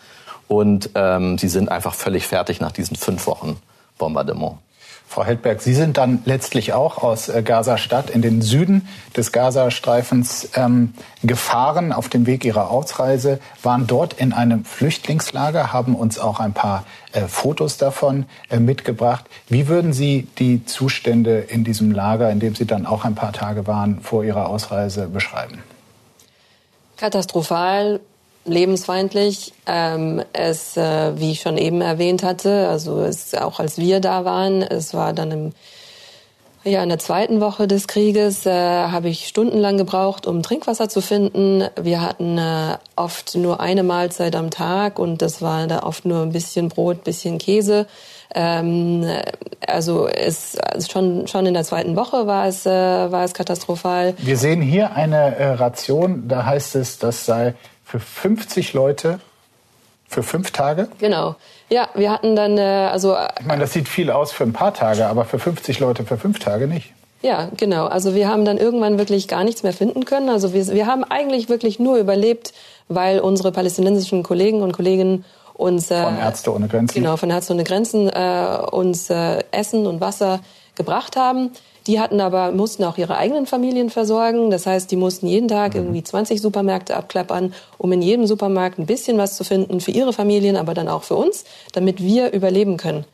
und 0.48 0.92
ähm, 0.94 1.38
sie 1.38 1.50
sind 1.50 1.70
einfach 1.70 1.96
völlig 1.96 2.28
fertig 2.28 2.62
nach 2.62 2.72
diesen 2.72 2.96
fünf 2.96 3.26
Wochen 3.26 3.60
Bombardement. 3.98 4.60
Frau 5.10 5.24
Heldberg, 5.24 5.62
Sie 5.62 5.74
sind 5.74 5.98
dann 5.98 6.22
letztlich 6.26 6.74
auch 6.74 7.02
aus 7.02 7.30
äh, 7.30 7.42
Gaza-Stadt 7.42 8.10
in 8.10 8.22
den 8.22 8.42
Süden 8.42 8.88
des 9.16 9.32
Gazastreifens 9.32 10.50
ähm, 10.56 10.94
gefahren 11.24 11.94
auf 11.94 12.10
dem 12.10 12.26
Weg 12.26 12.44
Ihrer 12.44 12.70
Ausreise, 12.70 13.40
waren 13.64 13.88
dort 13.88 14.14
in 14.14 14.34
einem 14.34 14.66
Flüchtlingslager, 14.66 15.72
haben 15.72 15.96
uns 15.96 16.20
auch 16.20 16.42
ein 16.42 16.54
paar 16.54 16.84
äh, 17.14 17.22
Fotos 17.22 17.78
davon 17.78 18.26
äh, 18.50 18.60
mitgebracht. 18.60 19.26
Wie 19.48 19.70
würden 19.70 19.94
Sie 19.94 20.28
die 20.40 20.66
Zustände 20.66 21.40
in 21.40 21.64
diesem 21.64 21.92
Lager, 21.92 22.30
in 22.30 22.42
dem 22.42 22.54
Sie 22.54 22.66
dann 22.66 22.86
auch 22.86 23.06
ein 23.06 23.16
paar 23.16 23.32
Tage 23.32 23.66
waren, 23.66 24.02
vor 24.02 24.26
Ihrer 24.26 24.50
Ausreise 24.50 25.08
beschreiben? 25.08 25.64
Katastrophal, 26.98 28.02
lebensfeindlich. 28.48 29.54
Ähm, 29.66 30.24
es, 30.34 30.78
äh, 30.78 31.20
wie 31.20 31.32
ich 31.32 31.42
schon 31.42 31.58
eben 31.58 31.82
erwähnt 31.82 32.24
hatte, 32.24 32.68
also 32.70 33.02
es, 33.02 33.34
auch 33.34 33.60
als 33.60 33.78
wir 33.78 34.00
da 34.00 34.26
waren, 34.26 34.62
es 34.62 34.94
war 34.94 35.14
dann 35.14 35.32
im 35.32 35.52
ja, 36.68 36.84
in 36.84 36.90
der 36.90 37.00
zweiten 37.00 37.40
Woche 37.40 37.68
des 37.68 37.88
Krieges 37.88 38.46
äh, 38.46 38.52
habe 38.52 39.10
ich 39.10 39.28
stundenlang 39.28 39.78
gebraucht, 39.78 40.28
um 40.28 40.44
Trinkwasser 40.44 40.90
zu 40.90 41.02
finden. 41.02 41.64
Wir 41.82 42.02
hatten 42.02 42.38
äh, 42.38 42.78
oft 42.96 43.36
nur 43.36 43.62
eine 43.62 43.84
Mahlzeit 43.84 44.36
am 44.36 44.50
Tag 44.50 45.00
und 45.00 45.22
das 45.22 45.42
war 45.42 45.68
da 45.68 45.84
oft 45.84 46.06
nur 46.06 46.24
ein 46.24 46.32
bisschen 46.32 46.68
Brot, 46.68 47.04
bisschen 47.04 47.38
Käse. 47.38 47.88
Ähm, 48.36 49.06
also 49.66 50.08
es 50.08 50.58
also 50.58 50.92
schon 50.92 51.28
schon 51.28 51.46
in 51.46 51.54
der 51.54 51.64
zweiten 51.64 51.96
Woche 51.96 52.28
war 52.28 52.48
es 52.48 52.66
äh, 52.66 52.70
war 52.70 53.24
es 53.24 53.34
katastrophal. 53.34 54.16
Wir 54.18 54.38
sehen 54.38 54.62
hier 54.62 54.94
eine 54.94 55.38
äh, 55.38 55.48
Ration. 55.52 56.28
Da 56.28 56.46
heißt 56.46 56.76
es, 56.76 57.00
das 57.00 57.26
sei 57.26 57.54
für 57.88 58.00
50 58.00 58.74
Leute 58.74 59.20
für 60.08 60.24
fünf 60.24 60.52
Tage? 60.52 60.90
Genau. 61.00 61.36
Ja, 61.70 61.90
wir 61.96 62.12
hatten 62.12 62.36
dann, 62.36 62.58
äh, 62.58 62.62
also. 62.62 63.16
Ich 63.40 63.46
meine, 63.46 63.62
das 63.62 63.74
sieht 63.74 63.88
viel 63.88 64.12
aus 64.12 64.32
für 64.32 64.44
ein 64.44 64.54
paar 64.54 64.74
Tage, 64.74 65.08
aber 65.08 65.26
für 65.26 65.40
50 65.40 65.80
Leute 65.80 66.04
für 66.06 66.18
fünf 66.18 66.40
Tage 66.40 66.68
nicht. 66.68 66.94
Ja, 67.22 67.50
genau. 67.58 67.88
Also 67.88 68.14
wir 68.14 68.28
haben 68.28 68.46
dann 68.46 68.58
irgendwann 68.58 68.98
wirklich 69.00 69.28
gar 69.28 69.44
nichts 69.44 69.64
mehr 69.64 69.74
finden 69.74 70.06
können. 70.06 70.30
Also 70.30 70.54
wir, 70.54 70.68
wir 70.68 70.86
haben 70.86 71.04
eigentlich 71.04 71.50
wirklich 71.50 71.80
nur 71.80 71.98
überlebt, 71.98 72.54
weil 72.90 73.20
unsere 73.20 73.52
palästinensischen 73.52 74.22
Kollegen 74.22 74.62
und 74.62 74.72
Kolleginnen 74.72 75.26
uns 75.54 75.90
äh, 75.90 76.04
von 76.04 76.20
Ärzte 76.20 76.54
ohne 76.54 76.68
Grenzen 76.68 76.94
genau 76.94 77.18
von 77.18 77.32
Ärzte 77.32 77.54
ohne 77.54 77.64
Grenzen 77.64 78.08
äh, 78.08 78.60
uns 78.72 79.10
äh, 79.10 79.44
Essen 79.50 79.88
und 79.88 80.00
Wasser 80.00 80.42
gebracht 80.76 81.16
haben. 81.16 81.52
Die 81.88 82.00
hatten 82.00 82.20
aber, 82.20 82.52
mussten 82.52 82.84
auch 82.84 82.98
ihre 82.98 83.18
eigenen 83.18 83.46
Familien 83.46 83.90
versorgen. 83.90 84.52
Das 84.52 84.66
heißt, 84.66 84.92
die 84.92 84.98
mussten 84.98 85.28
jeden 85.28 85.48
Tag 85.48 85.74
mhm. 85.74 85.82
irgendwie 85.82 86.04
20 86.04 86.42
Supermärkte 86.42 86.96
abklappern, 86.96 87.54
um 87.78 87.92
in 87.94 88.02
jedem 88.02 88.28
Supermarkt 88.28 88.78
ein 88.78 88.86
bisschen 88.86 89.18
was 89.18 89.38
zu 89.38 89.44
finden 89.44 89.80
für 89.80 89.92
ihre 89.92 90.14
Familien, 90.14 90.58
aber 90.58 90.74
dann 90.74 90.90
auch 90.90 91.04
für 91.04 91.16
uns, 91.16 91.46
damit 91.72 92.04
wir 92.04 92.34
überleben 92.34 92.78
können. 92.78 93.06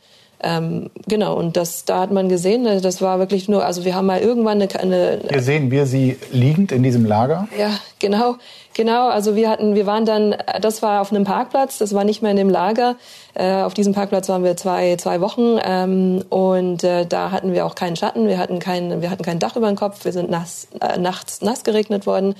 Ähm, 0.42 0.90
genau, 1.08 1.36
und 1.36 1.56
das, 1.56 1.84
da 1.84 2.00
hat 2.00 2.10
man 2.10 2.28
gesehen, 2.28 2.66
äh, 2.66 2.80
das 2.80 3.00
war 3.00 3.18
wirklich 3.18 3.48
nur, 3.48 3.64
also 3.64 3.84
wir 3.84 3.94
haben 3.94 4.06
mal 4.06 4.20
irgendwann 4.20 4.60
eine, 4.60 4.68
eine 4.78 5.20
Hier 5.28 5.42
sehen 5.42 5.70
wir 5.70 5.86
sie 5.86 6.18
liegend 6.32 6.72
in 6.72 6.82
diesem 6.82 7.06
Lager. 7.06 7.48
Ja, 7.58 7.70
genau, 7.98 8.36
genau. 8.74 9.08
Also 9.08 9.36
wir 9.36 9.48
hatten, 9.48 9.74
wir 9.74 9.86
waren 9.86 10.04
dann, 10.04 10.34
das 10.60 10.82
war 10.82 11.00
auf 11.00 11.12
einem 11.12 11.24
Parkplatz, 11.24 11.78
das 11.78 11.94
war 11.94 12.04
nicht 12.04 12.20
mehr 12.20 12.32
in 12.32 12.36
dem 12.36 12.50
Lager. 12.50 12.96
Äh, 13.34 13.62
auf 13.62 13.72
diesem 13.74 13.94
Parkplatz 13.94 14.28
waren 14.28 14.44
wir 14.44 14.56
zwei, 14.56 14.96
zwei 14.96 15.20
Wochen 15.20 15.58
ähm, 15.64 16.22
und 16.28 16.84
äh, 16.84 17.06
da 17.06 17.30
hatten 17.30 17.52
wir 17.52 17.64
auch 17.64 17.74
keinen 17.74 17.96
Schatten, 17.96 18.28
wir 18.28 18.38
hatten 18.38 18.58
kein, 18.58 19.00
wir 19.00 19.10
hatten 19.10 19.22
kein 19.22 19.38
Dach 19.38 19.56
über 19.56 19.68
dem 19.68 19.76
Kopf, 19.76 20.04
wir 20.04 20.12
sind 20.12 20.28
nass, 20.30 20.68
äh, 20.80 20.98
nachts 20.98 21.40
nass 21.40 21.64
geregnet 21.64 22.06
worden. 22.06 22.34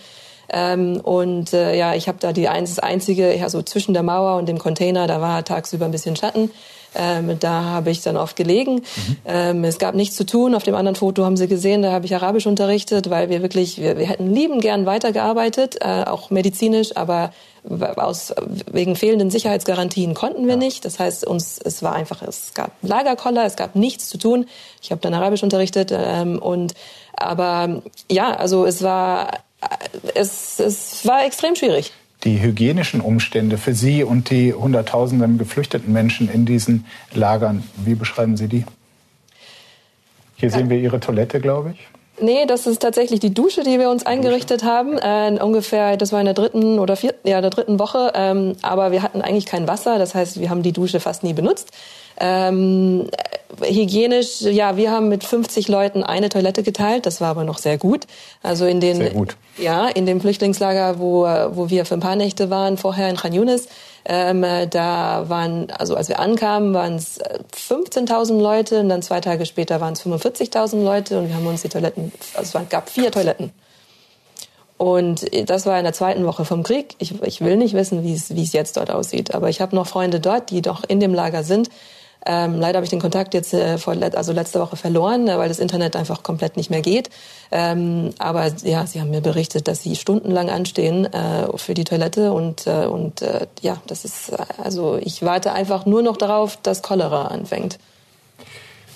Ähm, 0.51 1.01
und 1.01 1.55
äh, 1.55 1.75
ja, 1.77 1.95
ich 1.95 2.07
habe 2.07 2.19
da 2.21 2.33
die 2.33 2.49
eins, 2.49 2.75
das 2.75 2.79
einzige, 2.79 3.39
also 3.43 3.63
zwischen 3.63 3.95
der 3.95 4.03
Mauer 4.03 4.37
und 4.37 4.47
dem 4.47 4.59
Container, 4.59 5.07
da 5.07 5.21
war 5.21 5.43
tagsüber 5.45 5.87
ein 5.87 5.91
bisschen 5.91 6.17
Schatten. 6.17 6.51
Ähm, 6.95 7.39
da 7.41 7.65
habe 7.65 7.91
ich 7.91 8.03
dann 8.03 8.17
oft 8.17 8.37
gelegen. 8.37 8.75
Mhm. 8.75 9.17
Ähm, 9.25 9.65
es 9.65 9.79
gab 9.79 9.95
nichts 9.95 10.17
zu 10.17 10.25
tun. 10.25 10.55
Auf 10.55 10.63
dem 10.63 10.75
anderen 10.75 10.97
Foto 10.97 11.25
haben 11.25 11.37
Sie 11.37 11.49
gesehen, 11.49 11.83
da 11.83 11.93
habe 11.93 12.07
ich 12.07 12.15
Arabisch 12.15 12.47
unterrichtet, 12.47 13.11
weil 13.11 13.29
wir 13.29 13.43
wirklich, 13.43 13.81
wir, 13.81 13.99
wir 13.99 14.07
hätten 14.07 14.33
lieben 14.33 14.61
gern 14.61 14.87
weitergearbeitet, 14.87 15.79
äh, 15.81 16.05
auch 16.05 16.31
medizinisch, 16.31 16.97
aber 16.97 17.33
aus, 17.97 18.35
wegen 18.71 18.95
fehlenden 18.95 19.31
Sicherheitsgarantien 19.31 20.15
konnten 20.15 20.45
wir 20.45 20.55
ja. 20.55 20.59
nicht. 20.59 20.85
Das 20.85 20.99
heißt, 20.99 21.27
uns, 21.27 21.59
es 21.59 21.83
war 21.83 21.95
einfach, 21.95 22.23
es 22.23 22.53
gab 22.55 22.73
Lagerkoller, 22.83 23.45
es 23.47 23.57
gab 23.57 23.75
nichts 23.75 24.09
zu 24.09 24.19
tun. 24.19 24.47
Ich 24.83 24.91
habe 24.91 25.01
dann 25.01 25.15
Arabisch 25.15 25.43
unterrichtet 25.43 25.93
ähm, 25.93 26.39
und 26.39 26.75
aber 27.17 27.83
ja, 28.11 28.35
also 28.35 28.67
es 28.67 28.83
war 28.83 29.29
es, 30.15 30.61
es 30.61 31.07
war 31.07 31.25
extrem 31.25 31.57
schwierig 31.57 31.93
die 32.25 32.41
hygienischen 32.41 33.01
Umstände 33.01 33.59
für 33.59 33.75
Sie 33.75 34.03
und 34.03 34.31
die 34.31 34.55
Hunderttausenden 34.55 35.39
geflüchteten 35.39 35.93
Menschen 35.93 36.31
in 36.31 36.47
diesen 36.47 36.87
Lagern, 37.13 37.63
wie 37.77 37.95
beschreiben 37.95 38.37
Sie 38.37 38.49
die? 38.49 38.65
Hier 40.37 40.51
sehen 40.51 40.71
wir 40.71 40.79
Ihre 40.79 41.01
Toilette, 41.01 41.41
glaube 41.41 41.73
ich. 41.73 41.94
Nee, 42.21 42.47
das 42.47 42.67
ist 42.67 42.81
tatsächlich 42.81 43.19
die 43.19 43.35
Dusche, 43.35 43.65
die 43.65 43.79
wir 43.81 43.91
uns 43.91 44.07
eingerichtet 44.07 44.63
haben. 44.63 44.99
Äh, 44.99 45.37
ungefähr, 45.43 45.97
das 45.97 46.13
war 46.13 46.21
in 46.21 46.27
der 46.27 46.35
dritten 46.35 46.79
oder 46.79 46.95
vierten, 46.95 47.29
ja, 47.29 47.41
der 47.41 47.51
dritten 47.51 47.79
Woche. 47.81 48.13
Ähm, 48.15 48.55
aber 48.63 48.93
wir 48.93 49.03
hatten 49.03 49.21
eigentlich 49.21 49.47
kein 49.47 49.67
Wasser. 49.67 49.99
Das 49.99 50.15
heißt, 50.15 50.39
wir 50.39 50.49
haben 50.49 50.63
die 50.63 50.73
Dusche 50.73 51.01
fast 51.01 51.25
nie 51.25 51.33
benutzt. 51.33 51.71
Ähm, 52.21 53.09
hygienisch, 53.61 54.43
ja, 54.43 54.77
wir 54.77 54.93
haben 54.93 55.09
mit 55.09 55.25
50 55.25 55.67
Leuten 55.67 56.05
eine 56.05 56.29
Toilette 56.29 56.63
geteilt. 56.63 57.07
Das 57.07 57.21
war 57.21 57.29
aber 57.29 57.43
noch 57.43 57.59
sehr 57.59 57.79
gut. 57.79 58.07
Also 58.43 58.65
in 58.67 58.81
den, 58.81 58.97
sehr 58.97 59.11
gut. 59.11 59.37
ja, 59.59 59.89
in 59.89 60.07
dem 60.07 60.21
Flüchtlingslager, 60.21 61.01
wo, 61.01 61.23
wo 61.23 61.69
wir 61.69 61.85
für 61.85 61.95
ein 61.95 62.01
paar 62.01 62.17
Nächte 62.17 62.49
waren, 62.49 62.79
vorher 62.79 63.11
in 63.11 63.17
Khan 63.17 63.33
Yunis, 63.33 63.67
ähm, 64.05 64.45
da 64.71 65.29
waren, 65.29 65.71
also 65.71 65.97
als 65.97 66.09
wir 66.09 66.19
ankamen, 66.19 66.75
waren 66.75 66.97
es 66.97 67.21
15.000 67.21 68.41
Leute 68.41 68.81
und 68.81 68.89
dann 68.89 69.03
zwei 69.03 69.21
Tage 69.21 69.47
später 69.47 69.81
waren 69.81 69.95
es 69.95 70.05
45.000 70.05 70.83
Leute 70.83 71.19
und 71.19 71.29
wir 71.29 71.37
haben 71.37 71.47
uns 71.47 71.63
die 71.63 71.69
Toiletten, 71.69 72.13
also 72.35 72.59
es 72.59 72.69
gab 72.69 72.91
vier 72.91 73.11
Toiletten. 73.11 73.53
Und 74.77 75.25
das 75.49 75.67
war 75.67 75.79
in 75.79 75.85
der 75.85 75.93
zweiten 75.93 76.27
Woche 76.27 76.45
vom 76.45 76.63
Krieg. 76.63 76.97
Ich, 76.99 77.23
ich 77.23 77.41
will 77.41 77.57
nicht 77.57 77.75
wissen, 77.75 78.03
wie 78.03 78.13
es, 78.13 78.53
jetzt 78.53 78.77
dort 78.77 78.91
aussieht, 78.91 79.35
aber 79.35 79.49
ich 79.49 79.61
habe 79.61 79.75
noch 79.77 79.87
Freunde 79.87 80.21
dort, 80.21 80.51
die 80.51 80.63
doch 80.63 80.83
in 80.87 81.01
dem 81.01 81.15
Lager 81.15 81.45
sind 81.45 81.71
ähm, 82.27 82.59
leider 82.59 82.79
habe 82.79 82.85
ich 82.85 82.91
den 82.91 83.01
Kontakt 83.01 83.35
jetzt 83.35 83.53
äh, 83.53 83.79
vor, 83.79 83.95
also 84.15 84.33
letzte 84.33 84.61
Woche 84.61 84.77
verloren, 84.77 85.29
äh, 85.29 85.39
weil 85.39 85.49
das 85.49 85.59
Internet 85.59 85.97
einfach 85.97 86.23
komplett 86.23 86.57
nicht 86.57 86.71
mehr 86.71 86.81
geht. 86.81 87.11
Ähm, 87.51 88.11
aber 88.19 88.51
ja, 88.63 88.87
sie 88.87 89.01
haben 89.01 89.11
mir 89.11 89.21
berichtet, 89.21 89.69
dass 89.69 89.83
sie 89.83 89.97
stundenlang 89.97 90.51
anstehen 90.51 91.07
äh, 91.13 91.47
für 91.57 91.75
die 91.75 91.85
Toilette 91.85 92.33
und 92.33 92.67
äh, 92.67 92.87
und 92.87 93.23
äh, 93.23 93.47
ja, 93.61 93.79
das 93.87 94.05
ist 94.05 94.33
also 94.63 94.99
ich 95.01 95.23
warte 95.23 95.53
einfach 95.53 95.87
nur 95.87 96.03
noch 96.03 96.17
darauf, 96.17 96.57
dass 96.63 96.83
Cholera 96.83 97.27
anfängt. 97.27 97.79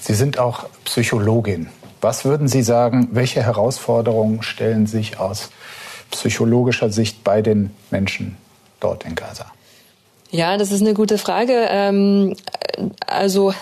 Sie 0.00 0.14
sind 0.14 0.38
auch 0.38 0.64
Psychologin. 0.84 1.68
Was 2.00 2.24
würden 2.24 2.48
Sie 2.48 2.62
sagen, 2.62 3.08
welche 3.12 3.42
Herausforderungen 3.42 4.42
stellen 4.42 4.86
sich 4.86 5.18
aus 5.18 5.50
psychologischer 6.12 6.90
Sicht 6.90 7.24
bei 7.24 7.42
den 7.42 7.70
Menschen 7.90 8.36
dort 8.80 9.04
in 9.04 9.14
Gaza? 9.14 9.46
Ja, 10.30 10.56
das 10.56 10.70
ist 10.72 10.82
eine 10.82 10.94
gute 10.94 11.18
Frage. 11.18 11.66
Ähm, 11.70 12.36
also 13.06 13.52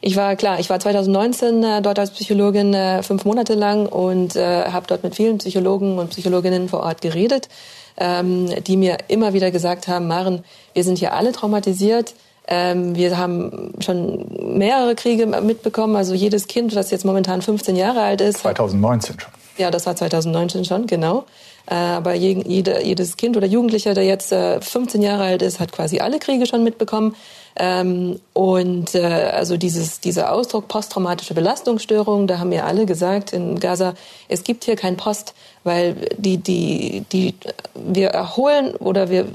ich 0.00 0.16
war 0.16 0.36
klar, 0.36 0.60
ich 0.60 0.70
war 0.70 0.80
2019 0.80 1.62
äh, 1.62 1.82
dort 1.82 1.98
als 1.98 2.10
Psychologin 2.10 2.74
äh, 2.74 3.02
fünf 3.02 3.24
Monate 3.24 3.54
lang 3.54 3.86
und 3.86 4.36
äh, 4.36 4.64
habe 4.64 4.86
dort 4.86 5.02
mit 5.02 5.14
vielen 5.14 5.38
Psychologen 5.38 5.98
und 5.98 6.10
Psychologinnen 6.10 6.68
vor 6.68 6.80
Ort 6.80 7.00
geredet, 7.00 7.48
ähm, 7.96 8.48
die 8.64 8.76
mir 8.76 8.98
immer 9.08 9.32
wieder 9.32 9.50
gesagt 9.50 9.88
haben, 9.88 10.06
Maren, 10.06 10.44
wir 10.72 10.84
sind 10.84 10.98
hier 10.98 11.12
alle 11.14 11.32
traumatisiert. 11.32 12.14
Ähm, 12.46 12.94
wir 12.94 13.16
haben 13.16 13.72
schon 13.80 14.58
mehrere 14.58 14.94
Kriege 14.94 15.26
mitbekommen. 15.26 15.96
Also 15.96 16.14
jedes 16.14 16.46
Kind, 16.46 16.76
das 16.76 16.90
jetzt 16.90 17.04
momentan 17.04 17.40
15 17.40 17.74
Jahre 17.74 18.02
alt 18.02 18.20
ist. 18.20 18.38
2019 18.38 19.18
schon. 19.20 19.32
Ja, 19.56 19.70
das 19.70 19.86
war 19.86 19.96
2019 19.96 20.64
schon, 20.64 20.86
genau. 20.86 21.24
Äh, 21.66 21.74
aber 21.74 22.14
jede, 22.14 22.82
jedes 22.82 23.16
Kind 23.16 23.36
oder 23.36 23.46
Jugendlicher, 23.46 23.94
der 23.94 24.04
jetzt 24.04 24.28
15 24.28 25.00
äh, 25.00 25.06
Jahre 25.06 25.24
alt 25.24 25.42
ist, 25.42 25.60
hat 25.60 25.72
quasi 25.72 26.00
alle 26.00 26.18
Kriege 26.18 26.46
schon 26.46 26.64
mitbekommen. 26.64 27.16
Ähm, 27.56 28.18
und 28.32 28.94
äh, 28.96 29.04
also 29.04 29.56
dieses, 29.56 30.00
dieser 30.00 30.32
Ausdruck 30.32 30.66
posttraumatische 30.66 31.34
Belastungsstörung, 31.34 32.26
da 32.26 32.38
haben 32.38 32.50
wir 32.50 32.66
alle 32.66 32.84
gesagt 32.84 33.32
in 33.32 33.60
Gaza, 33.60 33.94
es 34.28 34.42
gibt 34.42 34.64
hier 34.64 34.74
kein 34.74 34.96
Post, 34.96 35.34
weil 35.62 35.94
die, 36.16 36.38
die, 36.38 37.04
die, 37.12 37.34
wir 37.74 38.08
erholen 38.08 38.74
oder 38.74 39.08
wir, 39.08 39.26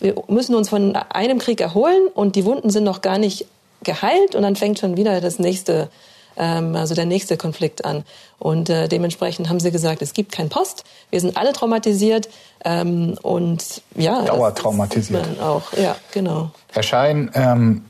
wir 0.00 0.14
müssen 0.28 0.54
uns 0.54 0.68
von 0.68 0.94
einem 0.94 1.38
Krieg 1.38 1.60
erholen 1.60 2.06
und 2.14 2.36
die 2.36 2.44
Wunden 2.44 2.70
sind 2.70 2.84
noch 2.84 3.00
gar 3.00 3.18
nicht 3.18 3.46
geheilt 3.82 4.36
und 4.36 4.42
dann 4.42 4.54
fängt 4.54 4.78
schon 4.78 4.96
wieder 4.96 5.20
das 5.20 5.40
nächste 5.40 5.88
ähm, 6.36 6.76
also 6.76 6.94
der 6.94 7.06
nächste 7.06 7.36
Konflikt 7.36 7.84
an. 7.84 8.04
Und 8.38 8.70
äh, 8.70 8.88
dementsprechend 8.88 9.48
haben 9.48 9.60
sie 9.60 9.70
gesagt, 9.70 10.02
es 10.02 10.12
gibt 10.14 10.32
kein 10.32 10.48
Post, 10.48 10.84
wir 11.10 11.20
sind 11.20 11.36
alle 11.36 11.52
traumatisiert 11.52 12.28
ähm, 12.64 13.16
und 13.22 13.82
ja. 13.96 14.22
Dauertraumatisiert. 14.22 15.40
Auch, 15.40 15.72
ja, 15.74 15.96
genau. 16.12 16.50
Herr 16.72 16.82
Schein, 16.82 17.30
ähm, 17.34 17.84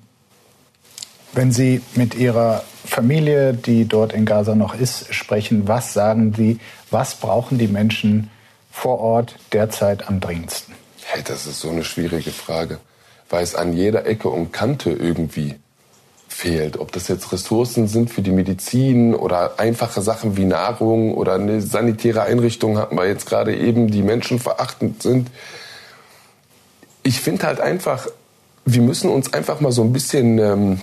wenn 1.32 1.50
Sie 1.50 1.80
mit 1.94 2.14
Ihrer 2.14 2.62
Familie, 2.84 3.54
die 3.54 3.86
dort 3.86 4.12
in 4.12 4.26
Gaza 4.26 4.54
noch 4.54 4.74
ist, 4.74 5.14
sprechen, 5.14 5.66
was 5.66 5.94
sagen 5.94 6.34
Sie, 6.34 6.58
was 6.90 7.14
brauchen 7.14 7.58
die 7.58 7.68
Menschen 7.68 8.30
vor 8.70 9.00
Ort 9.00 9.36
derzeit 9.52 10.08
am 10.08 10.20
dringendsten? 10.20 10.74
Hey, 11.04 11.22
das 11.26 11.46
ist 11.46 11.60
so 11.60 11.70
eine 11.70 11.84
schwierige 11.84 12.30
Frage, 12.30 12.78
weil 13.30 13.42
es 13.42 13.54
an 13.54 13.72
jeder 13.72 14.06
Ecke 14.06 14.28
und 14.28 14.52
Kante 14.52 14.90
irgendwie 14.90 15.56
fehlt. 16.32 16.78
Ob 16.78 16.92
das 16.92 17.08
jetzt 17.08 17.32
Ressourcen 17.32 17.86
sind 17.88 18.10
für 18.10 18.22
die 18.22 18.32
Medizin 18.32 19.14
oder 19.14 19.58
einfache 19.58 20.02
Sachen 20.02 20.36
wie 20.36 20.44
Nahrung 20.44 21.14
oder 21.14 21.34
eine 21.34 21.60
sanitäre 21.60 22.22
Einrichtung 22.22 22.78
hatten 22.78 22.96
wir 22.96 23.06
jetzt 23.06 23.26
gerade 23.26 23.56
eben, 23.56 23.88
die 23.88 24.02
menschenverachtend 24.02 25.02
sind. 25.02 25.30
Ich 27.02 27.20
finde 27.20 27.46
halt 27.46 27.60
einfach, 27.60 28.08
wir 28.64 28.82
müssen 28.82 29.10
uns 29.10 29.32
einfach 29.32 29.60
mal 29.60 29.72
so 29.72 29.82
ein 29.82 29.92
bisschen 29.92 30.38
ähm, 30.38 30.80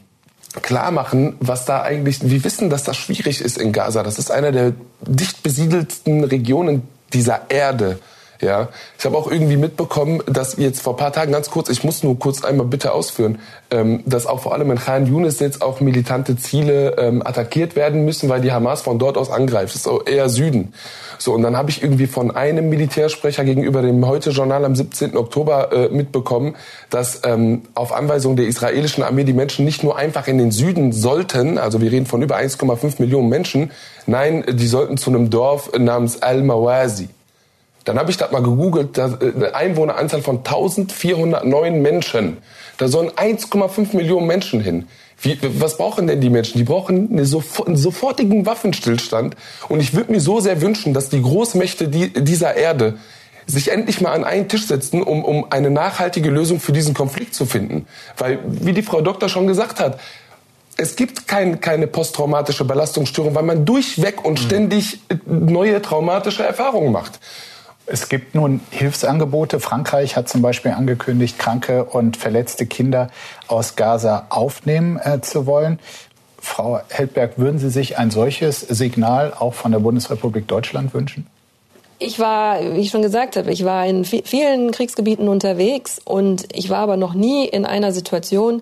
klar 0.62 0.92
machen, 0.92 1.36
was 1.40 1.66
da 1.66 1.82
eigentlich, 1.82 2.20
wir 2.22 2.44
wissen, 2.44 2.70
dass 2.70 2.84
das 2.84 2.98
schwierig 2.98 3.42
ist 3.42 3.58
in 3.58 3.72
Gaza. 3.72 4.04
Das 4.04 4.20
ist 4.20 4.32
einer 4.32 4.52
der 4.52 4.74
dicht 5.02 5.44
besiedelsten 5.44 6.24
Regionen 6.24 6.84
dieser 7.14 7.50
Erde. 7.50 8.00
Ja, 8.42 8.70
ich 8.98 9.06
habe 9.06 9.18
auch 9.18 9.30
irgendwie 9.30 9.58
mitbekommen, 9.58 10.24
dass 10.26 10.56
jetzt 10.56 10.82
vor 10.82 10.96
paar 10.96 11.12
Tagen 11.12 11.34
ganz 11.34 11.50
kurz, 11.50 11.68
ich 11.68 11.84
muss 11.84 12.04
nur 12.04 12.18
kurz 12.18 12.42
einmal 12.46 12.68
bitte 12.68 12.94
ausführen, 12.94 13.40
ähm, 13.70 14.02
dass 14.06 14.28
auch 14.28 14.40
vor 14.40 14.54
allem 14.54 14.72
in 14.72 14.78
Khan 14.78 15.06
Yunis 15.08 15.42
jetzt 15.42 15.62
auch 15.62 15.82
militante 15.82 16.38
Ziele 16.38 16.96
ähm, 16.98 17.22
attackiert 17.26 17.76
werden 17.76 18.06
müssen, 18.06 18.30
weil 18.30 18.40
die 18.40 18.54
Hamas 18.54 18.82
von 18.82 18.98
dort 18.98 19.18
aus 19.18 19.30
angreift. 19.30 19.76
Das 19.76 19.86
ist 19.86 20.08
eher 20.08 20.30
Süden. 20.30 20.74
So 21.18 21.34
und 21.34 21.42
dann 21.42 21.58
habe 21.58 21.70
ich 21.70 21.84
irgendwie 21.84 22.08
von 22.08 22.32
einem 22.32 22.70
Militärsprecher 22.70 23.44
gegenüber 23.44 23.82
dem 23.82 24.08
Heute 24.08 24.30
Journal 24.30 24.64
am 24.64 24.74
17. 24.74 25.18
Oktober 25.18 25.74
äh, 25.74 25.90
mitbekommen, 25.90 26.56
dass 26.90 27.22
ähm, 27.26 27.64
auf 27.74 27.92
Anweisung 27.92 28.38
der 28.38 28.48
israelischen 28.48 29.04
Armee 29.04 29.26
die 29.26 29.34
Menschen 29.34 29.66
nicht 29.66 29.84
nur 29.84 29.98
einfach 29.98 30.28
in 30.28 30.38
den 30.38 30.52
Süden 30.52 30.94
sollten, 30.94 31.58
also 31.58 31.82
wir 31.82 31.92
reden 31.92 32.06
von 32.06 32.22
über 32.22 32.38
1,5 32.38 33.02
Millionen 33.02 33.28
Menschen, 33.28 33.72
nein, 34.06 34.46
die 34.50 34.68
sollten 34.68 34.96
zu 34.96 35.10
einem 35.10 35.30
Dorf 35.30 35.72
namens 35.78 36.22
Al-Mawazi. 36.22 37.10
Dann 37.90 37.98
habe 37.98 38.12
ich 38.12 38.18
das 38.18 38.30
mal 38.32 38.44
gegoogelt, 38.44 39.00
äh, 39.00 39.02
eine 39.02 39.56
Einwohneranzahl 39.56 40.22
von 40.22 40.44
1409 40.44 41.82
Menschen. 41.82 42.38
Da 42.78 42.88
sollen 42.88 43.10
1,5 43.10 43.96
Millionen 43.96 44.28
Menschen 44.28 44.62
hin. 44.62 44.88
Wie, 45.20 45.40
was 45.60 45.78
brauchen 45.78 46.06
denn 46.06 46.22
die 46.22 46.30
Menschen? 46.30 46.60
Die 46.60 46.66
brauchen 46.66 47.10
eine 47.12 47.26
sofort, 47.26 47.68
einen 47.68 47.78
sofortigen 47.78 48.46
Waffenstillstand. 48.46 49.36
Und 49.70 49.80
ich 49.80 49.96
würde 49.96 50.12
mir 50.12 50.20
so 50.20 50.40
sehr 50.40 50.62
wünschen, 50.62 50.94
dass 50.94 51.10
die 51.10 51.20
Großmächte 51.20 51.88
dieser 51.88 52.56
Erde 52.56 53.00
sich 53.48 53.72
endlich 53.72 54.02
mal 54.02 54.12
an 54.12 54.24
einen 54.24 54.48
Tisch 54.48 54.68
setzen, 54.68 55.02
um, 55.02 55.26
um 55.26 55.52
eine 55.52 55.72
nachhaltige 55.72 56.30
Lösung 56.30 56.60
für 56.60 56.72
diesen 56.72 56.94
Konflikt 56.94 57.34
zu 57.34 57.48
finden. 57.48 57.88
Weil, 58.20 58.38
wie 58.46 58.74
die 58.74 58.84
Frau 58.84 59.02
Doktor 59.02 59.30
schon 59.30 59.48
gesagt 59.48 59.80
hat, 59.80 60.00
es 60.78 60.96
gibt 60.96 61.28
kein, 61.28 61.60
keine 61.60 61.88
posttraumatische 61.88 62.66
Belastungsstörung, 62.66 63.34
weil 63.34 63.44
man 63.44 63.66
durchweg 63.66 64.24
und 64.24 64.34
mhm. 64.40 64.46
ständig 64.46 65.00
neue 65.26 65.82
traumatische 65.82 66.44
Erfahrungen 66.44 66.92
macht. 66.92 67.20
Es 67.92 68.08
gibt 68.08 68.36
nun 68.36 68.62
Hilfsangebote. 68.70 69.60
Frankreich 69.60 70.16
hat 70.16 70.30
zum 70.30 70.44
Beispiel 70.44 70.72
angekündigt, 70.72 71.40
kranke 71.40 71.84
und 71.84 72.18
verletzte 72.18 72.68
Kinder 72.68 73.10
aus 73.48 73.76
Gaza 73.76 74.28
aufnehmen 74.30 75.00
äh, 75.04 75.22
zu 75.22 75.48
wollen. 75.48 75.80
Frau 76.38 76.82
Heldberg, 76.90 77.40
würden 77.40 77.58
Sie 77.58 77.72
sich 77.72 77.98
ein 77.98 78.12
solches 78.12 78.60
Signal 78.60 79.34
auch 79.38 79.56
von 79.56 79.72
der 79.72 79.80
Bundesrepublik 79.80 80.48
Deutschland 80.48 80.94
wünschen? 80.94 81.26
Ich 81.98 82.20
war, 82.20 82.62
wie 82.62 82.80
ich 82.80 82.92
schon 82.92 83.02
gesagt 83.02 83.36
habe, 83.36 83.52
ich 83.52 83.66
war 83.66 83.86
in 83.88 84.06
vielen 84.06 84.72
Kriegsgebieten 84.72 85.28
unterwegs 85.28 86.00
und 86.06 86.46
ich 86.56 86.70
war 86.70 86.80
aber 86.80 86.96
noch 86.96 87.16
nie 87.16 87.46
in 87.46 87.66
einer 87.66 87.92
Situation, 87.92 88.62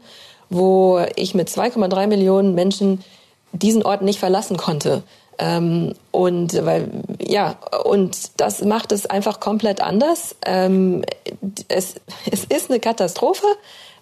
wo 0.50 1.06
ich 1.18 1.36
mit 1.36 1.50
2,3 1.50 2.08
Millionen 2.08 2.56
Menschen 2.56 3.04
diesen 3.52 3.84
Ort 3.84 4.02
nicht 4.02 4.20
verlassen 4.20 4.56
konnte. 4.56 5.04
Ähm, 5.40 5.94
und 6.12 6.66
weil 6.66 6.90
ja 7.20 7.58
und 7.84 8.32
das 8.38 8.64
macht 8.64 8.92
es 8.92 9.06
einfach 9.06 9.40
komplett 9.40 9.82
anders. 9.82 10.36
Ähm, 10.46 11.04
es, 11.68 11.96
es 12.32 12.44
ist 12.46 12.70
eine 12.70 12.80
Katastrophe 12.80 13.46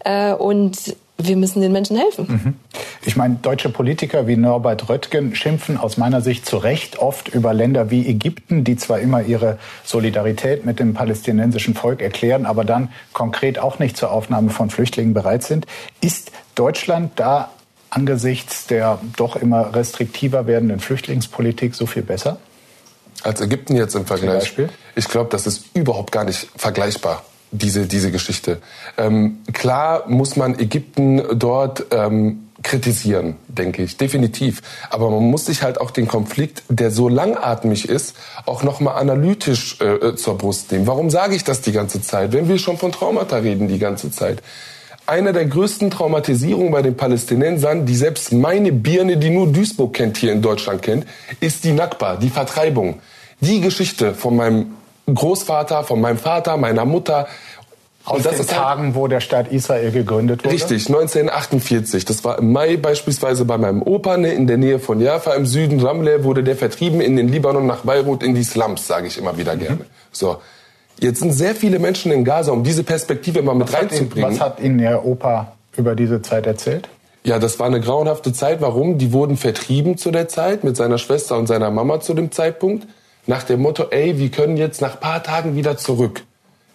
äh, 0.03 0.33
und 0.33 0.95
wir 1.17 1.37
müssen 1.37 1.61
den 1.61 1.71
Menschen 1.71 1.97
helfen. 1.97 2.27
Mhm. 2.27 2.53
Ich 3.05 3.15
meine, 3.15 3.35
deutsche 3.35 3.69
Politiker 3.69 4.27
wie 4.27 4.35
Norbert 4.35 4.89
Röttgen 4.89 5.33
schimpfen 5.33 5.77
aus 5.77 5.97
meiner 5.97 6.21
Sicht 6.21 6.45
zu 6.45 6.57
Recht 6.57 6.99
oft 6.99 7.29
über 7.29 7.53
Länder 7.53 7.89
wie 7.89 8.05
Ägypten, 8.05 8.63
die 8.63 8.75
zwar 8.75 8.99
immer 8.99 9.21
ihre 9.23 9.57
Solidarität 9.85 10.65
mit 10.65 10.79
dem 10.79 10.93
palästinensischen 10.93 11.73
Volk 11.73 12.01
erklären, 12.01 12.45
aber 12.45 12.65
dann 12.65 12.89
konkret 13.13 13.59
auch 13.59 13.79
nicht 13.79 13.95
zur 13.95 14.11
Aufnahme 14.11 14.49
von 14.49 14.69
Flüchtlingen 14.69 15.13
bereit 15.13 15.43
sind. 15.43 15.65
Ist 16.01 16.31
Deutschland 16.55 17.13
da 17.15 17.49
angesichts 17.95 18.67
der 18.67 18.99
doch 19.15 19.35
immer 19.35 19.73
restriktiver 19.73 20.47
werdenden 20.47 20.79
Flüchtlingspolitik 20.79 21.75
so 21.75 21.85
viel 21.85 22.03
besser? 22.03 22.37
Als 23.23 23.41
Ägypten 23.41 23.75
jetzt 23.75 23.95
im 23.95 24.05
Vergleich. 24.05 24.53
Ich 24.95 25.07
glaube, 25.07 25.29
das 25.31 25.47
ist 25.47 25.65
überhaupt 25.73 26.11
gar 26.11 26.25
nicht 26.25 26.47
vergleichbar 26.55 27.23
diese, 27.51 27.85
diese 27.85 28.11
Geschichte. 28.11 28.59
Ähm, 28.97 29.39
klar 29.53 30.03
muss 30.07 30.35
man 30.35 30.59
Ägypten 30.59 31.23
dort 31.39 31.85
ähm, 31.91 32.49
kritisieren, 32.63 33.35
denke 33.47 33.83
ich, 33.83 33.97
definitiv. 33.97 34.61
Aber 34.89 35.09
man 35.09 35.23
muss 35.23 35.45
sich 35.45 35.61
halt 35.63 35.79
auch 35.79 35.91
den 35.91 36.07
Konflikt, 36.07 36.63
der 36.67 36.91
so 36.91 37.07
langatmig 37.07 37.87
ist, 37.87 38.15
auch 38.45 38.63
nochmal 38.63 38.95
analytisch 38.95 39.79
äh, 39.81 40.15
zur 40.15 40.37
Brust 40.37 40.71
nehmen. 40.71 40.87
Warum 40.87 41.09
sage 41.09 41.35
ich 41.35 41.43
das 41.43 41.61
die 41.61 41.71
ganze 41.71 42.01
Zeit, 42.01 42.33
wenn 42.33 42.49
wir 42.49 42.57
schon 42.57 42.77
von 42.77 42.91
Traumata 42.91 43.37
reden 43.37 43.67
die 43.67 43.79
ganze 43.79 44.11
Zeit? 44.11 44.41
Eine 45.07 45.33
der 45.33 45.45
größten 45.45 45.91
Traumatisierungen 45.91 46.71
bei 46.71 46.81
den 46.81 46.97
Palästinensern, 46.97 47.85
die 47.85 47.95
selbst 47.95 48.33
meine 48.33 48.71
Birne, 48.71 49.17
die 49.17 49.29
nur 49.29 49.47
Duisburg 49.47 49.93
kennt, 49.93 50.17
hier 50.17 50.31
in 50.31 50.41
Deutschland 50.41 50.81
kennt, 50.81 51.05
ist 51.39 51.63
die 51.63 51.71
Nakba, 51.71 52.15
die 52.15 52.29
Vertreibung. 52.29 52.99
Die 53.39 53.61
Geschichte 53.61 54.13
von 54.13 54.35
meinem 54.35 54.75
Großvater, 55.13 55.83
von 55.83 56.01
meinem 56.01 56.17
Vater, 56.17 56.57
meiner 56.57 56.85
Mutter. 56.85 57.27
Aus 58.05 58.21
den 58.21 58.33
halt 58.33 58.49
Tagen, 58.49 58.83
halt, 58.83 58.95
wo 58.95 59.07
der 59.07 59.19
Staat 59.19 59.51
Israel 59.51 59.91
gegründet 59.91 60.43
wurde? 60.43 60.53
Richtig, 60.53 60.87
1948. 60.87 62.05
Das 62.05 62.23
war 62.23 62.37
im 62.37 62.51
Mai 62.51 62.77
beispielsweise 62.77 63.45
bei 63.45 63.57
meinem 63.57 63.81
Opa 63.81 64.17
ne, 64.17 64.31
in 64.31 64.45
der 64.45 64.57
Nähe 64.57 64.79
von 64.79 65.01
Jaffa 65.01 65.33
im 65.33 65.45
Süden, 65.45 65.79
Ramleh, 65.79 66.23
wurde 66.23 66.43
der 66.43 66.55
vertrieben 66.55 67.01
in 67.01 67.15
den 67.15 67.27
Libanon 67.27 67.65
nach 67.65 67.79
Beirut 67.79 68.21
in 68.21 68.35
die 68.35 68.43
Slums, 68.43 68.87
sage 68.87 69.07
ich 69.07 69.17
immer 69.17 69.37
wieder 69.37 69.55
gerne. 69.55 69.77
Mhm. 69.77 69.85
So, 70.11 70.37
Jetzt 70.99 71.19
sind 71.19 71.33
sehr 71.33 71.55
viele 71.55 71.79
Menschen 71.79 72.11
in 72.11 72.23
Gaza, 72.23 72.51
um 72.51 72.63
diese 72.63 72.83
Perspektive 72.83 73.41
mal 73.41 73.55
mit 73.55 73.67
was 73.71 73.81
reinzubringen. 73.81 74.25
Hat 74.25 74.31
ihn, 74.31 74.39
was 74.39 74.39
hat 74.39 74.59
Ihnen 74.59 74.79
Ihr 74.79 75.05
Opa 75.05 75.53
über 75.75 75.95
diese 75.95 76.21
Zeit 76.21 76.45
erzählt? 76.47 76.87
Ja, 77.23 77.39
das 77.39 77.59
war 77.59 77.65
eine 77.65 77.81
grauenhafte 77.81 78.33
Zeit. 78.33 78.61
Warum? 78.61 78.97
Die 78.97 79.11
wurden 79.11 79.35
vertrieben 79.35 79.97
zu 79.97 80.11
der 80.11 80.27
Zeit 80.27 80.63
mit 80.63 80.77
seiner 80.77 80.99
Schwester 80.99 81.37
und 81.37 81.47
seiner 81.47 81.71
Mama 81.71 81.99
zu 81.99 82.13
dem 82.13 82.31
Zeitpunkt. 82.31 82.87
Nach 83.25 83.43
dem 83.43 83.61
Motto, 83.61 83.87
ey, 83.89 84.19
wir 84.19 84.29
können 84.29 84.57
jetzt 84.57 84.79
nach 84.81 84.99
paar 84.99 85.23
Tagen 85.23 85.55
wieder 85.55 85.77
zurück, 85.77 86.23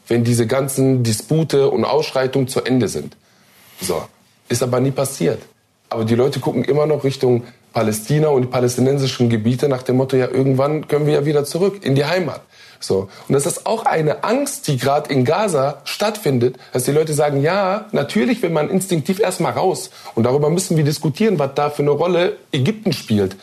wenn 0.09 0.25
diese 0.25 0.49
ganzen 0.49 1.05
Dispute 1.05 1.71
und 1.71 1.85
Ausschreitungen 1.85 2.49
zu 2.49 2.63
Ende 2.63 2.89
sind. 2.89 3.17
So. 3.81 4.03
Ist 4.49 4.65
aber 4.65 4.81
nie 4.81 4.91
passiert. 4.91 5.41
Aber 5.89 6.05
die 6.05 6.17
Leute 6.17 6.41
gucken 6.41 6.65
immer 6.65 6.87
noch 6.87 7.05
Richtung 7.05 7.45
Palästina 7.73 8.29
und 8.29 8.43
die 8.43 8.49
palästinensischen 8.49 9.29
Gebiete 9.29 9.69
nach 9.69 9.83
dem 9.83 9.97
Motto, 9.97 10.17
ja, 10.17 10.29
irgendwann 10.29 10.89
können 10.89 11.07
wir 11.07 11.15
ja 11.15 11.25
wieder 11.25 11.45
zurück 11.45 11.85
in 11.85 11.95
die 11.95 12.05
Heimat. 12.05 12.41
So. 12.81 13.11
Und 13.29 13.35
das 13.35 13.45
ist 13.45 13.67
auch 13.67 13.85
eine 13.85 14.25
Angst, 14.25 14.67
die 14.67 14.79
gerade 14.79 15.13
in 15.13 15.25
Gaza 15.25 15.83
stattfindet, 15.85 16.57
dass 16.73 16.85
die 16.85 16.93
Leute 16.93 17.13
sagen, 17.13 17.43
ja, 17.43 17.87
natürlich 17.93 18.43
will 18.43 18.51
man 18.51 18.71
instinktiv 18.71 19.21
erstmal 19.21 19.53
raus. 19.53 19.91
Und 20.15 20.25
darüber 20.25 20.49
müssen 20.49 20.77
wir 20.77 20.85
diskutieren, 20.85 21.39
was 21.39 21.51
da 21.55 21.71
für 21.71 21.83
eine 21.83 21.91
Rolle 21.91 22.39
Ägypten 22.53 22.93
spielt. 22.93 23.37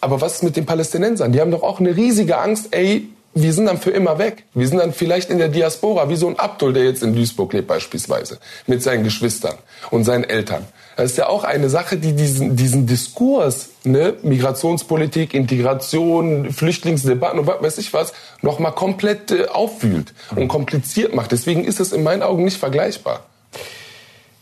Aber 0.00 0.20
was 0.20 0.36
ist 0.36 0.42
mit 0.42 0.56
den 0.56 0.64
Palästinensern? 0.64 1.32
Die 1.32 1.40
haben 1.40 1.50
doch 1.50 1.62
auch 1.62 1.78
eine 1.78 1.94
riesige 1.94 2.38
Angst, 2.38 2.68
ey, 2.70 3.08
wir 3.34 3.52
sind 3.52 3.66
dann 3.66 3.78
für 3.78 3.90
immer 3.90 4.18
weg. 4.18 4.44
Wir 4.54 4.66
sind 4.66 4.78
dann 4.78 4.92
vielleicht 4.92 5.30
in 5.30 5.38
der 5.38 5.48
Diaspora, 5.48 6.08
wie 6.08 6.16
so 6.16 6.28
ein 6.28 6.38
Abdul, 6.38 6.72
der 6.72 6.84
jetzt 6.84 7.02
in 7.02 7.14
Duisburg 7.14 7.52
lebt 7.52 7.68
beispielsweise, 7.68 8.38
mit 8.66 8.82
seinen 8.82 9.04
Geschwistern 9.04 9.54
und 9.90 10.04
seinen 10.04 10.24
Eltern. 10.24 10.64
Das 10.98 11.12
ist 11.12 11.16
ja 11.16 11.28
auch 11.28 11.44
eine 11.44 11.70
Sache, 11.70 11.96
die 11.96 12.12
diesen, 12.12 12.56
diesen 12.56 12.88
Diskurs, 12.88 13.68
ne, 13.84 14.16
Migrationspolitik, 14.24 15.32
Integration, 15.32 16.52
Flüchtlingsdebatten 16.52 17.38
und 17.38 17.46
was 17.46 17.62
weiß 17.62 17.78
ich 17.78 17.92
was, 17.92 18.12
nochmal 18.42 18.72
komplett 18.72 19.30
äh, 19.30 19.46
aufwühlt 19.46 20.12
und 20.34 20.48
kompliziert 20.48 21.14
macht. 21.14 21.30
Deswegen 21.30 21.62
ist 21.62 21.78
es 21.78 21.92
in 21.92 22.02
meinen 22.02 22.24
Augen 22.24 22.42
nicht 22.42 22.56
vergleichbar. 22.56 23.20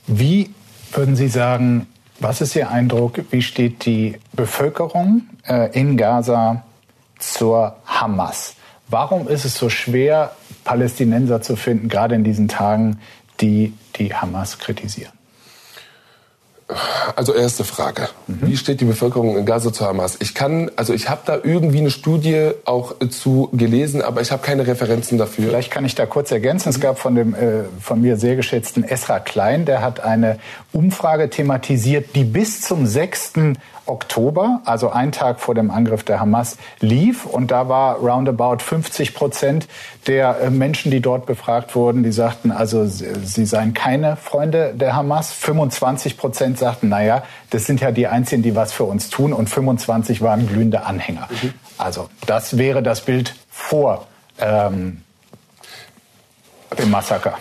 Wie 0.07 0.49
würden 0.93 1.15
Sie 1.15 1.29
sagen, 1.29 1.89
was 2.21 2.41
ist 2.41 2.57
Ihr 2.57 2.71
Eindruck, 2.71 3.21
wie 3.31 3.43
steht 3.43 3.85
die 3.85 4.17
Bevölkerung 4.33 5.29
äh, 5.47 5.79
in 5.79 5.99
Gaza 5.99 6.65
zur 7.19 7.77
Hamas? 7.85 8.55
Warum 8.89 9.29
ist 9.29 9.45
es 9.45 9.57
so 9.57 9.69
schwer, 9.69 10.35
Palästinenser 10.65 11.43
zu 11.43 11.55
finden, 11.55 11.91
gerade 11.91 12.15
in 12.15 12.25
diesen 12.25 12.49
Tagen, 12.49 12.99
die 13.43 13.75
die 13.99 14.15
Hamas 14.15 14.59
kritisieren? 14.59 15.16
Also 17.15 17.33
erste 17.33 17.63
Frage. 17.63 18.09
Mhm. 18.27 18.39
Wie 18.43 18.57
steht 18.57 18.81
die 18.81 18.85
Bevölkerung 18.85 19.37
in 19.37 19.47
Gaza 19.47 19.73
zu 19.73 19.87
Hamas? 19.87 20.17
Ich 20.19 20.35
kann, 20.35 20.71
also 20.75 20.95
ich 20.95 21.09
habe 21.09 21.21
da 21.25 21.39
irgendwie 21.43 21.79
eine 21.79 21.91
Studie 21.91 22.51
auch 22.65 22.95
zu 23.09 23.49
gelesen, 23.53 24.03
aber 24.03 24.21
ich 24.21 24.33
habe 24.33 24.43
keine 24.43 24.67
Referenzen 24.67 25.17
dafür. 25.17 25.49
Vielleicht 25.49 25.71
kann 25.71 25.85
ich 25.85 25.95
da 25.95 26.07
kurz 26.07 26.33
ergänzen. 26.33 26.71
Es 26.71 26.81
gab 26.81 26.99
von 26.99 27.15
dem 27.15 27.35
äh, 27.35 27.65
von 27.81 28.01
mir 28.01 28.17
sehr 28.17 28.35
geschätzten 28.35 28.83
Esra 28.83 29.21
Klein, 29.21 29.65
der 29.65 29.81
hat 29.81 30.01
eine 30.01 30.39
Umfrage 30.73 31.31
thematisiert, 31.31 32.17
die 32.17 32.25
bis 32.25 32.63
zum 32.63 32.87
6. 32.87 33.35
Oktober, 33.87 34.61
also 34.65 34.91
ein 34.91 35.13
Tag 35.13 35.41
vor 35.41 35.55
dem 35.55 35.71
Angriff 35.71 36.05
der 36.05 36.21
Hamas, 36.21 36.59
lief. 36.81 37.25
Und 37.25 37.51
da 37.51 37.69
war 37.69 37.97
roundabout 37.97 38.59
50 38.59 39.15
Prozent 39.15 39.69
der 40.07 40.41
äh, 40.41 40.51
Menschen, 40.51 40.91
die 40.91 41.01
dort 41.01 41.27
befragt 41.27 41.75
wurden, 41.75 42.03
die 42.03 42.13
sagten, 42.13 42.51
also 42.51 42.85
sie 42.87 43.47
seien 43.47 43.75
keine 43.75 44.17
Freunde 44.17 44.75
der 44.75 44.95
Hamas. 44.95 45.33
25 45.33 46.17
Prozent 46.17 46.59
sagten, 46.59 46.89
naja, 46.89 47.23
das 47.51 47.65
sind 47.65 47.81
ja 47.81 47.91
die 47.91 48.07
Einzigen, 48.07 48.43
die 48.43 48.55
was 48.55 48.73
für 48.73 48.85
uns 48.85 49.11
tun. 49.11 49.33
Und 49.33 49.49
25 49.49 50.23
waren 50.23 50.47
glühende 50.47 50.85
Anhänger. 50.85 51.29
Mhm. 51.31 51.55
Also 51.79 52.09
das 52.27 52.59
wäre 52.59 52.83
das 52.83 53.03
Bild 53.03 53.35
vor 53.51 54.07
ähm, 54.39 55.03
dem 56.79 56.91
Massaker. 56.91 57.39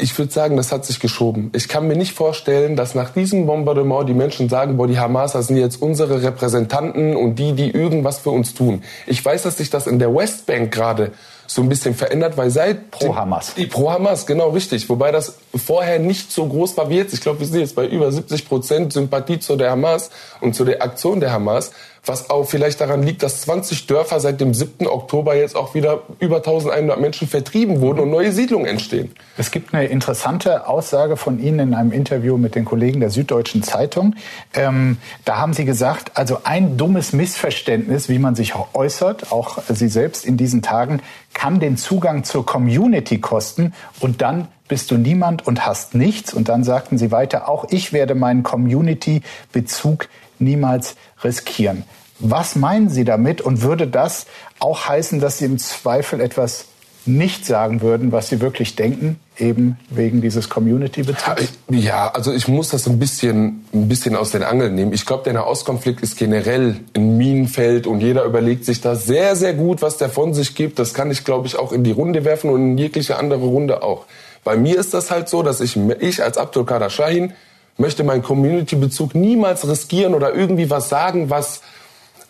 Ich 0.00 0.16
würde 0.18 0.32
sagen, 0.32 0.56
das 0.56 0.72
hat 0.72 0.84
sich 0.84 1.00
geschoben. 1.00 1.50
Ich 1.54 1.68
kann 1.68 1.88
mir 1.88 1.96
nicht 1.96 2.12
vorstellen, 2.12 2.76
dass 2.76 2.94
nach 2.94 3.10
diesem 3.10 3.46
Bombardement 3.46 4.08
die 4.08 4.14
Menschen 4.14 4.48
sagen, 4.48 4.76
boah, 4.76 4.86
die 4.86 4.98
Hamas, 4.98 5.32
sind 5.32 5.56
jetzt 5.56 5.82
unsere 5.82 6.22
Repräsentanten 6.22 7.16
und 7.16 7.36
die, 7.36 7.52
die 7.52 7.70
irgendwas 7.70 8.18
für 8.18 8.30
uns 8.30 8.54
tun. 8.54 8.82
Ich 9.06 9.24
weiß, 9.24 9.42
dass 9.42 9.58
sich 9.58 9.70
das 9.70 9.86
in 9.86 9.98
der 9.98 10.14
Westbank 10.14 10.72
gerade 10.72 11.12
so 11.46 11.62
ein 11.62 11.68
bisschen 11.68 11.94
verändert, 11.94 12.36
weil 12.36 12.50
seit 12.50 12.90
pro 12.90 13.14
Hamas. 13.14 13.54
Die, 13.54 13.66
pro 13.66 13.90
Hamas, 13.90 14.26
genau 14.26 14.50
richtig. 14.50 14.88
Wobei 14.88 15.12
das 15.12 15.36
vorher 15.54 15.98
nicht 15.98 16.32
so 16.32 16.46
groß 16.46 16.76
war 16.76 16.90
wie 16.90 16.96
jetzt. 16.96 17.14
Ich 17.14 17.20
glaube, 17.20 17.40
wir 17.40 17.46
sind 17.46 17.60
jetzt 17.60 17.74
bei 17.74 17.86
über 17.86 18.10
70 18.10 18.48
Prozent 18.48 18.92
Sympathie 18.92 19.38
zu 19.38 19.56
der 19.56 19.70
Hamas 19.70 20.10
und 20.40 20.54
zu 20.54 20.64
der 20.64 20.82
Aktion 20.82 21.20
der 21.20 21.32
Hamas 21.32 21.72
was 22.06 22.30
auch 22.30 22.44
vielleicht 22.44 22.80
daran 22.80 23.02
liegt, 23.02 23.22
dass 23.22 23.42
20 23.42 23.86
Dörfer 23.86 24.20
seit 24.20 24.40
dem 24.40 24.52
7. 24.52 24.86
Oktober 24.86 25.34
jetzt 25.34 25.56
auch 25.56 25.74
wieder 25.74 26.02
über 26.18 26.36
1100 26.36 27.00
Menschen 27.00 27.28
vertrieben 27.28 27.80
wurden 27.80 28.00
und 28.00 28.10
neue 28.10 28.32
Siedlungen 28.32 28.66
entstehen. 28.66 29.12
Es 29.38 29.50
gibt 29.50 29.72
eine 29.74 29.86
interessante 29.86 30.68
Aussage 30.68 31.16
von 31.16 31.38
Ihnen 31.38 31.60
in 31.60 31.74
einem 31.74 31.92
Interview 31.92 32.36
mit 32.36 32.54
den 32.54 32.64
Kollegen 32.64 33.00
der 33.00 33.10
Süddeutschen 33.10 33.62
Zeitung. 33.62 34.16
Ähm, 34.52 34.98
da 35.24 35.38
haben 35.38 35.54
Sie 35.54 35.64
gesagt, 35.64 36.12
also 36.14 36.38
ein 36.44 36.76
dummes 36.76 37.12
Missverständnis, 37.12 38.08
wie 38.08 38.18
man 38.18 38.34
sich 38.34 38.54
äußert, 38.74 39.32
auch 39.32 39.58
Sie 39.68 39.88
selbst 39.88 40.26
in 40.26 40.36
diesen 40.36 40.62
Tagen, 40.62 41.00
kann 41.34 41.60
den 41.60 41.76
Zugang 41.76 42.24
zur 42.24 42.46
Community 42.46 43.20
kosten 43.20 43.74
und 44.00 44.22
dann 44.22 44.48
bist 44.68 44.90
du 44.90 44.96
niemand 44.96 45.46
und 45.46 45.66
hast 45.66 45.94
nichts. 45.94 46.32
Und 46.32 46.48
dann 46.48 46.64
sagten 46.64 46.96
sie 46.96 47.10
weiter, 47.10 47.48
auch 47.48 47.66
ich 47.70 47.92
werde 47.92 48.14
meinen 48.14 48.42
Community-Bezug 48.42 50.08
niemals 50.38 50.96
riskieren. 51.22 51.84
Was 52.18 52.56
meinen 52.56 52.88
Sie 52.88 53.04
damit? 53.04 53.40
Und 53.40 53.62
würde 53.62 53.86
das 53.86 54.26
auch 54.60 54.88
heißen, 54.88 55.20
dass 55.20 55.38
Sie 55.38 55.46
im 55.46 55.58
Zweifel 55.58 56.20
etwas 56.20 56.66
nicht 57.06 57.44
sagen 57.44 57.82
würden, 57.82 58.12
was 58.12 58.28
Sie 58.28 58.40
wirklich 58.40 58.76
denken, 58.76 59.18
eben 59.38 59.78
wegen 59.90 60.20
dieses 60.20 60.48
Community-Bezugs? 60.48 61.48
Ja, 61.70 62.10
also 62.10 62.32
ich 62.32 62.46
muss 62.48 62.68
das 62.68 62.86
ein 62.86 62.98
bisschen, 62.98 63.64
ein 63.72 63.88
bisschen 63.88 64.16
aus 64.16 64.30
den 64.30 64.42
Angeln 64.42 64.74
nehmen. 64.74 64.92
Ich 64.92 65.06
glaube, 65.06 65.24
der 65.24 65.32
Nahostkonflikt 65.32 66.00
ist 66.02 66.16
generell 66.16 66.76
ein 66.94 67.16
Minenfeld 67.16 67.86
und 67.86 68.00
jeder 68.00 68.24
überlegt 68.24 68.64
sich 68.64 68.80
da 68.80 68.94
sehr, 68.94 69.36
sehr 69.36 69.54
gut, 69.54 69.82
was 69.82 69.96
der 69.96 70.08
von 70.08 70.34
sich 70.34 70.54
gibt. 70.54 70.78
Das 70.78 70.94
kann 70.94 71.10
ich, 71.10 71.24
glaube 71.24 71.46
ich, 71.46 71.56
auch 71.56 71.72
in 71.72 71.84
die 71.84 71.92
Runde 71.92 72.24
werfen 72.24 72.50
und 72.50 72.60
in 72.60 72.78
jegliche 72.78 73.16
andere 73.16 73.44
Runde 73.44 73.82
auch. 73.82 74.06
Bei 74.44 74.56
mir 74.56 74.78
ist 74.78 74.94
das 74.94 75.10
halt 75.10 75.28
so, 75.28 75.42
dass 75.42 75.60
ich, 75.60 75.76
ich 75.76 76.22
als 76.22 76.38
Abdul 76.38 76.64
Kader 76.64 76.90
Shahin 76.90 77.32
möchte 77.76 78.04
meinen 78.04 78.22
Community-Bezug 78.22 79.14
niemals 79.14 79.66
riskieren 79.68 80.14
oder 80.14 80.34
irgendwie 80.34 80.70
was 80.70 80.88
sagen, 80.88 81.30
was 81.30 81.62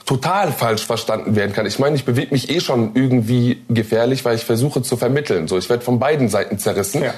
total 0.07 0.53
falsch 0.53 0.85
verstanden 0.85 1.35
werden 1.35 1.53
kann. 1.53 1.67
Ich 1.67 1.79
meine, 1.79 1.97
ich 1.97 2.05
bewege 2.05 2.33
mich 2.33 2.51
eh 2.51 2.61
schon 2.61 2.95
irgendwie 2.95 3.63
gefährlich, 3.69 4.25
weil 4.25 4.37
ich 4.37 4.45
versuche 4.45 4.83
zu 4.83 4.97
vermitteln. 4.97 5.49
So, 5.49 5.57
ich 5.57 5.71
werde 5.71 5.83
von 5.83 5.99
beiden 5.99 6.29
Seiten 6.29 6.59
zerrissen. 6.59 7.03
Ja. 7.03 7.15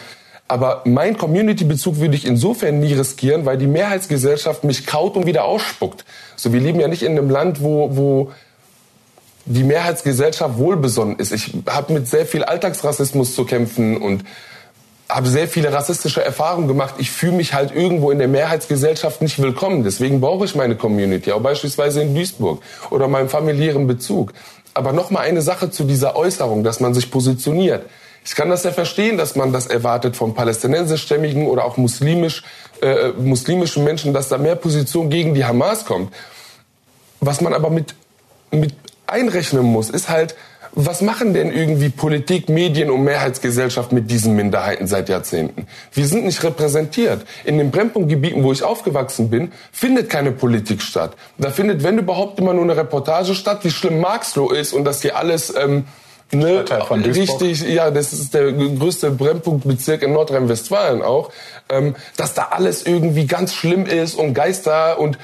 Aber 0.48 0.82
mein 0.84 1.18
Community-Bezug 1.18 1.98
würde 1.98 2.14
ich 2.14 2.24
insofern 2.24 2.78
nie 2.78 2.92
riskieren, 2.92 3.44
weil 3.46 3.58
die 3.58 3.66
Mehrheitsgesellschaft 3.66 4.62
mich 4.62 4.86
kaut 4.86 5.16
und 5.16 5.26
wieder 5.26 5.44
ausspuckt. 5.44 6.04
So, 6.36 6.52
wir 6.52 6.60
leben 6.60 6.78
ja 6.78 6.86
nicht 6.86 7.02
in 7.02 7.12
einem 7.12 7.30
Land, 7.30 7.62
wo, 7.62 7.96
wo 7.96 8.32
die 9.46 9.64
Mehrheitsgesellschaft 9.64 10.56
wohlbesonnen 10.56 11.16
ist. 11.16 11.32
Ich 11.32 11.52
habe 11.68 11.92
mit 11.92 12.06
sehr 12.06 12.26
viel 12.26 12.44
Alltagsrassismus 12.44 13.34
zu 13.34 13.44
kämpfen 13.44 13.96
und 13.96 14.24
habe 15.08 15.28
sehr 15.28 15.46
viele 15.48 15.72
rassistische 15.72 16.24
Erfahrungen 16.24 16.66
gemacht. 16.66 16.96
Ich 16.98 17.10
fühle 17.10 17.32
mich 17.32 17.54
halt 17.54 17.74
irgendwo 17.74 18.10
in 18.10 18.18
der 18.18 18.28
Mehrheitsgesellschaft 18.28 19.22
nicht 19.22 19.40
willkommen. 19.40 19.84
Deswegen 19.84 20.20
brauche 20.20 20.44
ich 20.44 20.54
meine 20.54 20.76
Community, 20.76 21.32
auch 21.32 21.40
beispielsweise 21.40 22.02
in 22.02 22.14
Duisburg 22.14 22.60
oder 22.90 23.06
meinem 23.06 23.28
familiären 23.28 23.86
Bezug. 23.86 24.32
Aber 24.74 24.92
noch 24.92 25.10
mal 25.10 25.20
eine 25.20 25.42
Sache 25.42 25.70
zu 25.70 25.84
dieser 25.84 26.16
Äußerung, 26.16 26.64
dass 26.64 26.80
man 26.80 26.92
sich 26.92 27.10
positioniert. 27.10 27.86
Ich 28.24 28.34
kann 28.34 28.50
das 28.50 28.64
ja 28.64 28.72
verstehen, 28.72 29.16
dass 29.16 29.36
man 29.36 29.52
das 29.52 29.68
erwartet 29.68 30.16
von 30.16 30.34
palästinensischstämmigen 30.34 31.46
oder 31.46 31.64
auch 31.64 31.76
muslimisch, 31.76 32.42
äh, 32.82 33.10
muslimischen 33.10 33.84
Menschen, 33.84 34.12
dass 34.12 34.28
da 34.28 34.36
mehr 34.36 34.56
Position 34.56 35.08
gegen 35.08 35.34
die 35.34 35.44
Hamas 35.44 35.84
kommt. 35.84 36.12
Was 37.20 37.40
man 37.40 37.54
aber 37.54 37.70
mit, 37.70 37.94
mit 38.50 38.74
einrechnen 39.06 39.62
muss, 39.62 39.90
ist 39.90 40.08
halt, 40.08 40.34
was 40.78 41.00
machen 41.00 41.32
denn 41.32 41.50
irgendwie 41.50 41.88
Politik, 41.88 42.50
Medien 42.50 42.90
und 42.90 43.02
Mehrheitsgesellschaft 43.02 43.92
mit 43.92 44.10
diesen 44.10 44.36
Minderheiten 44.36 44.86
seit 44.86 45.08
Jahrzehnten? 45.08 45.66
Wir 45.90 46.06
sind 46.06 46.26
nicht 46.26 46.44
repräsentiert. 46.44 47.24
In 47.44 47.56
den 47.56 47.70
Brennpunktgebieten, 47.70 48.44
wo 48.44 48.52
ich 48.52 48.62
aufgewachsen 48.62 49.30
bin, 49.30 49.52
findet 49.72 50.10
keine 50.10 50.32
Politik 50.32 50.82
statt. 50.82 51.16
Da 51.38 51.48
findet, 51.50 51.82
wenn 51.82 51.96
überhaupt, 51.96 52.38
immer 52.38 52.52
nur 52.52 52.64
eine 52.64 52.76
Reportage 52.76 53.34
statt, 53.34 53.60
wie 53.62 53.70
schlimm 53.70 54.00
Marxloh 54.00 54.50
ist 54.50 54.74
und 54.74 54.84
dass 54.84 55.02
hier 55.02 55.16
alles... 55.16 55.52
Ähm, 55.56 55.84
Ne, 56.32 56.64
richtig, 56.90 57.62
ja, 57.62 57.92
das 57.92 58.12
ist 58.12 58.34
der 58.34 58.50
größte 58.50 59.12
Brennpunktbezirk 59.12 60.02
in 60.02 60.12
Nordrhein-Westfalen 60.12 61.00
auch, 61.00 61.30
ähm, 61.68 61.94
dass 62.16 62.34
da 62.34 62.48
alles 62.50 62.84
irgendwie 62.84 63.26
ganz 63.26 63.54
schlimm 63.54 63.86
ist 63.86 64.16
und 64.16 64.34
Geister 64.34 64.98
und 64.98 65.18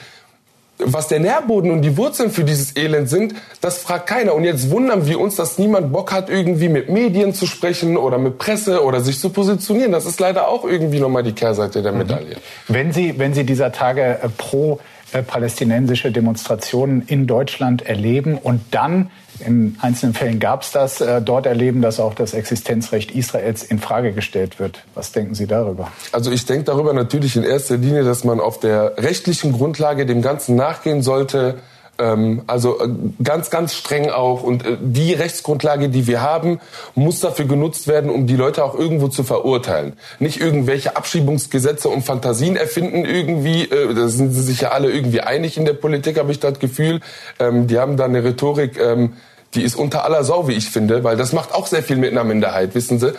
was 0.86 1.08
der 1.08 1.20
Nährboden 1.20 1.70
und 1.70 1.82
die 1.82 1.96
Wurzeln 1.96 2.30
für 2.30 2.44
dieses 2.44 2.76
Elend 2.76 3.08
sind, 3.08 3.34
das 3.60 3.78
fragt 3.78 4.06
keiner. 4.06 4.34
Und 4.34 4.44
jetzt 4.44 4.70
wundern 4.70 5.06
wir 5.06 5.20
uns, 5.20 5.36
dass 5.36 5.58
niemand 5.58 5.92
Bock 5.92 6.12
hat, 6.12 6.30
irgendwie 6.30 6.68
mit 6.68 6.88
Medien 6.88 7.34
zu 7.34 7.46
sprechen 7.46 7.96
oder 7.96 8.18
mit 8.18 8.38
Presse 8.38 8.84
oder 8.84 9.00
sich 9.00 9.18
zu 9.18 9.30
positionieren. 9.30 9.92
Das 9.92 10.06
ist 10.06 10.20
leider 10.20 10.48
auch 10.48 10.64
irgendwie 10.64 11.00
nochmal 11.00 11.22
die 11.22 11.32
Kehrseite 11.32 11.82
der 11.82 11.92
mhm. 11.92 11.98
Medaille. 11.98 12.36
Wenn 12.68 12.92
Sie, 12.92 13.18
wenn 13.18 13.34
Sie 13.34 13.44
dieser 13.44 13.72
Tage 13.72 14.18
äh, 14.22 14.28
pro 14.36 14.80
äh, 15.12 15.22
palästinensische 15.22 16.10
Demonstrationen 16.10 17.02
in 17.06 17.26
Deutschland 17.26 17.82
erleben 17.82 18.38
und 18.38 18.62
dann 18.70 19.10
in 19.46 19.76
einzelnen 19.80 20.14
Fällen 20.14 20.38
gab 20.38 20.62
es 20.62 20.72
das, 20.72 21.00
äh, 21.00 21.20
dort 21.20 21.46
erleben, 21.46 21.82
dass 21.82 22.00
auch 22.00 22.14
das 22.14 22.34
Existenzrecht 22.34 23.10
Israels 23.10 23.62
in 23.62 23.78
Frage 23.78 24.12
gestellt 24.12 24.58
wird. 24.58 24.82
Was 24.94 25.12
denken 25.12 25.34
Sie 25.34 25.46
darüber? 25.46 25.90
Also 26.12 26.30
ich 26.30 26.46
denke 26.46 26.64
darüber 26.64 26.92
natürlich 26.92 27.36
in 27.36 27.44
erster 27.44 27.76
Linie, 27.76 28.04
dass 28.04 28.24
man 28.24 28.40
auf 28.40 28.60
der 28.60 28.96
rechtlichen 28.98 29.52
Grundlage 29.52 30.06
dem 30.06 30.22
Ganzen 30.22 30.56
nachgehen 30.56 31.02
sollte. 31.02 31.56
Ähm, 31.98 32.42
also 32.46 32.80
äh, 32.80 32.88
ganz, 33.22 33.50
ganz 33.50 33.74
streng 33.74 34.10
auch. 34.10 34.42
Und 34.42 34.64
äh, 34.64 34.76
die 34.80 35.12
Rechtsgrundlage, 35.12 35.88
die 35.88 36.06
wir 36.06 36.22
haben, 36.22 36.58
muss 36.94 37.20
dafür 37.20 37.44
genutzt 37.44 37.86
werden, 37.86 38.10
um 38.10 38.26
die 38.26 38.36
Leute 38.36 38.64
auch 38.64 38.74
irgendwo 38.74 39.08
zu 39.08 39.24
verurteilen. 39.24 39.94
Nicht 40.18 40.40
irgendwelche 40.40 40.96
Abschiebungsgesetze 40.96 41.88
und 41.88 42.02
Fantasien 42.02 42.56
erfinden 42.56 43.04
irgendwie. 43.04 43.64
Äh, 43.64 43.94
da 43.94 44.08
sind 44.08 44.32
sie 44.32 44.42
sich 44.42 44.62
ja 44.62 44.70
alle 44.70 44.90
irgendwie 44.90 45.20
einig 45.20 45.56
in 45.56 45.64
der 45.64 45.74
Politik, 45.74 46.18
habe 46.18 46.32
ich 46.32 46.40
das 46.40 46.58
Gefühl. 46.58 47.00
Ähm, 47.38 47.66
die 47.66 47.78
haben 47.78 47.96
da 47.96 48.06
eine 48.06 48.24
Rhetorik, 48.24 48.80
ähm, 48.80 49.14
die 49.54 49.62
ist 49.62 49.74
unter 49.74 50.04
aller 50.04 50.24
Sau, 50.24 50.48
wie 50.48 50.52
ich 50.52 50.70
finde, 50.70 51.04
weil 51.04 51.16
das 51.16 51.32
macht 51.32 51.54
auch 51.54 51.66
sehr 51.66 51.82
viel 51.82 51.96
mit 51.96 52.12
einer 52.12 52.24
Minderheit, 52.24 52.74
wissen 52.74 52.98
Sie. 52.98 53.12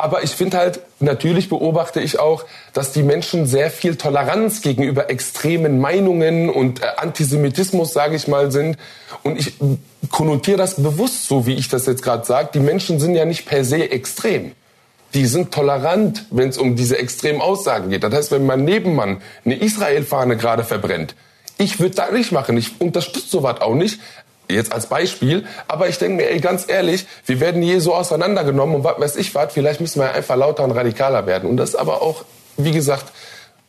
Aber 0.00 0.22
ich 0.22 0.30
finde 0.30 0.56
halt, 0.56 0.80
natürlich 1.00 1.50
beobachte 1.50 2.00
ich 2.00 2.18
auch, 2.18 2.46
dass 2.72 2.92
die 2.92 3.02
Menschen 3.02 3.46
sehr 3.46 3.70
viel 3.70 3.96
Toleranz 3.96 4.62
gegenüber 4.62 5.10
extremen 5.10 5.78
Meinungen 5.78 6.48
und 6.48 6.82
äh, 6.82 6.86
Antisemitismus, 6.96 7.92
sage 7.92 8.16
ich 8.16 8.26
mal, 8.26 8.50
sind. 8.50 8.78
Und 9.22 9.38
ich 9.38 9.52
konnotiere 10.10 10.56
das 10.56 10.76
bewusst 10.76 11.26
so, 11.28 11.46
wie 11.46 11.52
ich 11.52 11.68
das 11.68 11.84
jetzt 11.84 12.02
gerade 12.02 12.24
sage. 12.24 12.48
Die 12.54 12.60
Menschen 12.60 12.98
sind 12.98 13.14
ja 13.14 13.26
nicht 13.26 13.44
per 13.44 13.62
se 13.62 13.90
extrem. 13.90 14.52
Die 15.12 15.26
sind 15.26 15.52
tolerant, 15.52 16.24
wenn 16.30 16.48
es 16.48 16.56
um 16.56 16.76
diese 16.76 16.96
extremen 16.96 17.42
Aussagen 17.42 17.90
geht. 17.90 18.02
Das 18.02 18.14
heißt, 18.14 18.32
wenn 18.32 18.46
mein 18.46 18.64
Nebenmann 18.64 19.20
eine 19.44 19.56
Israel-Fahne 19.56 20.38
gerade 20.38 20.64
verbrennt, 20.64 21.14
ich 21.58 21.78
würde 21.78 21.96
das 21.96 22.12
nicht 22.12 22.32
machen. 22.32 22.56
Ich 22.56 22.80
unterstütze 22.80 23.28
sowas 23.28 23.60
auch 23.60 23.74
nicht. 23.74 24.00
Jetzt 24.50 24.72
als 24.72 24.86
Beispiel. 24.86 25.44
Aber 25.68 25.88
ich 25.88 25.98
denke 25.98 26.22
mir, 26.22 26.30
ey, 26.30 26.40
ganz 26.40 26.68
ehrlich, 26.68 27.06
wir 27.26 27.40
werden 27.40 27.62
hier 27.62 27.80
so 27.80 27.94
auseinandergenommen 27.94 28.76
und 28.76 28.84
was 28.84 28.98
weiß 28.98 29.16
ich 29.16 29.34
was. 29.34 29.52
Vielleicht 29.52 29.80
müssen 29.80 30.00
wir 30.00 30.12
einfach 30.12 30.36
lauter 30.36 30.64
und 30.64 30.72
radikaler 30.72 31.26
werden. 31.26 31.48
Und 31.48 31.56
das 31.56 31.70
ist 31.70 31.76
aber 31.76 32.02
auch, 32.02 32.24
wie 32.56 32.72
gesagt, 32.72 33.06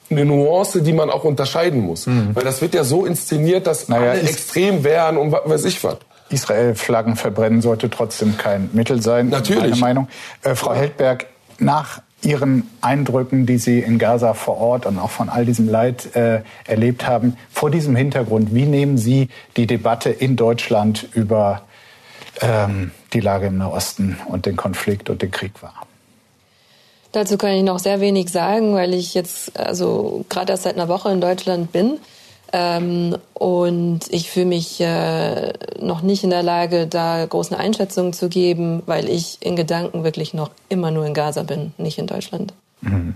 eine 0.09 0.25
Nuance, 0.25 0.82
die 0.82 0.93
man 0.93 1.09
auch 1.09 1.23
unterscheiden 1.23 1.82
muss. 1.82 2.05
Mhm. 2.05 2.36
Weil 2.36 2.43
das 2.43 2.61
wird 2.61 2.73
ja 2.73 2.84
so 2.84 3.05
inszeniert, 3.05 3.67
dass 3.67 3.88
naja, 3.88 4.11
alle 4.11 4.21
extrem 4.21 4.84
wären 4.84 5.17
und 5.17 5.32
was 5.32 5.41
weiß 5.45 5.65
ich 5.65 5.84
was. 5.84 5.97
Israel-Flaggen 6.29 7.15
verbrennen 7.15 7.61
sollte 7.61 7.89
trotzdem 7.89 8.38
kein 8.38 8.69
Mittel 8.73 9.01
sein. 9.01 9.29
Natürlich. 9.29 9.79
Meine 9.79 9.82
Meinung. 9.82 10.07
Äh, 10.43 10.55
Frau 10.55 10.73
Heldberg, 10.73 11.27
nach 11.59 12.01
Ihren 12.24 12.69
Eindrücken, 12.82 13.45
die 13.45 13.57
Sie 13.57 13.80
in 13.80 13.97
Gaza 13.97 14.34
vor 14.34 14.57
Ort 14.57 14.86
und 14.86 14.99
auch 14.99 15.09
von 15.09 15.30
all 15.30 15.45
diesem 15.45 15.67
Leid 15.67 16.15
äh, 16.15 16.41
erlebt 16.65 17.07
haben. 17.07 17.36
Vor 17.51 17.72
diesem 17.72 17.95
Hintergrund, 17.95 18.53
wie 18.53 18.65
nehmen 18.65 18.97
Sie 18.97 19.30
die 19.57 19.65
Debatte 19.65 20.09
in 20.09 20.36
Deutschland 20.36 21.07
über 21.13 21.63
ähm, 22.41 22.91
die 23.13 23.19
Lage 23.19 23.47
im 23.47 23.57
Nahosten 23.57 24.17
und 24.28 24.45
den 24.45 24.55
Konflikt 24.55 25.09
und 25.09 25.22
den 25.22 25.32
Krieg 25.32 25.61
wahr? 25.61 25.88
Dazu 27.11 27.38
kann 27.38 27.51
ich 27.51 27.63
noch 27.63 27.80
sehr 27.80 27.99
wenig 27.99 28.30
sagen, 28.30 28.74
weil 28.74 28.93
ich 28.93 29.13
jetzt 29.13 29.59
also 29.59 30.24
gerade 30.30 30.53
erst 30.53 30.63
seit 30.63 30.76
einer 30.76 30.88
Woche 30.88 31.11
in 31.11 31.19
Deutschland 31.19 31.72
bin. 31.72 31.99
Ähm, 32.54 33.18
und 33.34 34.02
ich 34.10 34.30
fühle 34.30 34.45
mich 34.45 34.82
äh, 34.82 35.54
noch 35.80 36.02
nicht 36.02 36.24
in 36.24 36.30
der 36.30 36.43
Lage, 36.43 36.88
da 36.88 37.26
große 37.26 37.58
Einschätzungen 37.58 38.14
zu 38.14 38.30
geben, 38.30 38.84
weil 38.86 39.08
ich 39.10 39.38
in 39.39 39.56
Gedanken 39.56 40.04
wirklich 40.04 40.34
noch 40.34 40.52
immer 40.70 40.91
nur 40.91 41.06
in 41.06 41.14
Gaza 41.14 41.43
bin, 41.43 41.74
nicht 41.78 41.97
in 41.97 42.08
Deutschland. 42.08 42.54
Mhm. 42.82 43.16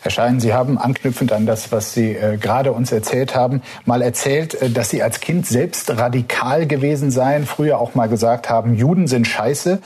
Herr 0.00 0.10
Schein, 0.10 0.40
Sie 0.40 0.54
haben 0.54 0.78
anknüpfend 0.78 1.32
an 1.32 1.46
das, 1.46 1.72
was 1.72 1.92
Sie 1.92 2.12
äh, 2.12 2.36
gerade 2.36 2.72
uns 2.72 2.92
erzählt 2.92 3.34
haben, 3.34 3.60
mal 3.86 4.02
erzählt, 4.02 4.54
äh, 4.54 4.70
dass 4.70 4.90
Sie 4.90 5.02
als 5.02 5.20
Kind 5.20 5.46
selbst 5.46 5.90
radikal 5.90 6.66
gewesen 6.66 7.10
seien, 7.10 7.44
früher 7.44 7.78
auch 7.78 7.94
mal 7.94 8.08
gesagt 8.08 8.48
haben, 8.48 8.76
Juden 8.76 9.08
sind 9.08 9.26
scheiße. 9.26 9.80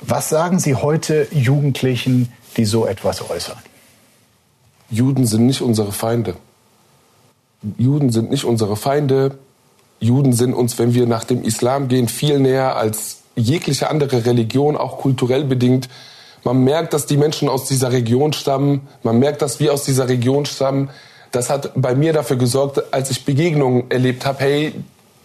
Was 0.00 0.28
sagen 0.28 0.58
Sie 0.58 0.74
heute 0.74 1.28
Jugendlichen, 1.30 2.32
die 2.56 2.64
so 2.64 2.86
etwas 2.86 3.30
äußern? 3.30 3.58
Juden 4.90 5.24
sind 5.26 5.46
nicht 5.46 5.62
unsere 5.62 5.92
Feinde. 5.92 6.34
Juden 7.78 8.10
sind 8.10 8.30
nicht 8.30 8.44
unsere 8.44 8.76
Feinde. 8.76 9.38
Juden 10.00 10.32
sind 10.32 10.54
uns, 10.54 10.78
wenn 10.78 10.94
wir 10.94 11.06
nach 11.06 11.24
dem 11.24 11.42
Islam 11.42 11.88
gehen, 11.88 12.08
viel 12.08 12.38
näher 12.38 12.76
als 12.76 13.18
jegliche 13.36 13.90
andere 13.90 14.24
Religion, 14.24 14.76
auch 14.76 14.98
kulturell 14.98 15.44
bedingt. 15.44 15.88
Man 16.42 16.64
merkt, 16.64 16.94
dass 16.94 17.06
die 17.06 17.18
Menschen 17.18 17.48
aus 17.48 17.66
dieser 17.66 17.92
Region 17.92 18.32
stammen. 18.32 18.88
Man 19.02 19.18
merkt, 19.18 19.42
dass 19.42 19.60
wir 19.60 19.72
aus 19.72 19.84
dieser 19.84 20.08
Region 20.08 20.46
stammen. 20.46 20.90
Das 21.32 21.50
hat 21.50 21.72
bei 21.76 21.94
mir 21.94 22.12
dafür 22.12 22.36
gesorgt, 22.36 22.82
als 22.92 23.10
ich 23.10 23.24
Begegnungen 23.24 23.90
erlebt 23.90 24.24
habe, 24.24 24.40
hey, 24.40 24.74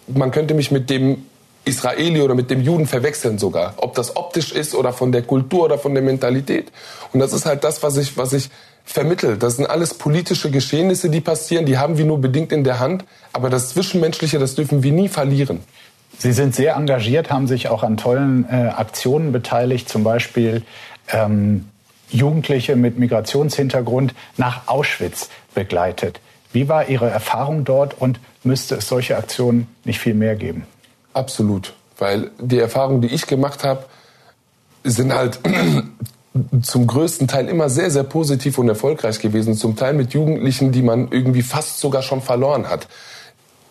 man 0.07 0.31
könnte 0.31 0.53
mich 0.53 0.71
mit 0.71 0.89
dem 0.89 1.25
Israeli 1.63 2.21
oder 2.21 2.35
mit 2.35 2.51
dem 2.51 2.61
Juden 2.61 2.85
verwechseln 2.85 3.39
sogar. 3.39 3.73
Ob 3.77 3.95
das 3.95 4.15
optisch 4.15 4.51
ist 4.51 4.75
oder 4.75 4.93
von 4.93 5.11
der 5.11 5.23
Kultur 5.23 5.63
oder 5.65 5.79
von 5.79 5.93
der 5.93 6.03
Mentalität. 6.03 6.71
Und 7.11 7.21
das 7.21 7.33
ist 7.33 7.45
halt 7.45 7.63
das, 7.63 7.81
was 7.81 7.97
ich, 7.97 8.17
was 8.17 8.33
ich 8.33 8.49
vermittelt. 8.85 9.43
Das 9.43 9.57
sind 9.57 9.65
alles 9.65 9.95
politische 9.95 10.51
Geschehnisse, 10.51 11.09
die 11.09 11.21
passieren, 11.21 11.65
die 11.65 11.77
haben 11.77 11.97
wir 11.97 12.05
nur 12.05 12.21
bedingt 12.21 12.51
in 12.51 12.63
der 12.63 12.79
Hand. 12.79 13.03
Aber 13.33 13.49
das 13.49 13.69
Zwischenmenschliche, 13.69 14.39
das 14.39 14.55
dürfen 14.55 14.83
wir 14.83 14.91
nie 14.91 15.09
verlieren. 15.09 15.59
Sie 16.17 16.31
sind 16.31 16.55
sehr 16.55 16.75
engagiert, 16.75 17.29
haben 17.29 17.47
sich 17.47 17.67
auch 17.67 17.83
an 17.83 17.97
tollen 17.97 18.45
äh, 18.49 18.69
Aktionen 18.69 19.31
beteiligt, 19.31 19.89
zum 19.89 20.03
Beispiel 20.03 20.63
ähm, 21.09 21.65
Jugendliche 22.09 22.75
mit 22.75 22.97
Migrationshintergrund 22.97 24.13
nach 24.37 24.67
Auschwitz 24.67 25.29
begleitet. 25.53 26.21
Wie 26.53 26.69
war 26.69 26.87
Ihre 26.87 27.09
Erfahrung 27.09 27.65
dort 27.65 27.99
und 27.99 28.19
müsste 28.43 28.75
es 28.75 28.87
solche 28.87 29.17
Aktionen 29.17 29.67
nicht 29.83 29.99
viel 29.99 30.13
mehr 30.13 30.35
geben? 30.35 30.65
Absolut, 31.13 31.73
weil 31.97 32.31
die 32.39 32.59
Erfahrungen, 32.59 33.01
die 33.01 33.09
ich 33.09 33.27
gemacht 33.27 33.63
habe, 33.63 33.85
sind 34.83 35.13
halt 35.13 35.39
zum 36.61 36.87
größten 36.87 37.27
Teil 37.27 37.47
immer 37.47 37.69
sehr, 37.69 37.89
sehr 37.91 38.03
positiv 38.03 38.57
und 38.57 38.67
erfolgreich 38.67 39.19
gewesen. 39.19 39.55
Zum 39.55 39.75
Teil 39.75 39.93
mit 39.93 40.13
Jugendlichen, 40.13 40.71
die 40.71 40.81
man 40.81 41.07
irgendwie 41.11 41.41
fast 41.41 41.79
sogar 41.79 42.01
schon 42.01 42.21
verloren 42.21 42.69
hat. 42.69 42.87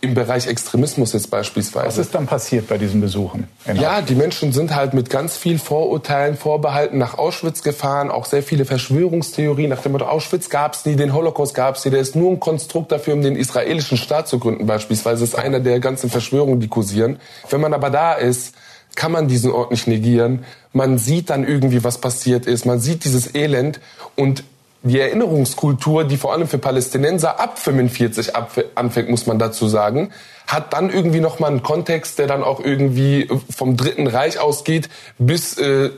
Im 0.01 0.13
Bereich 0.13 0.47
Extremismus 0.47 1.15
jetzt 1.15 1.31
beispielsweise. 1.31 1.87
Was 1.87 1.97
ist 1.97 2.15
dann 2.15 2.27
passiert 2.27 2.69
bei 2.69 2.77
diesen 2.77 3.01
Besuchen? 3.01 3.49
Ja, 3.73 4.03
die 4.03 4.15
Menschen 4.15 4.53
sind 4.53 4.75
halt 4.75 4.93
mit 4.93 5.09
ganz 5.09 5.39
viel 5.39 5.59
Vorurteilen, 5.59 6.37
Vorbehalten 6.37 6.99
nach 6.99 7.17
Auschwitz 7.17 7.63
gefahren. 7.63 8.11
Auch 8.11 8.27
sehr 8.27 8.43
viele 8.43 8.67
Verschwörungstheorien 8.67 9.71
nach 9.71 9.81
dem 9.81 9.93
Motto, 9.93 10.05
Auschwitz 10.05 10.51
gab 10.51 10.75
es 10.75 10.85
nie, 10.85 10.97
den 10.97 11.15
Holocaust 11.15 11.55
gab 11.55 11.77
es 11.77 11.87
nie. 11.87 11.91
Der 11.91 12.01
ist 12.01 12.17
nur 12.17 12.31
ein 12.31 12.39
Konstrukt 12.39 12.93
dafür, 12.93 13.15
um 13.15 13.23
den 13.23 13.35
israelischen 13.35 13.97
Staat 13.97 14.29
zu 14.29 14.39
gründen 14.39 14.67
beispielsweise. 14.67 15.21
Das 15.21 15.31
ist 15.31 15.37
einer 15.37 15.61
der 15.61 15.81
ganzen 15.81 16.11
Verschwörungen, 16.11 16.61
die 16.61 16.69
kursieren. 16.69 17.19
Wenn 17.49 17.63
man 17.63 17.73
aber 17.73 17.89
da 17.89 18.13
ist, 18.13 18.55
kann 18.97 19.13
man 19.13 19.29
diesen 19.29 19.51
Ort 19.51 19.71
nicht 19.71 19.87
negieren. 19.87 20.45
Man 20.73 20.99
sieht 20.99 21.31
dann 21.31 21.47
irgendwie, 21.47 21.85
was 21.85 21.99
passiert 21.99 22.47
ist. 22.47 22.67
Man 22.67 22.81
sieht 22.81 23.05
dieses 23.05 23.35
Elend 23.35 23.81
und 24.17 24.45
die 24.85 25.01
Erinnerungskultur, 25.01 26.05
die 26.05 26.19
vor 26.19 26.33
allem 26.33 26.47
für 26.47 26.59
Palästinenser 26.59 27.41
ab 27.41 27.59
45 27.59 28.33
anfängt, 28.75 29.09
muss 29.09 29.27
man 29.27 29.39
dazu 29.39 29.67
sagen, 29.67 30.11
hat 30.47 30.75
dann 30.75 30.91
irgendwie 30.91 31.21
noch 31.21 31.39
mal 31.39 31.47
einen 31.47 31.63
Kontext, 31.63 32.19
der 32.19 32.27
dann 32.27 32.43
auch 32.43 32.61
irgendwie 32.61 33.29
vom 33.55 33.79
Dritten 33.79 34.07
Reich 34.07 34.39
ausgeht 34.39 34.91
bis 35.19 35.57
äh, 35.57 35.91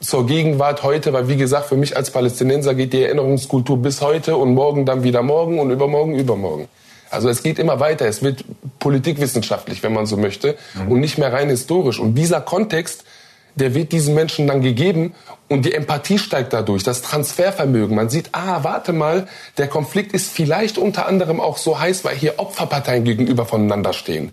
zur 0.00 0.26
Gegenwart 0.26 0.82
heute, 0.82 1.12
weil 1.12 1.28
wie 1.28 1.36
gesagt, 1.36 1.66
für 1.66 1.76
mich 1.76 1.96
als 1.96 2.10
Palästinenser 2.10 2.74
geht 2.74 2.94
die 2.94 3.02
Erinnerungskultur 3.02 3.78
bis 3.78 4.00
heute 4.00 4.36
und 4.36 4.54
morgen 4.54 4.86
dann 4.86 5.02
wieder 5.02 5.22
morgen 5.22 5.58
und 5.58 5.70
übermorgen 5.70 6.14
übermorgen. 6.14 6.68
Also 7.14 7.28
es 7.28 7.42
geht 7.42 7.58
immer 7.58 7.80
weiter. 7.80 8.06
Es 8.06 8.22
wird 8.22 8.44
politikwissenschaftlich, 8.78 9.82
wenn 9.82 9.92
man 9.92 10.06
so 10.06 10.16
möchte, 10.16 10.56
mhm. 10.74 10.92
und 10.92 11.00
nicht 11.00 11.18
mehr 11.18 11.32
rein 11.32 11.48
historisch. 11.48 11.98
Und 11.98 12.14
dieser 12.14 12.40
Kontext, 12.40 13.04
der 13.54 13.74
wird 13.74 13.92
diesen 13.92 14.14
Menschen 14.14 14.46
dann 14.46 14.62
gegeben 14.62 15.14
und 15.48 15.64
die 15.64 15.74
Empathie 15.74 16.18
steigt 16.18 16.52
dadurch, 16.52 16.82
das 16.82 17.02
Transfervermögen. 17.02 17.94
Man 17.94 18.08
sieht, 18.08 18.30
ah, 18.32 18.64
warte 18.64 18.92
mal, 18.92 19.28
der 19.58 19.68
Konflikt 19.68 20.12
ist 20.12 20.32
vielleicht 20.32 20.78
unter 20.78 21.06
anderem 21.06 21.40
auch 21.40 21.56
so 21.56 21.78
heiß, 21.78 22.04
weil 22.04 22.16
hier 22.16 22.34
Opferparteien 22.38 23.04
gegenüber 23.04 23.46
voneinander 23.46 23.92
stehen. 23.92 24.32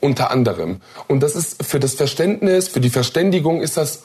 Unter 0.00 0.30
anderem. 0.30 0.80
Und 1.08 1.22
das 1.22 1.34
ist 1.34 1.64
für 1.64 1.80
das 1.80 1.94
Verständnis, 1.94 2.68
für 2.68 2.80
die 2.80 2.90
Verständigung 2.90 3.60
ist 3.60 3.76
das 3.76 4.04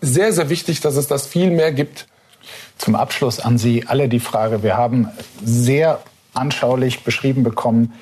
sehr, 0.00 0.32
sehr 0.32 0.48
wichtig, 0.48 0.80
dass 0.80 0.96
es 0.96 1.08
das 1.08 1.26
viel 1.26 1.50
mehr 1.50 1.72
gibt. 1.72 2.06
Zum 2.78 2.94
Abschluss 2.94 3.40
an 3.40 3.58
Sie 3.58 3.84
alle 3.86 4.08
die 4.08 4.20
Frage, 4.20 4.62
wir 4.62 4.76
haben 4.76 5.08
sehr 5.42 6.00
anschaulich 6.36 7.04
beschrieben 7.04 7.42
bekommen, 7.42 7.92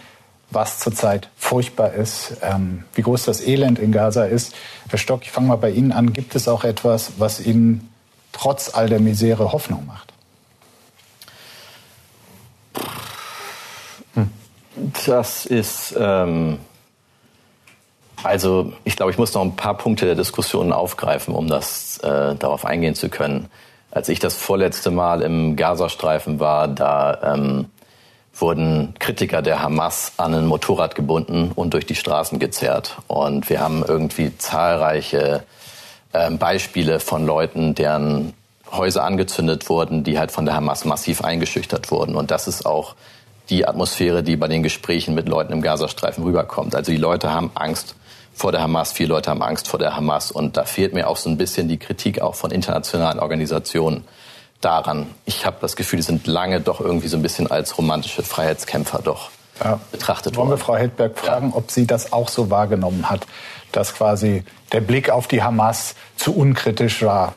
was 0.51 0.79
zurzeit 0.79 1.29
furchtbar 1.37 1.93
ist, 1.93 2.37
ähm, 2.43 2.85
wie 2.95 3.03
groß 3.03 3.25
das 3.25 3.41
Elend 3.41 3.79
in 3.79 3.93
Gaza 3.93 4.25
ist. 4.25 4.55
Herr 4.89 4.99
Stock, 4.99 5.23
ich 5.23 5.31
fange 5.31 5.49
mal 5.49 5.57
bei 5.57 5.71
Ihnen 5.71 5.93
an. 5.93 6.13
Gibt 6.13 6.35
es 6.35 6.49
auch 6.49 6.65
etwas, 6.65 7.13
was 7.19 7.41
Ihnen 7.41 7.93
trotz 8.33 8.73
all 8.75 8.89
der 8.89 9.01
Misere 9.01 9.53
Hoffnung 9.53 9.87
macht? 9.87 10.13
Hm. 14.15 14.31
Das 15.07 15.47
ist, 15.47 15.95
ähm, 15.99 16.59
also 18.23 18.73
ich 18.85 18.97
glaube, 18.97 19.13
ich 19.13 19.19
muss 19.19 19.35
noch 19.35 19.43
ein 19.43 19.57
paar 19.57 19.77
Punkte 19.77 20.07
der 20.07 20.15
Diskussion 20.15 20.73
aufgreifen, 20.73 21.35
um 21.35 21.49
das 21.49 21.99
äh, 21.99 22.35
darauf 22.37 22.65
eingehen 22.65 22.95
zu 22.95 23.09
können. 23.09 23.49
Als 23.91 24.09
ich 24.09 24.19
das 24.19 24.35
vorletzte 24.35 24.91
Mal 24.91 25.23
im 25.23 25.57
Gazastreifen 25.57 26.41
war, 26.41 26.67
da 26.67 27.35
ähm, 27.35 27.67
wurden 28.37 28.95
Kritiker 28.99 29.43
der 29.43 29.63
Hamas 29.63 30.13
an 30.17 30.35
ein 30.35 30.47
Motorrad 30.47 30.95
gebunden 30.95 31.53
und 31.55 31.75
durch 31.75 31.87
die 31.87 31.95
Straßen 31.95 32.39
gezerrt. 32.39 32.97
Und 33.07 33.49
wir 33.49 33.61
haben 33.61 33.85
irgendwie 33.87 34.37
zahlreiche 34.37 35.45
äh, 36.13 36.31
Beispiele 36.31 37.01
von 37.01 37.27
Leuten, 37.27 37.75
deren 37.75 38.35
Häuser 38.71 39.05
angezündet 39.05 39.69
wurden, 39.69 40.05
die 40.05 40.19
halt 40.19 40.33
von 40.33 40.47
der 40.47 40.55
Hamas 40.55 40.85
massiv 40.85 41.23
eingeschüchtert 41.23 41.91
wurden. 41.91 42.17
Und 42.17 42.31
das 42.31 42.49
ist 42.49 42.67
auch 42.67 42.95
die 43.51 43.67
Atmosphäre, 43.67 44.23
die 44.23 44.37
bei 44.37 44.49
den 44.49 44.63
Gesprächen 44.63 45.15
mit 45.15 45.29
Leuten 45.29 45.53
im 45.53 45.63
Gazastreifen 45.63 46.25
rüberkommt. 46.25 46.75
Also 46.75 46.91
die 46.91 46.99
Leute 46.99 47.31
haben 47.33 47.51
Angst 47.55 47.95
vor 48.33 48.51
der 48.51 48.63
Hamas, 48.63 48.93
viele 48.93 49.11
Leute 49.11 49.31
haben 49.31 49.43
Angst 49.43 49.69
vor 49.69 49.79
der 49.79 49.97
Hamas. 49.97 50.33
Und 50.33 50.57
da 50.57 50.65
fehlt 50.65 50.93
mir 50.93 51.09
auch 51.09 51.17
so 51.17 51.31
ein 51.31 51.37
bisschen 51.37 51.69
die 51.69 51.79
Kritik 51.79 52.21
auch 52.21 52.35
von 52.35 52.51
internationalen 52.51 53.21
Organisationen 53.21 54.05
daran. 54.61 55.07
Ich 55.25 55.47
habe 55.47 55.57
das 55.61 55.77
Gefühl, 55.77 55.99
die 55.99 56.03
sind 56.05 56.27
lange 56.27 56.61
doch 56.61 56.81
irgendwie 56.81 57.09
so 57.09 57.17
ein 57.17 57.23
bisschen 57.23 57.51
als 57.51 57.77
romantische 57.79 58.23
Freiheitskämpfer 58.23 59.01
doch 59.03 59.31
ja. 59.63 59.79
betrachtet 59.93 60.37
worden. 60.37 60.49
Wollen 60.49 60.59
wir 60.59 60.65
Frau 60.65 60.77
Hedberg 60.77 61.19
fragen, 61.19 61.51
ja. 61.51 61.57
ob 61.57 61.71
sie 61.71 61.87
das 61.87 62.13
auch 62.13 62.29
so 62.29 62.51
wahrgenommen 62.51 63.11
hat, 63.11 63.27
dass 63.73 63.95
quasi 63.95 64.45
der 64.73 64.81
Blick 64.81 65.11
auf 65.11 65.27
die 65.27 65.43
Hamas 65.43 65.95
zu 66.17 66.35
unkritisch 66.35 67.03
war? 67.03 67.35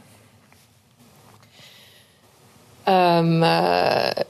Ähm, 2.86 3.44
äh, 3.44 4.24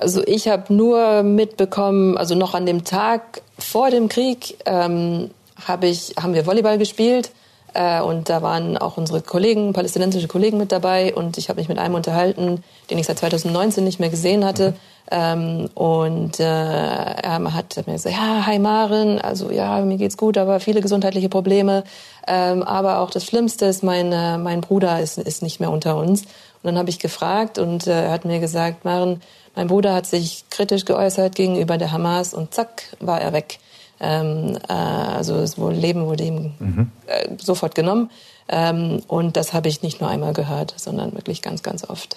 also 0.00 0.22
ich 0.26 0.48
habe 0.48 0.72
nur 0.72 1.22
mitbekommen, 1.22 2.16
also 2.16 2.34
noch 2.34 2.54
an 2.54 2.64
dem 2.64 2.84
Tag 2.84 3.42
vor 3.58 3.90
dem 3.90 4.08
Krieg 4.08 4.56
ähm, 4.64 5.30
hab 5.66 5.84
ich, 5.84 6.14
haben 6.20 6.34
wir 6.34 6.46
Volleyball 6.46 6.78
gespielt 6.78 7.30
und 7.74 8.28
da 8.28 8.42
waren 8.42 8.76
auch 8.78 8.96
unsere 8.96 9.20
Kollegen, 9.20 9.72
palästinensische 9.72 10.28
Kollegen 10.28 10.58
mit 10.58 10.72
dabei. 10.72 11.14
Und 11.14 11.38
ich 11.38 11.48
habe 11.48 11.60
mich 11.60 11.68
mit 11.68 11.78
einem 11.78 11.94
unterhalten, 11.94 12.64
den 12.90 12.98
ich 12.98 13.06
seit 13.06 13.18
2019 13.18 13.84
nicht 13.84 14.00
mehr 14.00 14.08
gesehen 14.10 14.44
hatte. 14.44 14.70
Mhm. 14.70 14.74
Ähm, 15.10 15.70
und 15.74 16.38
äh, 16.38 16.44
er 16.44 17.54
hat 17.54 17.86
mir 17.86 17.94
gesagt, 17.94 18.14
ja, 18.14 18.44
hi 18.46 18.58
Maren, 18.58 19.18
also 19.20 19.50
ja, 19.50 19.80
mir 19.80 19.96
geht's 19.96 20.16
gut, 20.16 20.36
aber 20.36 20.60
viele 20.60 20.80
gesundheitliche 20.80 21.28
Probleme. 21.28 21.84
Ähm, 22.26 22.62
aber 22.62 22.98
auch 22.98 23.10
das 23.10 23.24
Schlimmste 23.24 23.66
ist, 23.66 23.82
mein, 23.82 24.12
äh, 24.12 24.36
mein 24.36 24.60
Bruder 24.60 25.00
ist, 25.00 25.18
ist 25.18 25.42
nicht 25.42 25.60
mehr 25.60 25.70
unter 25.70 25.96
uns. 25.96 26.22
Und 26.22 26.64
dann 26.64 26.78
habe 26.78 26.90
ich 26.90 26.98
gefragt 26.98 27.58
und 27.58 27.86
äh, 27.86 28.04
er 28.04 28.10
hat 28.10 28.24
mir 28.24 28.40
gesagt, 28.40 28.84
Maren, 28.84 29.22
mein 29.54 29.68
Bruder 29.68 29.94
hat 29.94 30.06
sich 30.06 30.44
kritisch 30.50 30.84
geäußert 30.84 31.34
gegenüber 31.34 31.78
der 31.78 31.90
Hamas 31.90 32.34
und 32.34 32.52
zack, 32.52 32.82
war 33.00 33.20
er 33.20 33.32
weg. 33.32 33.60
Ähm, 34.00 34.58
äh, 34.68 34.72
also 34.72 35.40
das 35.40 35.56
Leben 35.56 36.06
wurde 36.06 36.24
ihm 36.24 36.54
mhm. 36.58 36.90
äh, 37.06 37.28
sofort 37.38 37.74
genommen. 37.74 38.10
Ähm, 38.48 39.02
und 39.08 39.36
das 39.36 39.52
habe 39.52 39.68
ich 39.68 39.82
nicht 39.82 40.00
nur 40.00 40.08
einmal 40.08 40.32
gehört, 40.32 40.74
sondern 40.76 41.14
wirklich 41.14 41.42
ganz, 41.42 41.62
ganz 41.62 41.88
oft. 41.88 42.16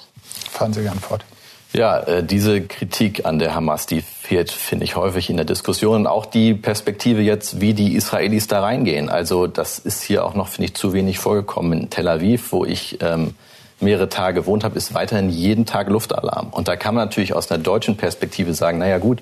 Fahren 0.50 0.74
Sie 0.74 0.82
gern 0.84 1.00
fort. 1.00 1.26
Ja, 1.74 2.00
äh, 2.00 2.24
diese 2.24 2.62
Kritik 2.62 3.26
an 3.26 3.40
der 3.40 3.56
Hamas, 3.56 3.86
die 3.86 4.02
fehlt, 4.02 4.52
finde 4.52 4.84
ich, 4.84 4.98
häufig 4.98 5.30
in 5.30 5.38
der 5.38 5.46
Diskussion. 5.46 6.02
Und 6.02 6.08
auch 6.08 6.26
die 6.26 6.54
Perspektive 6.54 7.22
jetzt, 7.22 7.62
wie 7.62 7.74
die 7.74 7.96
Israelis 7.96 8.48
da 8.48 8.62
reingehen. 8.62 9.10
Also 9.10 9.48
das 9.48 9.80
ist 9.80 10.04
hier 10.04 10.26
auch 10.26 10.36
noch, 10.36 10.50
finde 10.50 10.66
ich, 10.66 10.74
zu 10.74 10.92
wenig 10.94 11.20
vorgekommen. 11.20 11.74
In 11.74 11.90
Tel 11.90 12.10
Aviv, 12.10 12.52
wo 12.52 12.66
ich 12.66 12.98
ähm, 13.02 13.36
mehrere 13.82 14.10
Tage 14.10 14.42
gewohnt 14.42 14.64
habe, 14.64 14.76
ist 14.78 14.94
weiterhin 14.94 15.30
jeden 15.30 15.66
Tag 15.66 15.90
Luftalarm. 15.90 16.48
Und 16.52 16.68
da 16.68 16.76
kann 16.76 16.96
man 16.96 17.06
natürlich 17.06 17.34
aus 17.34 17.52
einer 17.52 17.62
deutschen 17.62 17.98
Perspektive 17.98 18.54
sagen, 18.54 18.78
naja 18.78 18.98
gut, 18.98 19.22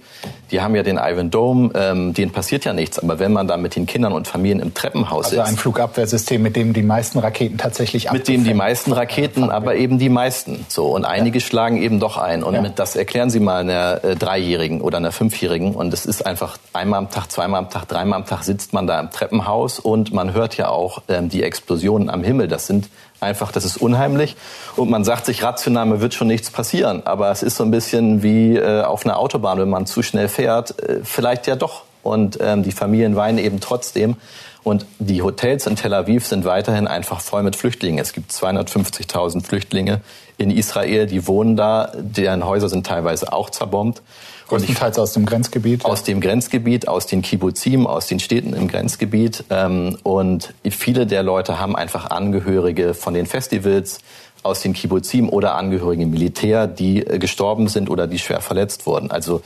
die 0.52 0.62
haben 0.62 0.76
ja 0.76 0.84
den 0.84 0.98
Ivan 0.98 1.32
Dome, 1.32 1.72
ähm, 1.76 2.14
denen 2.14 2.32
passiert 2.32 2.66
ja 2.66 2.74
nichts. 2.74 3.00
Aber 3.00 3.20
wenn 3.20 3.32
man 3.32 3.48
da 3.48 3.58
mit 3.58 3.76
den 3.76 3.86
Kindern 3.86 4.14
und 4.14 4.28
Familien 4.28 4.60
im 4.60 4.74
Treppenhaus 4.74 5.26
also 5.26 5.36
ist... 5.36 5.42
Also 5.42 5.54
ein 5.54 5.58
Flugabwehrsystem, 5.58 6.42
mit 6.42 6.56
dem 6.56 6.74
die 6.74 6.82
meisten 6.82 7.20
Raketen 7.20 7.58
tatsächlich 7.58 8.12
Mit 8.12 8.28
dem 8.28 8.44
die 8.44 8.54
meisten 8.54 8.92
Raketen, 8.92 9.50
aber 9.50 9.76
eben 9.76 10.00
die 10.00 10.10
meisten. 10.10 10.66
So 10.68 10.88
Und 10.88 11.06
einige 11.06 11.40
ja. 11.40 11.46
schlagen 11.46 11.82
eben 11.82 12.00
doch 12.00 12.18
ein. 12.18 12.44
Und 12.44 12.56
ja. 12.56 12.62
mit, 12.62 12.80
das 12.80 12.96
erklären 12.96 13.30
Sie 13.30 13.40
mal 13.40 13.62
einer 13.62 14.04
äh, 14.04 14.16
Dreijährigen 14.16 14.82
oder 14.82 14.98
einer 14.98 15.12
Fünfjährigen. 15.12 15.76
Und 15.76 15.94
es 15.94 16.06
ist 16.06 16.26
einfach 16.26 16.58
einmal 16.74 17.00
am 17.00 17.10
Tag, 17.10 17.32
zweimal 17.32 17.60
am 17.60 17.70
Tag, 17.70 17.88
dreimal 17.88 18.20
am 18.20 18.26
Tag 18.26 18.44
sitzt 18.44 18.74
man 18.74 18.88
da 18.88 19.00
im 19.00 19.12
Treppenhaus 19.12 19.80
und 19.80 20.14
man 20.14 20.34
hört 20.34 20.58
ja 20.58 20.70
auch 20.70 21.04
ähm, 21.08 21.30
die 21.30 21.44
Explosionen 21.44 22.10
am 22.10 22.24
Himmel. 22.24 22.48
Das 22.48 22.68
sind 22.68 22.90
einfach, 23.20 23.52
das 23.52 23.66
ist 23.66 23.78
unheimlich. 23.78 24.36
Und 24.76 24.90
man 24.90 25.04
sagt 25.04 25.26
sich 25.26 25.44
rational, 25.44 25.86
mir 25.86 26.02
wird 26.02 26.14
schon 26.14 26.28
nichts 26.28 26.52
passieren. 26.52 27.06
Aber 27.06 27.32
es 27.32 27.44
ist 27.44 27.58
so 27.58 27.64
ein 27.64 27.72
bisschen 27.72 28.24
wie 28.24 28.56
äh, 28.56 28.82
auf 28.84 29.06
einer 29.06 29.18
Autobahn, 29.18 29.60
wenn 29.60 29.70
man 29.70 29.86
zu 29.86 30.02
schnell 30.02 30.28
fährt, 30.28 30.80
äh, 30.82 31.00
vielleicht 31.04 31.48
ja 31.48 31.56
doch. 31.56 31.84
Und 32.02 32.40
ähm, 32.42 32.64
die 32.64 32.72
Familien 32.72 33.16
weinen 33.16 33.38
eben 33.38 33.60
trotzdem. 33.60 34.16
Und 34.64 34.86
die 35.00 35.22
Hotels 35.22 35.68
in 35.68 35.76
Tel 35.76 35.94
Aviv 35.94 36.26
sind 36.26 36.46
weiterhin 36.46 36.88
einfach 36.88 37.22
voll 37.22 37.44
mit 37.44 37.56
Flüchtlingen. 37.56 38.00
Es 38.00 38.14
gibt 38.14 38.32
250.000 38.32 39.44
Flüchtlinge 39.44 40.02
in 40.38 40.52
Israel, 40.52 41.06
die 41.06 41.28
wohnen 41.28 41.56
da. 41.56 41.92
Deren 41.96 42.46
Häuser 42.46 42.70
sind 42.70 42.86
teilweise 42.86 43.32
auch 43.32 43.50
zerbombt. 43.50 44.02
Größtenteils 44.48 44.98
aus 44.98 45.14
dem 45.14 45.26
Grenzgebiet? 45.26 45.86
Aus 45.86 46.04
dem 46.04 46.22
Grenzgebiet, 46.22 46.88
aus 46.88 47.06
den 47.06 47.22
Kibbuzim, 47.22 47.86
aus 47.86 48.08
den 48.08 48.20
Städten 48.20 48.54
im 48.54 48.68
Grenzgebiet. 48.68 49.44
Ähm, 49.50 49.98
und 50.04 50.54
viele 50.70 51.06
der 51.06 51.24
Leute 51.24 51.60
haben 51.60 51.76
einfach 51.76 52.10
Angehörige 52.10 52.94
von 52.96 53.14
den 53.14 53.28
Festivals 53.28 54.00
aus 54.42 54.62
den 54.62 54.74
Kibbuzim 54.74 55.30
oder 55.30 55.56
Angehörige 55.56 56.04
im 56.04 56.12
Militär, 56.12 56.68
die 56.68 57.06
äh, 57.06 57.20
gestorben 57.20 57.68
sind 57.68 57.90
oder 57.90 58.08
die 58.08 58.20
schwer 58.20 58.42
verletzt 58.42 58.86
wurden. 58.86 59.12
Also 59.12 59.42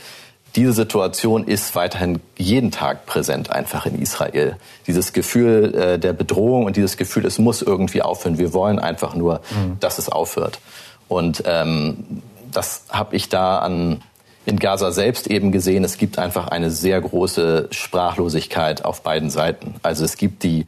diese 0.56 0.74
Situation 0.74 1.46
ist 1.46 1.76
weiterhin 1.76 2.20
jeden 2.38 2.70
Tag 2.70 3.06
präsent 3.06 3.50
einfach 3.50 3.86
in 3.86 4.00
Israel. 4.00 4.58
Dieses 4.86 5.12
Gefühl 5.14 5.74
äh, 5.74 6.00
der 6.00 6.14
Bedrohung 6.14 6.66
und 6.66 6.76
dieses 6.76 6.98
Gefühl, 6.98 7.26
es 7.26 7.40
muss 7.40 7.62
irgendwie 7.62 8.02
aufhören. 8.02 8.38
Wir 8.38 8.54
wollen 8.54 8.78
einfach 8.78 9.16
nur, 9.16 9.42
mhm. 9.50 9.80
dass 9.80 9.98
es 9.98 10.10
aufhört. 10.10 10.60
Und 11.08 11.44
ähm, 11.48 12.22
das 12.52 12.86
habe 12.90 13.16
ich 13.16 13.30
da 13.30 13.60
an 13.60 14.02
in 14.46 14.60
Gaza 14.60 14.92
selbst 14.92 15.28
eben 15.28 15.52
gesehen, 15.52 15.84
es 15.84 15.98
gibt 15.98 16.20
einfach 16.20 16.50
eine 16.50 16.70
sehr 16.70 17.00
große 17.00 17.70
Sprachlosigkeit 17.72 18.84
auf 18.84 19.02
beiden 19.02 19.30
Seiten. 19.30 19.76
Also 19.84 20.04
es 20.04 20.18
gibt 20.18 20.44
die 20.44 20.66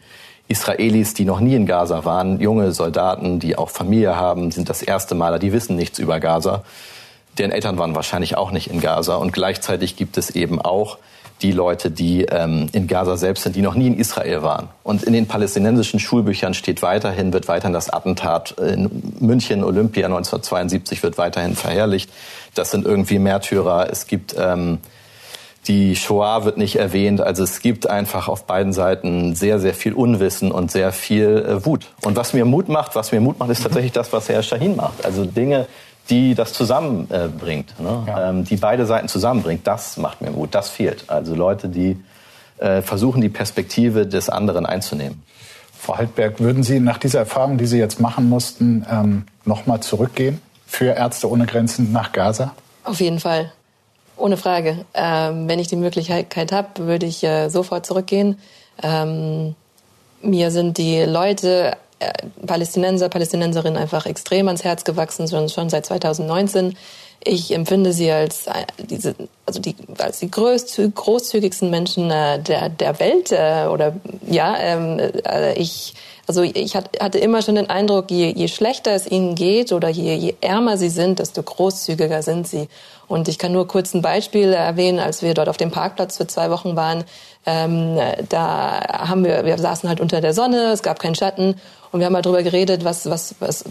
Israelis, 0.47 1.13
die 1.13 1.25
noch 1.25 1.39
nie 1.39 1.55
in 1.55 1.65
Gaza 1.65 2.05
waren, 2.05 2.39
junge 2.39 2.71
Soldaten, 2.71 3.39
die 3.39 3.57
auch 3.57 3.69
Familie 3.69 4.15
haben, 4.15 4.51
sind 4.51 4.69
das 4.69 4.81
erste 4.81 5.15
Maler, 5.15 5.39
die 5.39 5.51
wissen 5.51 5.75
nichts 5.75 5.99
über 5.99 6.19
Gaza. 6.19 6.63
Deren 7.37 7.51
Eltern 7.51 7.77
waren 7.77 7.95
wahrscheinlich 7.95 8.37
auch 8.37 8.51
nicht 8.51 8.69
in 8.69 8.79
Gaza. 8.79 9.15
Und 9.15 9.33
gleichzeitig 9.33 9.95
gibt 9.95 10.17
es 10.17 10.29
eben 10.29 10.61
auch 10.61 10.97
die 11.41 11.51
Leute, 11.51 11.91
die 11.91 12.23
ähm, 12.25 12.69
in 12.71 12.87
Gaza 12.87 13.17
selbst 13.17 13.43
sind, 13.43 13.55
die 13.55 13.61
noch 13.61 13.75
nie 13.75 13.87
in 13.87 13.97
Israel 13.97 14.41
waren. 14.41 14.69
Und 14.83 15.03
in 15.03 15.11
den 15.11 15.27
palästinensischen 15.27 15.99
Schulbüchern 15.99 16.53
steht 16.53 16.81
weiterhin, 16.81 17.33
wird 17.33 17.47
weiterhin 17.49 17.73
das 17.73 17.89
Attentat 17.89 18.51
in 18.51 19.13
München, 19.19 19.63
Olympia 19.63 20.05
1972 20.05 21.03
wird 21.03 21.17
weiterhin 21.17 21.55
verherrlicht. 21.55 22.09
Das 22.53 22.71
sind 22.71 22.85
irgendwie 22.85 23.19
Märtyrer. 23.19 23.89
Es 23.91 24.07
gibt 24.07 24.33
ähm, 24.37 24.79
die 25.67 25.95
Shoah 25.95 26.45
wird 26.45 26.57
nicht 26.57 26.75
erwähnt. 26.75 27.21
Also 27.21 27.43
es 27.43 27.59
gibt 27.59 27.89
einfach 27.89 28.27
auf 28.27 28.45
beiden 28.45 28.71
Seiten 28.71 29.35
sehr, 29.35 29.59
sehr 29.59 29.73
viel 29.73 29.93
Unwissen 29.93 30.51
und 30.51 30.71
sehr 30.71 30.91
viel 30.91 31.45
äh, 31.47 31.65
Wut. 31.65 31.87
Und 32.03 32.15
was 32.15 32.33
mir 32.33 32.45
Mut 32.45 32.69
macht, 32.69 32.95
was 32.95 33.11
mir 33.11 33.19
Mut 33.19 33.39
macht, 33.39 33.49
ist 33.49 33.63
tatsächlich 33.63 33.91
das, 33.91 34.13
was 34.13 34.29
Herr 34.29 34.43
Shahin 34.43 34.75
macht. 34.75 35.03
Also 35.03 35.25
Dinge, 35.25 35.67
die 36.09 36.35
das 36.35 36.53
zusammenbringt, 36.53 37.73
äh, 37.79 37.83
ne? 37.83 38.03
ja. 38.07 38.29
ähm, 38.29 38.43
die 38.43 38.57
beide 38.57 38.85
Seiten 38.85 39.07
zusammenbringt, 39.07 39.65
das 39.65 39.97
macht 39.97 40.21
mir 40.21 40.31
Mut. 40.31 40.53
Das 40.53 40.69
fehlt. 40.69 41.05
Also 41.09 41.35
Leute, 41.35 41.69
die 41.69 42.03
äh, 42.57 42.81
versuchen, 42.81 43.21
die 43.21 43.29
Perspektive 43.29 44.05
des 44.05 44.29
anderen 44.29 44.65
einzunehmen. 44.65 45.23
Frau 45.77 45.97
Haltberg, 45.97 46.39
würden 46.39 46.63
Sie 46.63 46.79
nach 46.79 46.97
dieser 46.97 47.19
Erfahrung, 47.19 47.57
die 47.57 47.65
Sie 47.65 47.77
jetzt 47.77 47.99
machen 47.99 48.29
mussten, 48.29 48.85
ähm, 48.89 49.25
nochmal 49.45 49.81
zurückgehen 49.81 50.41
für 50.65 50.85
Ärzte 50.85 51.29
ohne 51.29 51.45
Grenzen 51.45 51.91
nach 51.91 52.11
Gaza? 52.11 52.53
Auf 52.83 52.99
jeden 53.01 53.19
Fall. 53.19 53.51
Ohne 54.17 54.37
Frage. 54.37 54.85
Ähm, 54.93 55.47
wenn 55.47 55.59
ich 55.59 55.67
die 55.67 55.75
Möglichkeit 55.75 56.51
habe, 56.51 56.87
würde 56.87 57.05
ich 57.05 57.23
äh, 57.23 57.49
sofort 57.49 57.85
zurückgehen. 57.85 58.39
Ähm, 58.81 59.55
mir 60.21 60.51
sind 60.51 60.77
die 60.77 61.03
Leute 61.03 61.77
Palästinenser, 62.45 63.09
Palästinenserinnen 63.09 63.81
einfach 63.81 64.05
extrem 64.05 64.47
ans 64.47 64.63
Herz 64.63 64.83
gewachsen, 64.83 65.27
schon, 65.27 65.49
schon 65.49 65.69
seit 65.69 65.85
2019. 65.85 66.77
Ich 67.23 67.53
empfinde 67.53 67.93
sie 67.93 68.11
als 68.11 68.47
äh, 68.47 68.65
diese, 68.77 69.15
also 69.45 69.59
die, 69.59 69.75
als 69.97 70.19
die 70.19 70.29
größzü 70.29 70.91
großzügigsten 70.91 71.69
Menschen 71.69 72.11
äh, 72.11 72.39
der, 72.39 72.69
der 72.69 72.99
Welt 72.99 73.31
äh, 73.31 73.67
oder 73.67 73.95
ja, 74.27 74.55
ähm, 74.59 74.99
äh, 74.99 75.53
ich 75.53 75.95
also 76.27 76.41
ich 76.41 76.75
hatte 76.75 77.19
immer 77.19 77.43
schon 77.43 77.53
den 77.53 77.69
Eindruck, 77.69 78.09
je, 78.09 78.33
je 78.35 78.47
schlechter 78.47 78.91
es 78.91 79.05
ihnen 79.05 79.35
geht 79.35 79.71
oder 79.71 79.89
je, 79.89 80.15
je 80.15 80.35
ärmer 80.41 80.77
sie 80.77 80.89
sind, 80.89 81.19
desto 81.19 81.43
großzügiger 81.43 82.23
sind 82.23 82.47
sie. 82.47 82.67
Und 83.07 83.27
ich 83.27 83.37
kann 83.37 83.51
nur 83.51 83.67
kurz 83.67 83.93
ein 83.93 84.01
Beispiel 84.01 84.51
erwähnen, 84.51 84.99
als 84.99 85.21
wir 85.21 85.35
dort 85.35 85.49
auf 85.49 85.57
dem 85.57 85.69
Parkplatz 85.69 86.17
für 86.17 86.25
zwei 86.25 86.49
Wochen 86.49 86.75
waren. 86.75 87.03
Ähm, 87.45 87.99
da 88.27 88.81
haben 89.07 89.23
wir, 89.23 89.45
wir 89.45 89.59
saßen 89.59 89.87
halt 89.87 90.01
unter 90.01 90.19
der 90.19 90.33
Sonne, 90.33 90.71
es 90.71 90.81
gab 90.81 90.97
keinen 90.97 91.13
Schatten 91.13 91.61
und 91.95 92.01
wir 92.01 92.07
haben 92.07 92.13
mal 92.13 92.21
drüber 92.21 92.43
geredet, 92.43 92.83
was, 92.83 93.09
was, 93.09 93.35
was, 93.39 93.63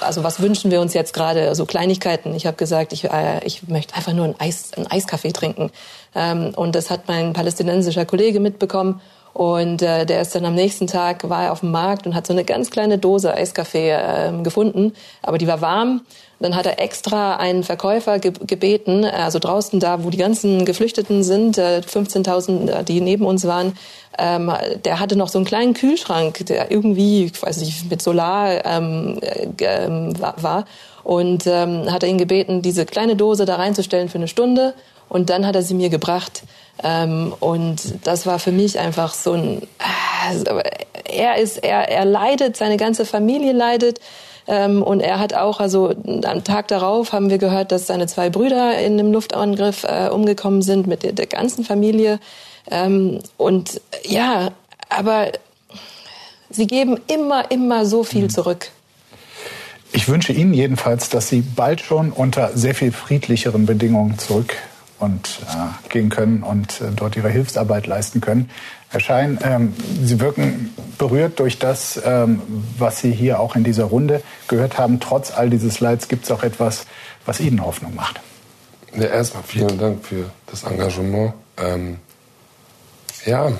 also 0.00 0.24
was 0.24 0.40
wünschen 0.40 0.72
wir 0.72 0.80
uns 0.80 0.92
jetzt 0.92 1.14
gerade, 1.14 1.54
so 1.54 1.66
Kleinigkeiten. 1.66 2.34
Ich 2.34 2.46
habe 2.46 2.56
gesagt, 2.56 2.92
ich, 2.92 3.04
äh, 3.04 3.44
ich 3.44 3.68
möchte 3.68 3.94
einfach 3.94 4.12
nur 4.12 4.24
ein 4.24 4.34
Eis, 4.40 4.72
einen 4.76 4.88
Eiskaffee 4.88 5.30
trinken. 5.30 5.70
Ähm, 6.16 6.52
und 6.56 6.74
das 6.74 6.90
hat 6.90 7.06
mein 7.06 7.32
palästinensischer 7.32 8.06
Kollege 8.06 8.40
mitbekommen 8.40 9.00
und 9.34 9.82
äh, 9.82 10.06
der 10.06 10.22
ist 10.22 10.34
dann 10.34 10.44
am 10.44 10.54
nächsten 10.54 10.86
Tag, 10.86 11.28
war 11.28 11.44
er 11.44 11.52
auf 11.52 11.60
dem 11.60 11.72
Markt 11.72 12.06
und 12.06 12.14
hat 12.14 12.26
so 12.26 12.32
eine 12.32 12.44
ganz 12.44 12.70
kleine 12.70 12.98
Dose 12.98 13.34
Eiskaffee 13.34 13.90
äh, 13.90 14.32
gefunden, 14.42 14.92
aber 15.22 15.38
die 15.38 15.48
war 15.48 15.60
warm. 15.60 16.02
Dann 16.40 16.56
hat 16.56 16.66
er 16.66 16.80
extra 16.80 17.36
einen 17.36 17.64
Verkäufer 17.64 18.18
ge 18.18 18.32
gebeten, 18.46 19.04
also 19.04 19.38
draußen 19.38 19.80
da, 19.80 20.04
wo 20.04 20.10
die 20.10 20.18
ganzen 20.18 20.64
Geflüchteten 20.64 21.24
sind, 21.24 21.58
äh, 21.58 21.80
15.000, 21.80 22.70
äh, 22.70 22.84
die 22.84 23.00
neben 23.00 23.26
uns 23.26 23.44
waren, 23.44 23.72
ähm, 24.18 24.52
der 24.84 25.00
hatte 25.00 25.16
noch 25.16 25.28
so 25.28 25.38
einen 25.38 25.46
kleinen 25.46 25.74
Kühlschrank, 25.74 26.46
der 26.46 26.70
irgendwie, 26.70 27.24
ich 27.24 27.42
weiß 27.42 27.58
nicht, 27.58 27.90
mit 27.90 28.02
Solar 28.02 28.64
ähm, 28.64 29.18
äh, 29.20 30.12
war. 30.36 30.64
Und 31.02 31.46
ähm, 31.46 31.90
hat 31.92 32.02
er 32.02 32.08
ihn 32.08 32.18
gebeten, 32.18 32.62
diese 32.62 32.86
kleine 32.86 33.16
Dose 33.16 33.44
da 33.44 33.56
reinzustellen 33.56 34.08
für 34.08 34.18
eine 34.18 34.28
Stunde. 34.28 34.74
Und 35.08 35.30
dann 35.30 35.46
hat 35.46 35.54
er 35.54 35.62
sie 35.62 35.74
mir 35.74 35.90
gebracht. 35.90 36.42
Ähm, 36.82 37.32
und 37.40 38.06
das 38.06 38.26
war 38.26 38.38
für 38.38 38.52
mich 38.52 38.78
einfach 38.78 39.14
so 39.14 39.32
ein, 39.32 39.62
äh, 39.62 40.62
er 41.04 41.36
ist, 41.36 41.58
er, 41.58 41.88
er 41.88 42.04
leidet, 42.04 42.56
seine 42.56 42.76
ganze 42.76 43.04
Familie 43.04 43.52
leidet. 43.52 44.00
Ähm, 44.46 44.82
und 44.82 45.00
er 45.00 45.18
hat 45.18 45.34
auch, 45.34 45.60
also 45.60 45.94
am 46.24 46.44
Tag 46.44 46.68
darauf 46.68 47.12
haben 47.12 47.30
wir 47.30 47.38
gehört, 47.38 47.72
dass 47.72 47.86
seine 47.86 48.06
zwei 48.06 48.28
Brüder 48.28 48.78
in 48.78 48.94
einem 48.98 49.12
Luftangriff 49.12 49.84
äh, 49.84 50.08
umgekommen 50.08 50.62
sind 50.62 50.86
mit 50.86 51.02
der, 51.02 51.12
der 51.12 51.26
ganzen 51.26 51.64
Familie. 51.64 52.18
Ähm, 52.70 53.20
und 53.36 53.80
ja, 54.04 54.50
aber 54.88 55.28
sie 56.50 56.66
geben 56.66 57.00
immer, 57.06 57.50
immer 57.50 57.86
so 57.86 58.04
viel 58.04 58.24
mhm. 58.24 58.30
zurück. 58.30 58.70
Ich 59.92 60.08
wünsche 60.08 60.32
Ihnen 60.32 60.52
jedenfalls, 60.52 61.08
dass 61.08 61.28
Sie 61.28 61.40
bald 61.40 61.80
schon 61.80 62.10
unter 62.10 62.56
sehr 62.56 62.74
viel 62.74 62.90
friedlicheren 62.90 63.64
Bedingungen 63.64 64.18
zurück 64.18 64.56
und 65.04 65.40
äh, 65.48 65.88
gehen 65.88 66.08
können 66.08 66.42
und 66.42 66.80
äh, 66.80 66.90
dort 66.94 67.16
ihre 67.16 67.30
Hilfsarbeit 67.30 67.86
leisten 67.86 68.20
können. 68.20 68.50
Herr 68.88 69.00
Schein, 69.00 69.38
ähm, 69.42 69.74
Sie 70.02 70.20
wirken 70.20 70.74
berührt 70.98 71.38
durch 71.40 71.58
das, 71.58 72.00
ähm, 72.04 72.42
was 72.78 73.00
Sie 73.00 73.12
hier 73.12 73.40
auch 73.40 73.56
in 73.56 73.64
dieser 73.64 73.84
Runde 73.84 74.22
gehört 74.48 74.78
haben. 74.78 75.00
Trotz 75.00 75.32
all 75.32 75.50
dieses 75.50 75.80
Leids 75.80 76.08
gibt 76.08 76.24
es 76.24 76.30
auch 76.30 76.42
etwas, 76.42 76.86
was 77.26 77.40
Ihnen 77.40 77.64
Hoffnung 77.64 77.94
macht. 77.94 78.20
Ja, 78.94 79.06
erstmal 79.06 79.42
vielen 79.42 79.78
Dank 79.78 80.04
für 80.04 80.30
das 80.46 80.62
Engagement. 80.62 81.34
Ähm, 81.56 81.98
ja, 83.26 83.44
sorry. 83.48 83.58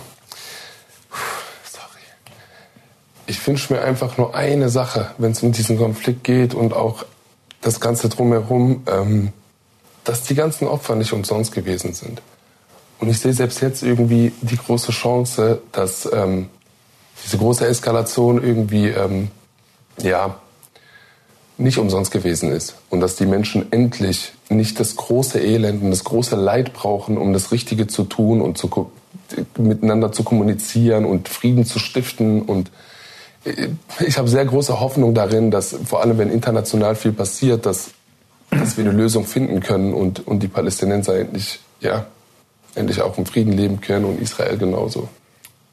Ich 3.27 3.45
wünsche 3.47 3.73
mir 3.73 3.83
einfach 3.83 4.17
nur 4.17 4.37
eine 4.37 4.69
Sache, 4.69 5.11
wenn 5.19 5.33
es 5.33 5.43
um 5.43 5.51
diesen 5.51 5.79
Konflikt 5.79 6.23
geht 6.23 6.55
und 6.55 6.73
auch 6.73 7.05
das 7.61 7.81
Ganze 7.81 8.09
drumherum. 8.09 8.85
Ähm, 8.87 9.33
dass 10.05 10.23
die 10.23 10.35
ganzen 10.35 10.69
Opfer 10.69 10.95
nicht 10.95 11.13
umsonst 11.13 11.53
gewesen 11.53 11.95
sind. 11.95 12.23
Und 13.01 13.09
ich 13.09 13.19
sehe 13.19 13.33
selbst 13.33 13.61
jetzt 13.61 13.83
irgendwie 13.83 14.33
die 14.41 14.57
große 14.57 14.93
Chance, 14.93 15.61
dass 15.73 16.09
ähm, 16.13 16.49
diese 17.25 17.39
große 17.39 17.67
Eskalation 17.67 18.43
irgendwie 18.43 18.89
ähm, 18.89 19.29
ja 20.01 20.37
nicht 21.57 21.79
umsonst 21.79 22.11
gewesen 22.11 22.51
ist 22.51 22.75
und 22.91 23.01
dass 23.01 23.17
die 23.17 23.27
Menschen 23.27 23.71
endlich 23.73 24.33
nicht 24.49 24.81
das 24.81 24.97
große 24.97 25.41
Elend 25.41 25.83
und 25.83 25.91
das 25.91 26.05
große 26.05 26.35
Leid 26.35 26.73
brauchen, 26.73 27.17
um 27.17 27.33
das 27.33 27.53
Richtige 27.53 27.87
zu 27.87 28.05
tun 28.05 28.41
und 28.41 28.59
zu, 28.59 28.91
miteinander 29.57 30.11
zu 30.11 30.25
kommunizieren 30.25 31.05
und 31.05 31.29
Frieden 31.29 31.65
zu 31.65 31.79
stiften. 31.79 32.43
Und 32.43 32.73
äh, 33.45 33.69
ich 34.05 34.19
habe 34.19 34.29
sehr 34.29 34.45
große 34.45 34.81
Hoffnung 34.81 35.15
darin, 35.15 35.51
dass 35.51 35.77
vor 35.85 36.03
allem, 36.03 36.19
wenn 36.19 36.31
international 36.31 36.97
viel 36.97 37.13
passiert, 37.13 37.67
dass, 37.67 37.91
dass 38.51 38.77
wir 38.77 38.85
eine 38.85 38.97
Lösung 38.97 39.27
finden 39.27 39.61
können 39.61 39.95
und, 39.95 40.27
und 40.27 40.43
die 40.43 40.49
Palästinenser 40.49 41.19
endlich, 41.19 41.61
ja, 41.81 42.07
endlich 42.75 43.01
auch 43.03 43.19
im 43.19 43.27
Frieden 43.27 43.53
leben 43.53 43.81
können 43.81 44.05
und 44.05 44.21
Israel 44.21 44.57
genauso. 44.59 45.09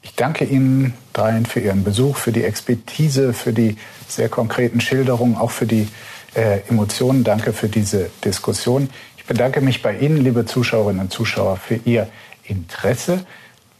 Ich 0.02 0.14
danke 0.16 0.44
Ihnen 0.44 0.94
dreien 1.12 1.46
für 1.46 1.60
Ihren 1.60 1.84
Besuch, 1.84 2.16
für 2.16 2.32
die 2.32 2.42
Expertise, 2.42 3.32
für 3.32 3.52
die 3.52 3.76
sehr 4.08 4.28
konkreten 4.28 4.80
Schilderungen, 4.80 5.36
auch 5.36 5.52
für 5.52 5.66
die 5.66 5.88
äh, 6.34 6.60
Emotionen. 6.68 7.22
Danke 7.22 7.52
für 7.52 7.68
diese 7.68 8.10
Diskussion. 8.24 8.90
Ich 9.16 9.24
bedanke 9.24 9.60
mich 9.60 9.82
bei 9.82 9.96
Ihnen, 9.96 10.16
liebe 10.16 10.44
Zuschauerinnen 10.44 11.02
und 11.02 11.12
Zuschauer, 11.12 11.56
für 11.56 11.76
Ihr 11.84 12.08
Interesse. 12.44 13.24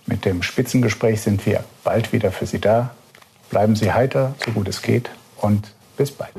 Mit 0.07 0.25
dem 0.25 0.43
Spitzengespräch 0.43 1.21
sind 1.21 1.45
wir 1.47 1.65
bald 1.83 2.13
wieder 2.13 2.31
für 2.31 2.47
Sie 2.47 2.61
da. 2.61 2.95
Bleiben 3.51 3.75
Sie 3.77 3.93
heiter, 3.93 4.35
so 4.45 4.53
gut 4.53 4.69
es 4.69 4.83
geht 4.83 5.11
und 5.37 5.73
bis 5.97 6.13
bald. 6.13 6.33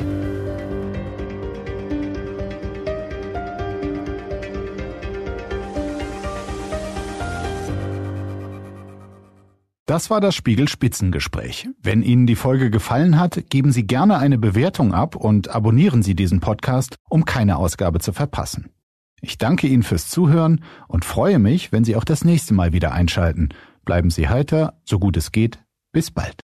Das 9.93 10.09
war 10.09 10.21
das 10.21 10.33
Spiegel 10.33 10.67
Spitzengespräch. 10.67 11.69
Wenn 11.79 12.01
Ihnen 12.01 12.25
die 12.25 12.35
Folge 12.35 12.71
gefallen 12.71 13.19
hat, 13.19 13.51
geben 13.51 13.71
Sie 13.71 13.85
gerne 13.85 14.17
eine 14.17 14.39
Bewertung 14.39 14.91
ab 14.91 15.15
und 15.15 15.49
abonnieren 15.49 16.01
Sie 16.01 16.15
diesen 16.15 16.39
Podcast, 16.39 16.95
um 17.09 17.25
keine 17.25 17.57
Ausgabe 17.57 17.99
zu 17.99 18.11
verpassen. 18.11 18.71
Ich 19.21 19.37
danke 19.37 19.67
Ihnen 19.67 19.83
fürs 19.83 20.09
Zuhören 20.09 20.63
und 20.87 21.05
freue 21.05 21.37
mich, 21.37 21.71
wenn 21.71 21.83
Sie 21.83 21.95
auch 21.95 22.05
das 22.05 22.25
nächste 22.25 22.55
Mal 22.55 22.73
wieder 22.73 22.91
einschalten. 22.91 23.49
Bleiben 23.85 24.09
Sie 24.09 24.29
heiter, 24.29 24.81
so 24.83 24.97
gut 24.97 25.15
es 25.15 25.31
geht. 25.31 25.59
Bis 25.91 26.09
bald. 26.09 26.37